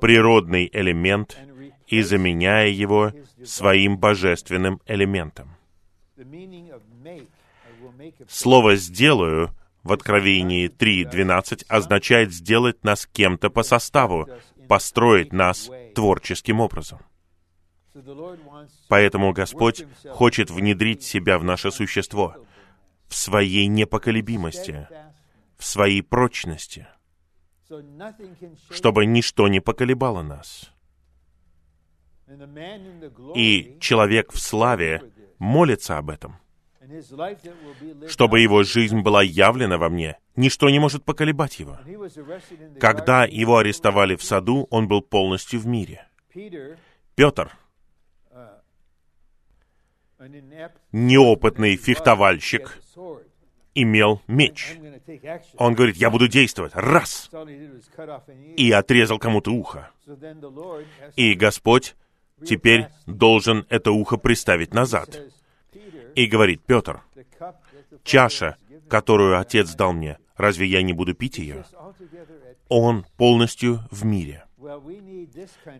природный 0.00 0.68
элемент 0.72 1.38
и 1.86 2.02
заменяя 2.02 2.68
его 2.68 3.12
своим 3.44 3.96
божественным 3.98 4.80
элементом. 4.86 5.56
Слово 8.28 8.76
«сделаю» 8.76 9.50
в 9.84 9.92
Откровении 9.92 10.68
3.12 10.68 11.66
означает 11.68 12.32
сделать 12.32 12.82
нас 12.82 13.06
кем-то 13.06 13.50
по 13.50 13.62
составу, 13.62 14.28
построить 14.66 15.32
нас 15.32 15.70
творческим 15.94 16.60
образом. 16.60 17.00
Поэтому 18.88 19.32
Господь 19.32 19.84
хочет 20.10 20.50
внедрить 20.50 21.02
себя 21.02 21.38
в 21.38 21.44
наше 21.44 21.70
существо, 21.70 22.34
в 23.06 23.14
своей 23.14 23.66
непоколебимости, 23.66 24.88
в 25.56 25.64
своей 25.64 26.02
прочности, 26.02 26.88
чтобы 28.70 29.06
ничто 29.06 29.46
не 29.48 29.60
поколебало 29.60 30.22
нас. 30.22 30.70
И 33.36 33.76
человек 33.80 34.32
в 34.32 34.40
славе 34.40 35.12
молится 35.38 35.98
об 35.98 36.08
этом, 36.08 36.38
чтобы 38.08 38.40
его 38.40 38.62
жизнь 38.62 39.00
была 39.00 39.22
явлена 39.22 39.78
во 39.78 39.88
мне. 39.88 40.18
Ничто 40.36 40.68
не 40.70 40.78
может 40.78 41.04
поколебать 41.04 41.58
его. 41.60 41.78
Когда 42.80 43.24
его 43.24 43.58
арестовали 43.58 44.16
в 44.16 44.22
саду, 44.22 44.66
он 44.70 44.88
был 44.88 45.02
полностью 45.02 45.60
в 45.60 45.66
мире. 45.66 46.06
Петр, 47.14 47.52
неопытный 50.92 51.76
фехтовальщик, 51.76 52.80
имел 53.74 54.20
меч. 54.26 54.76
Он 55.56 55.74
говорит, 55.74 55.96
я 55.96 56.10
буду 56.10 56.28
действовать. 56.28 56.72
Раз! 56.74 57.30
И 58.56 58.70
отрезал 58.72 59.18
кому-то 59.18 59.52
ухо. 59.52 59.90
И 61.16 61.34
Господь 61.34 61.94
теперь 62.44 62.88
должен 63.06 63.66
это 63.68 63.92
ухо 63.92 64.16
приставить 64.16 64.74
назад. 64.74 65.20
И 66.14 66.26
говорит, 66.26 66.62
Петр, 66.64 67.02
чаша, 68.02 68.56
которую 68.88 69.38
Отец 69.38 69.74
дал 69.74 69.92
мне, 69.92 70.18
разве 70.36 70.66
я 70.66 70.82
не 70.82 70.92
буду 70.92 71.14
пить 71.14 71.38
ее? 71.38 71.64
Он 72.68 73.04
полностью 73.16 73.80
в 73.90 74.04
мире. 74.04 74.44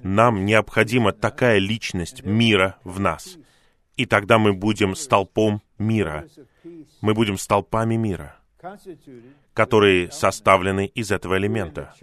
Нам 0.02 0.44
необходима 0.44 1.12
такая 1.12 1.58
личность 1.58 2.24
мира 2.24 2.76
в 2.84 3.00
нас. 3.00 3.38
И 3.96 4.06
тогда 4.06 4.38
мы 4.38 4.52
будем 4.52 4.94
столпом 4.94 5.62
мира. 5.78 6.26
Мы 7.00 7.14
будем 7.14 7.38
столпами 7.38 7.96
мира 7.96 8.36
которые 9.54 10.10
составлены 10.10 10.86
из 10.86 11.12
этого 11.12 11.38
элемента. 11.38 11.94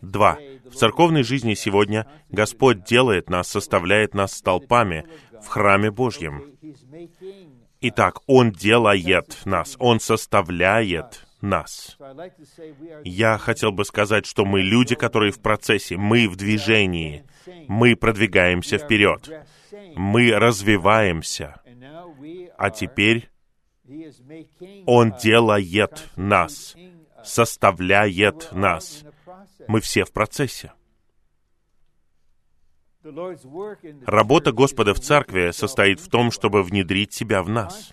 Два. 0.00 0.38
В 0.64 0.74
церковной 0.74 1.22
жизни 1.22 1.54
сегодня 1.54 2.06
Господь 2.30 2.84
делает 2.84 3.28
нас, 3.28 3.48
составляет 3.48 4.14
нас 4.14 4.32
столпами 4.32 5.04
в 5.42 5.46
храме 5.48 5.90
Божьем. 5.90 6.56
Итак, 7.86 8.20
Он 8.26 8.50
делает 8.50 9.42
нас, 9.44 9.76
Он 9.78 10.00
составляет 10.00 11.26
нас. 11.42 11.98
Я 13.04 13.36
хотел 13.36 13.72
бы 13.72 13.84
сказать, 13.84 14.24
что 14.24 14.46
мы 14.46 14.62
люди, 14.62 14.94
которые 14.94 15.32
в 15.32 15.40
процессе, 15.42 15.98
мы 15.98 16.26
в 16.26 16.36
движении, 16.36 17.26
мы 17.68 17.94
продвигаемся 17.94 18.78
вперед, 18.78 19.28
мы 19.96 20.30
развиваемся. 20.30 21.60
А 22.56 22.70
теперь 22.70 23.28
Он 24.86 25.14
делает 25.22 26.08
нас, 26.16 26.74
составляет 27.22 28.48
нас. 28.52 29.04
Мы 29.68 29.82
все 29.82 30.04
в 30.04 30.12
процессе. 30.12 30.72
Работа 34.06 34.52
Господа 34.52 34.94
в 34.94 35.00
Церкви 35.00 35.50
состоит 35.50 36.00
в 36.00 36.08
том, 36.08 36.30
чтобы 36.30 36.62
внедрить 36.62 37.12
себя 37.12 37.42
в 37.42 37.48
нас, 37.48 37.92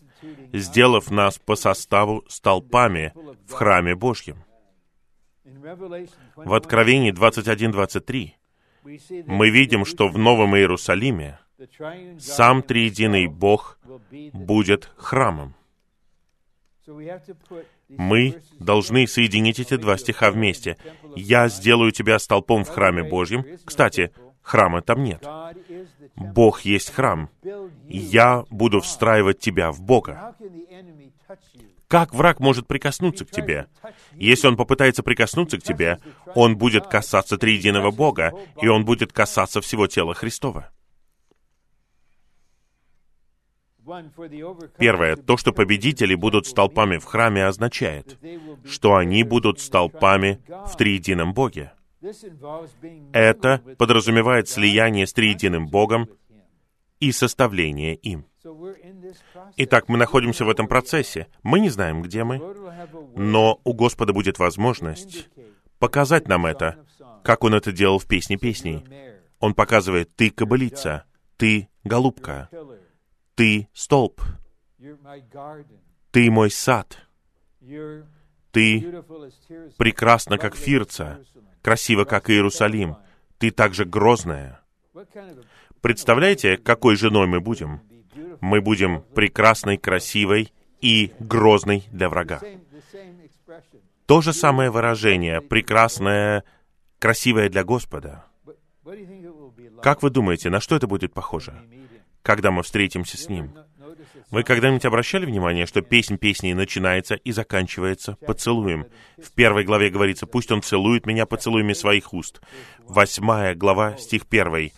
сделав 0.54 1.12
нас 1.12 1.38
по 1.38 1.56
составу 1.56 2.24
столпами 2.30 3.14
в 3.48 3.52
храме 3.52 3.96
Божьем. 3.96 4.44
В 6.36 6.54
Откровении 6.54 7.12
21-23 7.12 8.32
мы 9.28 9.50
видим, 9.50 9.86
что 9.86 10.08
в 10.08 10.18
Новом 10.18 10.56
Иерусалиме 10.56 11.40
сам 12.20 12.64
Триединый 12.64 13.28
Бог 13.28 13.80
будет 14.34 14.92
храмом. 14.96 15.56
Мы 17.90 18.42
должны 18.60 19.08
соединить 19.08 19.60
эти 19.60 19.76
два 19.76 19.98
стиха 19.98 20.32
вместе. 20.32 20.78
«Я 21.16 21.50
сделаю 21.50 21.92
тебя 21.92 22.18
столпом 22.18 22.64
в 22.64 22.70
храме 22.70 23.04
Божьем». 23.04 23.46
Кстати, 23.66 24.12
храма 24.52 24.82
там 24.82 25.04
нет. 25.04 25.26
Бог 26.16 26.62
есть 26.62 26.94
храм. 26.94 27.30
Я 27.88 28.44
буду 28.50 28.82
встраивать 28.82 29.40
тебя 29.40 29.72
в 29.72 29.82
Бога. 29.82 30.36
Как 31.88 32.14
враг 32.14 32.40
может 32.40 32.68
прикоснуться 32.68 33.26
к 33.26 33.32
тебе? 33.32 33.68
Если 34.14 34.48
он 34.48 34.58
попытается 34.58 35.04
прикоснуться 35.04 35.58
к 35.58 35.64
тебе, 35.64 36.00
он 36.36 36.58
будет 36.58 36.88
касаться 36.88 37.38
триединого 37.38 37.92
Бога, 37.92 38.34
и 38.62 38.68
он 38.68 38.86
будет 38.86 39.14
касаться 39.14 39.62
всего 39.62 39.88
тела 39.88 40.14
Христова. 40.14 40.70
Первое, 44.78 45.16
то, 45.16 45.38
что 45.38 45.54
победители 45.54 46.16
будут 46.16 46.46
столпами 46.46 46.98
в 46.98 47.06
храме, 47.06 47.46
означает, 47.46 48.18
что 48.66 48.96
они 48.96 49.24
будут 49.24 49.60
столпами 49.60 50.40
в 50.48 50.78
триедином 50.78 51.34
Боге. 51.34 51.72
Это 53.14 53.62
подразумевает 53.78 54.50
слияние 54.50 55.06
с 55.06 55.14
триединым 55.14 55.68
Богом 55.68 56.10
и 57.00 57.12
составление 57.12 57.96
им. 57.96 58.26
Итак, 59.58 59.88
мы 59.88 59.98
находимся 59.98 60.46
в 60.46 60.50
этом 60.50 60.68
процессе. 60.68 61.28
Мы 61.44 61.60
не 61.60 61.70
знаем, 61.70 62.02
где 62.02 62.24
мы, 62.24 62.40
но 63.16 63.60
у 63.64 63.74
Господа 63.74 64.14
будет 64.14 64.40
возможность 64.40 65.30
показать 65.78 66.28
нам 66.28 66.46
это, 66.46 66.86
как 67.24 67.44
Он 67.44 67.54
это 67.56 67.72
делал 67.72 68.00
в 68.00 68.08
«Песне 68.08 68.38
песней». 68.38 68.86
Он 69.40 69.56
показывает, 69.56 70.16
ты 70.16 70.30
кобылица, 70.30 71.06
ты 71.38 71.68
голубка, 71.84 72.50
ты 73.36 73.68
столб, 73.74 74.22
ты 76.12 76.32
мой 76.32 76.52
сад, 76.52 77.00
ты 78.52 79.04
прекрасна, 79.78 80.38
как 80.38 80.56
Фирца, 80.56 81.26
красиво, 81.62 82.06
как 82.06 82.30
Иерусалим, 82.30 82.98
ты 83.38 83.52
также 83.52 83.86
грозная. 83.86 84.62
Представляете, 85.82 86.58
какой 86.58 86.96
женой 86.96 87.28
мы 87.28 87.40
будем? 87.40 87.82
Мы 88.40 88.62
будем 88.62 89.04
прекрасной, 89.16 89.78
красивой 89.78 90.54
и 90.82 91.14
грозной 91.20 91.86
для 91.92 92.10
врага. 92.10 92.42
То 94.06 94.22
же 94.22 94.34
самое 94.34 94.70
выражение, 94.70 95.42
прекрасное, 95.42 96.44
красивое 97.00 97.50
для 97.50 97.64
Господа. 97.64 98.26
Как 99.82 100.04
вы 100.04 100.10
думаете, 100.10 100.50
на 100.50 100.60
что 100.60 100.76
это 100.76 100.88
будет 100.88 101.14
похоже? 101.14 101.54
когда 102.22 102.52
мы 102.52 102.64
встретимся 102.64 103.18
с 103.18 103.30
Ним. 103.30 103.54
Вы 104.32 104.44
когда-нибудь 104.44 104.86
обращали 104.86 105.26
внимание, 105.26 105.66
что 105.66 105.82
песнь 105.82 106.18
песни 106.18 106.54
начинается 106.54 107.16
и 107.16 107.34
заканчивается 107.34 108.18
поцелуем? 108.26 108.86
В 109.22 109.32
первой 109.34 109.66
главе 109.66 109.90
говорится, 109.90 110.26
«Пусть 110.26 110.52
он 110.52 110.62
целует 110.62 111.06
меня 111.06 111.26
поцелуями 111.26 111.74
своих 111.74 112.14
уст». 112.14 112.42
Восьмая 112.80 113.56
глава, 113.56 113.98
стих 113.98 114.26
первый. 114.26 114.74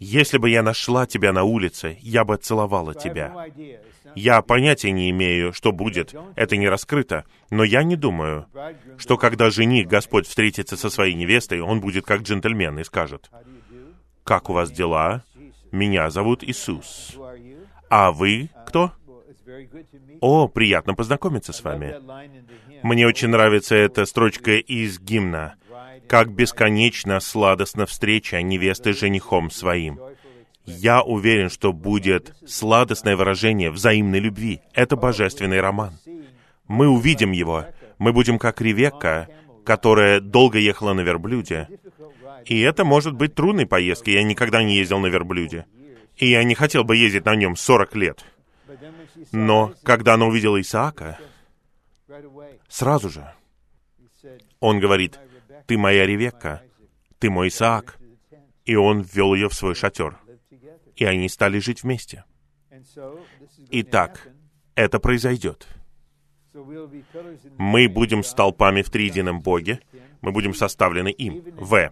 «Если 0.00 0.38
бы 0.38 0.50
я 0.50 0.64
нашла 0.64 1.06
тебя 1.06 1.32
на 1.32 1.44
улице, 1.44 1.96
я 2.00 2.24
бы 2.24 2.36
целовала 2.36 2.92
тебя». 2.92 3.32
Я 4.16 4.40
понятия 4.40 4.92
не 4.92 5.10
имею, 5.10 5.52
что 5.52 5.72
будет, 5.72 6.14
это 6.36 6.56
не 6.56 6.68
раскрыто, 6.68 7.24
но 7.50 7.64
я 7.64 7.82
не 7.82 7.96
думаю, 7.96 8.46
что 8.96 9.18
когда 9.18 9.50
жених 9.50 9.88
Господь 9.88 10.26
встретится 10.26 10.76
со 10.76 10.88
своей 10.88 11.12
невестой, 11.14 11.60
он 11.60 11.80
будет 11.80 12.06
как 12.06 12.22
джентльмен 12.22 12.78
и 12.78 12.84
скажет, 12.84 13.30
«Как 14.24 14.48
у 14.48 14.54
вас 14.54 14.70
дела? 14.70 15.22
Меня 15.70 16.08
зовут 16.08 16.42
Иисус. 16.42 17.14
А 17.88 18.12
вы 18.12 18.50
кто? 18.66 18.92
О, 20.20 20.48
приятно 20.48 20.94
познакомиться 20.94 21.52
с 21.52 21.62
вами. 21.62 21.96
Мне 22.82 23.06
очень 23.06 23.28
нравится 23.28 23.74
эта 23.74 24.04
строчка 24.06 24.56
из 24.56 24.98
гимна. 25.00 25.54
«Как 26.08 26.30
бесконечно 26.32 27.18
сладостна 27.18 27.84
встреча 27.86 28.40
невесты 28.40 28.92
с 28.92 28.98
женихом 29.00 29.50
своим». 29.50 29.98
Я 30.66 31.02
уверен, 31.02 31.48
что 31.48 31.72
будет 31.72 32.34
сладостное 32.44 33.16
выражение 33.16 33.70
взаимной 33.70 34.18
любви. 34.18 34.60
Это 34.74 34.96
божественный 34.96 35.60
роман. 35.60 35.92
Мы 36.66 36.88
увидим 36.88 37.30
его. 37.30 37.66
Мы 37.98 38.12
будем 38.12 38.38
как 38.38 38.60
Ревекка, 38.60 39.28
которая 39.64 40.20
долго 40.20 40.58
ехала 40.58 40.92
на 40.92 41.02
верблюде, 41.02 41.68
и 42.44 42.60
это 42.60 42.84
может 42.84 43.14
быть 43.14 43.34
трудной 43.34 43.66
поездкой. 43.66 44.14
Я 44.14 44.22
никогда 44.22 44.62
не 44.62 44.76
ездил 44.76 44.98
на 44.98 45.06
верблюде. 45.06 45.66
И 46.16 46.30
я 46.30 46.44
не 46.44 46.54
хотел 46.54 46.84
бы 46.84 46.96
ездить 46.96 47.24
на 47.24 47.34
нем 47.36 47.56
40 47.56 47.94
лет. 47.96 48.24
Но 49.32 49.74
когда 49.82 50.14
она 50.14 50.26
увидела 50.26 50.60
Исаака, 50.60 51.18
сразу 52.68 53.10
же 53.10 53.32
он 54.60 54.80
говорит, 54.80 55.18
«Ты 55.66 55.76
моя 55.78 56.06
Ревекка, 56.06 56.62
ты 57.18 57.30
мой 57.30 57.48
Исаак». 57.48 57.98
И 58.64 58.74
он 58.74 59.02
ввел 59.02 59.34
ее 59.34 59.48
в 59.48 59.54
свой 59.54 59.74
шатер. 59.74 60.18
И 60.96 61.04
они 61.04 61.28
стали 61.28 61.60
жить 61.60 61.82
вместе. 61.82 62.24
Итак, 63.70 64.28
это 64.74 64.98
произойдет. 64.98 65.68
Мы 67.58 67.88
будем 67.88 68.24
столпами 68.24 68.82
в 68.82 68.90
триедином 68.90 69.40
Боге, 69.40 69.80
мы 70.26 70.32
будем 70.32 70.54
составлены 70.54 71.10
им. 71.10 71.40
В. 71.56 71.88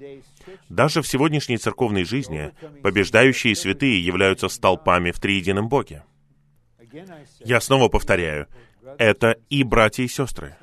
Даже 0.68 1.02
в 1.02 1.06
сегодняшней 1.06 1.56
церковной 1.56 2.02
жизни 2.02 2.50
побеждающие 2.82 3.54
святые 3.54 4.04
являются 4.04 4.48
столпами 4.48 5.12
в 5.12 5.20
триедином 5.20 5.68
Боге. 5.68 6.02
Я 7.38 7.60
снова 7.60 7.88
повторяю, 7.88 8.48
это 8.98 9.36
и 9.50 9.62
братья 9.62 10.02
и 10.02 10.08
сестры. 10.08 10.56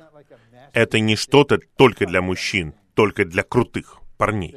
Это 0.74 1.00
не 1.00 1.16
что-то 1.16 1.60
только 1.76 2.04
для 2.06 2.20
мужчин, 2.20 2.74
только 2.92 3.24
для 3.24 3.42
крутых 3.42 4.00
парней. 4.18 4.54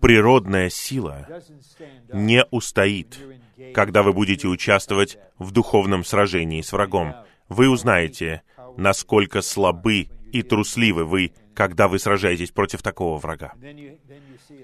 Природная 0.00 0.70
сила 0.70 1.28
не 2.14 2.46
устоит, 2.50 3.18
когда 3.74 4.02
вы 4.02 4.14
будете 4.14 4.48
участвовать 4.48 5.18
в 5.38 5.52
духовном 5.52 6.04
сражении 6.04 6.62
с 6.62 6.72
врагом. 6.72 7.14
Вы 7.50 7.68
узнаете, 7.68 8.40
насколько 8.78 9.42
слабы 9.42 10.08
и 10.32 10.42
трусливы 10.42 11.04
вы, 11.04 11.32
когда 11.60 11.88
вы 11.88 11.98
сражаетесь 11.98 12.52
против 12.52 12.80
такого 12.80 13.18
врага. 13.18 13.52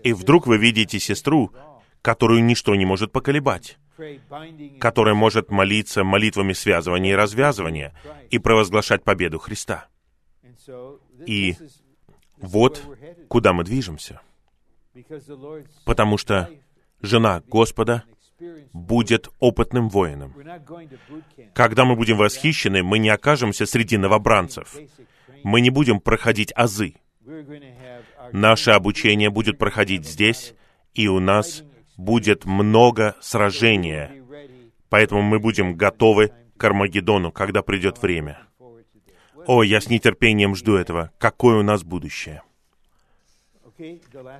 И 0.02 0.14
вдруг 0.14 0.46
вы 0.46 0.56
видите 0.56 0.98
сестру, 0.98 1.52
которую 2.00 2.42
ничто 2.42 2.74
не 2.74 2.86
может 2.86 3.12
поколебать, 3.12 3.76
которая 4.80 5.14
может 5.14 5.50
молиться 5.50 6.04
молитвами 6.04 6.54
связывания 6.54 7.10
и 7.10 7.14
развязывания 7.14 7.92
и 8.30 8.38
провозглашать 8.38 9.04
победу 9.04 9.38
Христа. 9.38 9.88
И 11.26 11.56
вот 12.38 12.82
куда 13.28 13.52
мы 13.52 13.62
движемся. 13.62 14.22
Потому 15.84 16.16
что 16.16 16.48
жена 17.02 17.42
Господа 17.46 18.04
будет 18.72 19.28
опытным 19.38 19.90
воином. 19.90 20.32
Когда 21.52 21.84
мы 21.84 21.94
будем 21.94 22.16
восхищены, 22.16 22.82
мы 22.82 22.98
не 22.98 23.10
окажемся 23.10 23.66
среди 23.66 23.98
новобранцев. 23.98 24.78
Мы 25.46 25.60
не 25.60 25.70
будем 25.70 26.00
проходить 26.00 26.52
азы. 26.56 26.96
Наше 28.32 28.72
обучение 28.72 29.30
будет 29.30 29.58
проходить 29.58 30.04
здесь, 30.04 30.54
и 30.92 31.06
у 31.06 31.20
нас 31.20 31.62
будет 31.96 32.46
много 32.46 33.14
сражения. 33.20 34.10
Поэтому 34.88 35.22
мы 35.22 35.38
будем 35.38 35.76
готовы 35.76 36.32
к 36.56 36.64
Армагеддону, 36.64 37.30
когда 37.30 37.62
придет 37.62 38.02
время. 38.02 38.40
О, 39.46 39.62
я 39.62 39.80
с 39.80 39.88
нетерпением 39.88 40.56
жду 40.56 40.74
этого. 40.74 41.12
Какое 41.16 41.58
у 41.58 41.62
нас 41.62 41.84
будущее? 41.84 42.42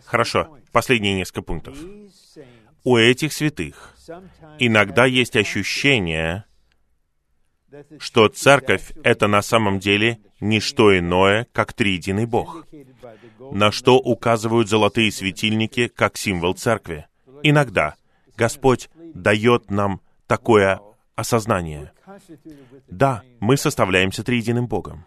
Хорошо, 0.07 0.59
последние 0.73 1.15
несколько 1.15 1.43
пунктов. 1.43 1.79
У 2.83 2.97
этих 2.97 3.33
святых 3.33 3.95
иногда 4.59 5.07
есть 5.07 5.37
ощущение, 5.37 6.47
что 8.01 8.27
церковь— 8.27 8.91
это 9.05 9.29
на 9.29 9.43
самом 9.43 9.79
деле 9.79 10.19
не 10.41 10.61
что 10.61 10.97
иное, 10.97 11.47
как 11.53 11.73
триединый 11.73 12.27
Бог, 12.27 12.67
на 13.53 13.71
что 13.71 13.97
указывают 13.99 14.69
золотые 14.69 15.11
светильники 15.13 15.89
как 15.89 16.17
символ 16.17 16.55
церкви. 16.55 17.07
Иногда 17.43 17.95
Господь 18.37 18.91
дает 19.15 19.71
нам 19.71 20.01
такое 20.27 20.81
осознание. 21.15 21.93
Да, 22.89 23.23
мы 23.41 23.57
составляемся 23.57 24.23
триединым 24.23 24.67
Богом. 24.67 25.07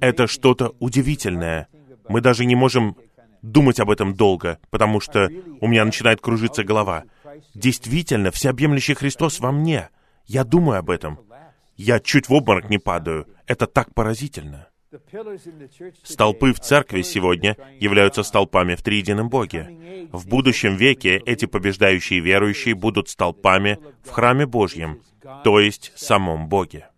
Это 0.00 0.26
что-то 0.26 0.74
удивительное. 0.78 1.68
Мы 2.08 2.20
даже 2.20 2.44
не 2.44 2.56
можем 2.56 2.96
думать 3.42 3.80
об 3.80 3.90
этом 3.90 4.14
долго, 4.14 4.58
потому 4.70 5.00
что 5.00 5.30
у 5.60 5.68
меня 5.68 5.84
начинает 5.84 6.20
кружиться 6.20 6.64
голова. 6.64 7.04
Действительно, 7.54 8.30
всеобъемлющий 8.30 8.94
Христос 8.94 9.40
во 9.40 9.52
мне. 9.52 9.88
Я 10.26 10.44
думаю 10.44 10.78
об 10.78 10.90
этом. 10.90 11.18
Я 11.82 11.98
чуть 11.98 12.28
в 12.28 12.34
обморок 12.34 12.68
не 12.68 12.76
падаю. 12.76 13.26
Это 13.46 13.66
так 13.66 13.94
поразительно. 13.94 14.68
Столпы 16.02 16.52
в 16.52 16.60
церкви 16.60 17.00
сегодня 17.00 17.56
являются 17.78 18.22
столпами 18.22 18.74
в 18.74 18.82
триедином 18.82 19.30
Боге. 19.30 20.06
В 20.12 20.28
будущем 20.28 20.76
веке 20.76 21.22
эти 21.24 21.46
побеждающие 21.46 22.20
верующие 22.20 22.74
будут 22.74 23.08
столпами 23.08 23.78
в 24.04 24.10
храме 24.10 24.44
Божьем, 24.44 25.00
то 25.42 25.58
есть 25.58 25.92
самом 25.96 26.50
Боге. 26.50 26.88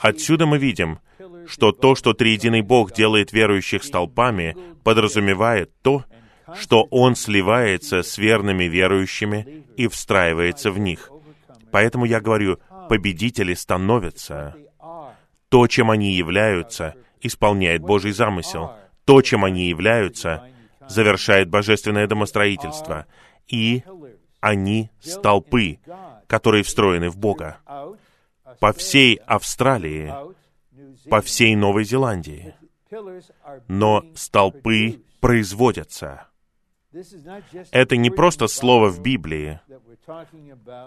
Отсюда 0.00 0.46
мы 0.46 0.58
видим, 0.58 0.98
что 1.46 1.70
то, 1.70 1.94
что 1.94 2.14
триединый 2.14 2.62
Бог 2.62 2.92
делает 2.92 3.32
верующих 3.32 3.84
столпами, 3.84 4.56
подразумевает 4.82 5.70
то, 5.82 6.04
что 6.56 6.88
Он 6.90 7.14
сливается 7.14 8.02
с 8.02 8.18
верными 8.18 8.64
верующими 8.64 9.64
и 9.76 9.86
встраивается 9.86 10.72
в 10.72 10.80
них. 10.80 11.12
Поэтому 11.70 12.06
я 12.06 12.20
говорю, 12.20 12.58
победители 12.88 13.54
становятся 13.54 14.54
то, 15.48 15.66
чем 15.66 15.90
они 15.90 16.12
являются, 16.12 16.94
исполняет 17.20 17.82
Божий 17.82 18.12
замысел. 18.12 18.72
То, 19.04 19.22
чем 19.22 19.44
они 19.44 19.68
являются, 19.68 20.48
завершает 20.88 21.48
божественное 21.48 22.06
домостроительство. 22.06 23.06
И 23.46 23.84
они 24.40 24.90
столпы, 25.00 25.78
которые 26.26 26.64
встроены 26.64 27.08
в 27.10 27.16
Бога. 27.16 27.58
По 28.60 28.72
всей 28.72 29.16
Австралии, 29.16 30.12
по 31.08 31.20
всей 31.20 31.54
Новой 31.54 31.84
Зеландии. 31.84 32.54
Но 33.68 34.04
столпы 34.14 35.02
производятся. 35.20 36.28
Это 37.70 37.96
не 37.96 38.10
просто 38.10 38.46
слово 38.46 38.88
в 38.88 39.00
Библии, 39.02 39.60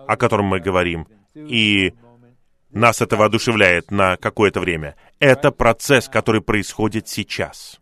о 0.08 0.18
котором 0.18 0.45
мы 0.45 0.60
говорим, 0.60 1.08
и 1.47 1.93
нас 2.71 3.01
это 3.01 3.17
воодушевляет 3.17 3.91
на 3.91 4.17
какое-то 4.17 4.59
время. 4.59 4.95
Это 5.19 5.51
процесс, 5.51 6.07
который 6.07 6.41
происходит 6.41 7.07
сейчас. 7.07 7.79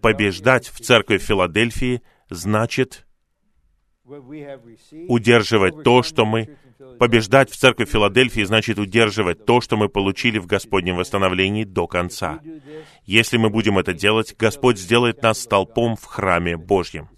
Побеждать 0.00 0.68
в 0.68 0.80
церкви 0.80 1.18
Филадельфии 1.18 2.02
значит 2.30 3.06
удерживать 5.08 5.82
то, 5.82 6.02
что 6.02 6.24
мы... 6.24 6.56
Побеждать 6.98 7.50
в 7.50 7.56
церкви 7.56 7.86
Филадельфии 7.86 8.44
значит 8.44 8.78
удерживать 8.78 9.44
то, 9.44 9.60
что 9.60 9.76
мы 9.76 9.88
получили 9.88 10.38
в 10.38 10.46
Господнем 10.46 10.96
восстановлении 10.96 11.64
до 11.64 11.86
конца. 11.86 12.40
Если 13.04 13.38
мы 13.38 13.50
будем 13.50 13.78
это 13.78 13.92
делать, 13.94 14.36
Господь 14.38 14.78
сделает 14.78 15.22
нас 15.22 15.40
столпом 15.40 15.96
в 15.96 16.04
храме 16.04 16.56
Божьем. 16.56 17.08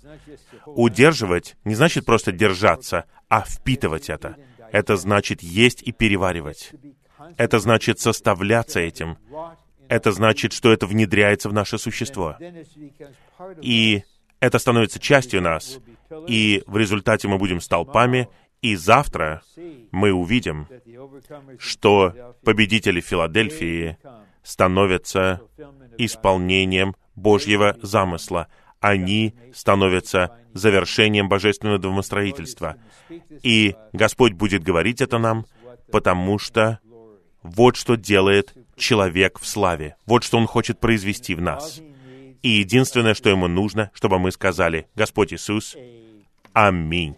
Удерживать 0.65 1.57
не 1.65 1.75
значит 1.75 2.07
просто 2.07 2.33
держаться, 2.33 3.05
а 3.29 3.43
впитывать 3.43 4.11
это. 4.11 4.37
Это 4.73 4.97
значит 4.97 5.43
есть 5.43 5.83
и 5.83 5.93
переваривать. 5.93 6.73
Это 7.37 7.59
значит 7.59 8.01
составляться 8.01 8.81
этим. 8.81 9.19
Это 9.89 10.13
значит, 10.13 10.53
что 10.53 10.73
это 10.73 10.87
внедряется 10.87 11.49
в 11.49 11.53
наше 11.53 11.79
существо. 11.79 12.37
И 13.63 14.03
это 14.41 14.59
становится 14.59 14.99
частью 14.99 15.43
нас. 15.43 15.79
И 16.27 16.63
в 16.67 16.77
результате 16.77 17.29
мы 17.29 17.39
будем 17.39 17.61
столпами, 17.61 18.29
и 18.61 18.77
завтра 18.77 19.43
мы 19.91 20.13
увидим, 20.13 20.69
что 21.59 22.35
победители 22.45 23.01
Филадельфии 23.01 23.99
становятся 24.43 25.41
исполнением 25.97 26.97
Божьего 27.15 27.77
замысла. 27.83 28.49
Они 28.81 29.35
становятся 29.55 30.37
завершением 30.55 31.29
божественного 31.29 31.79
домостроительства. 31.79 32.77
И 33.43 33.75
Господь 33.93 34.33
будет 34.33 34.63
говорить 34.63 35.01
это 35.01 35.19
нам, 35.19 35.47
потому 35.91 36.39
что 36.39 36.79
вот 37.43 37.77
что 37.77 37.97
делает 37.97 38.55
человек 38.77 39.39
в 39.39 39.47
славе. 39.47 39.97
Вот 40.07 40.25
что 40.25 40.39
Он 40.39 40.47
хочет 40.47 40.81
произвести 40.81 41.35
в 41.35 41.41
нас. 41.41 41.81
И 42.43 42.49
единственное, 42.49 43.15
что 43.15 43.31
Ему 43.31 43.49
нужно, 43.49 43.91
чтобы 43.95 44.19
мы 44.19 44.31
сказали, 44.31 44.87
Господь 44.95 45.33
Иисус, 45.33 45.77
Аминь. 46.53 47.17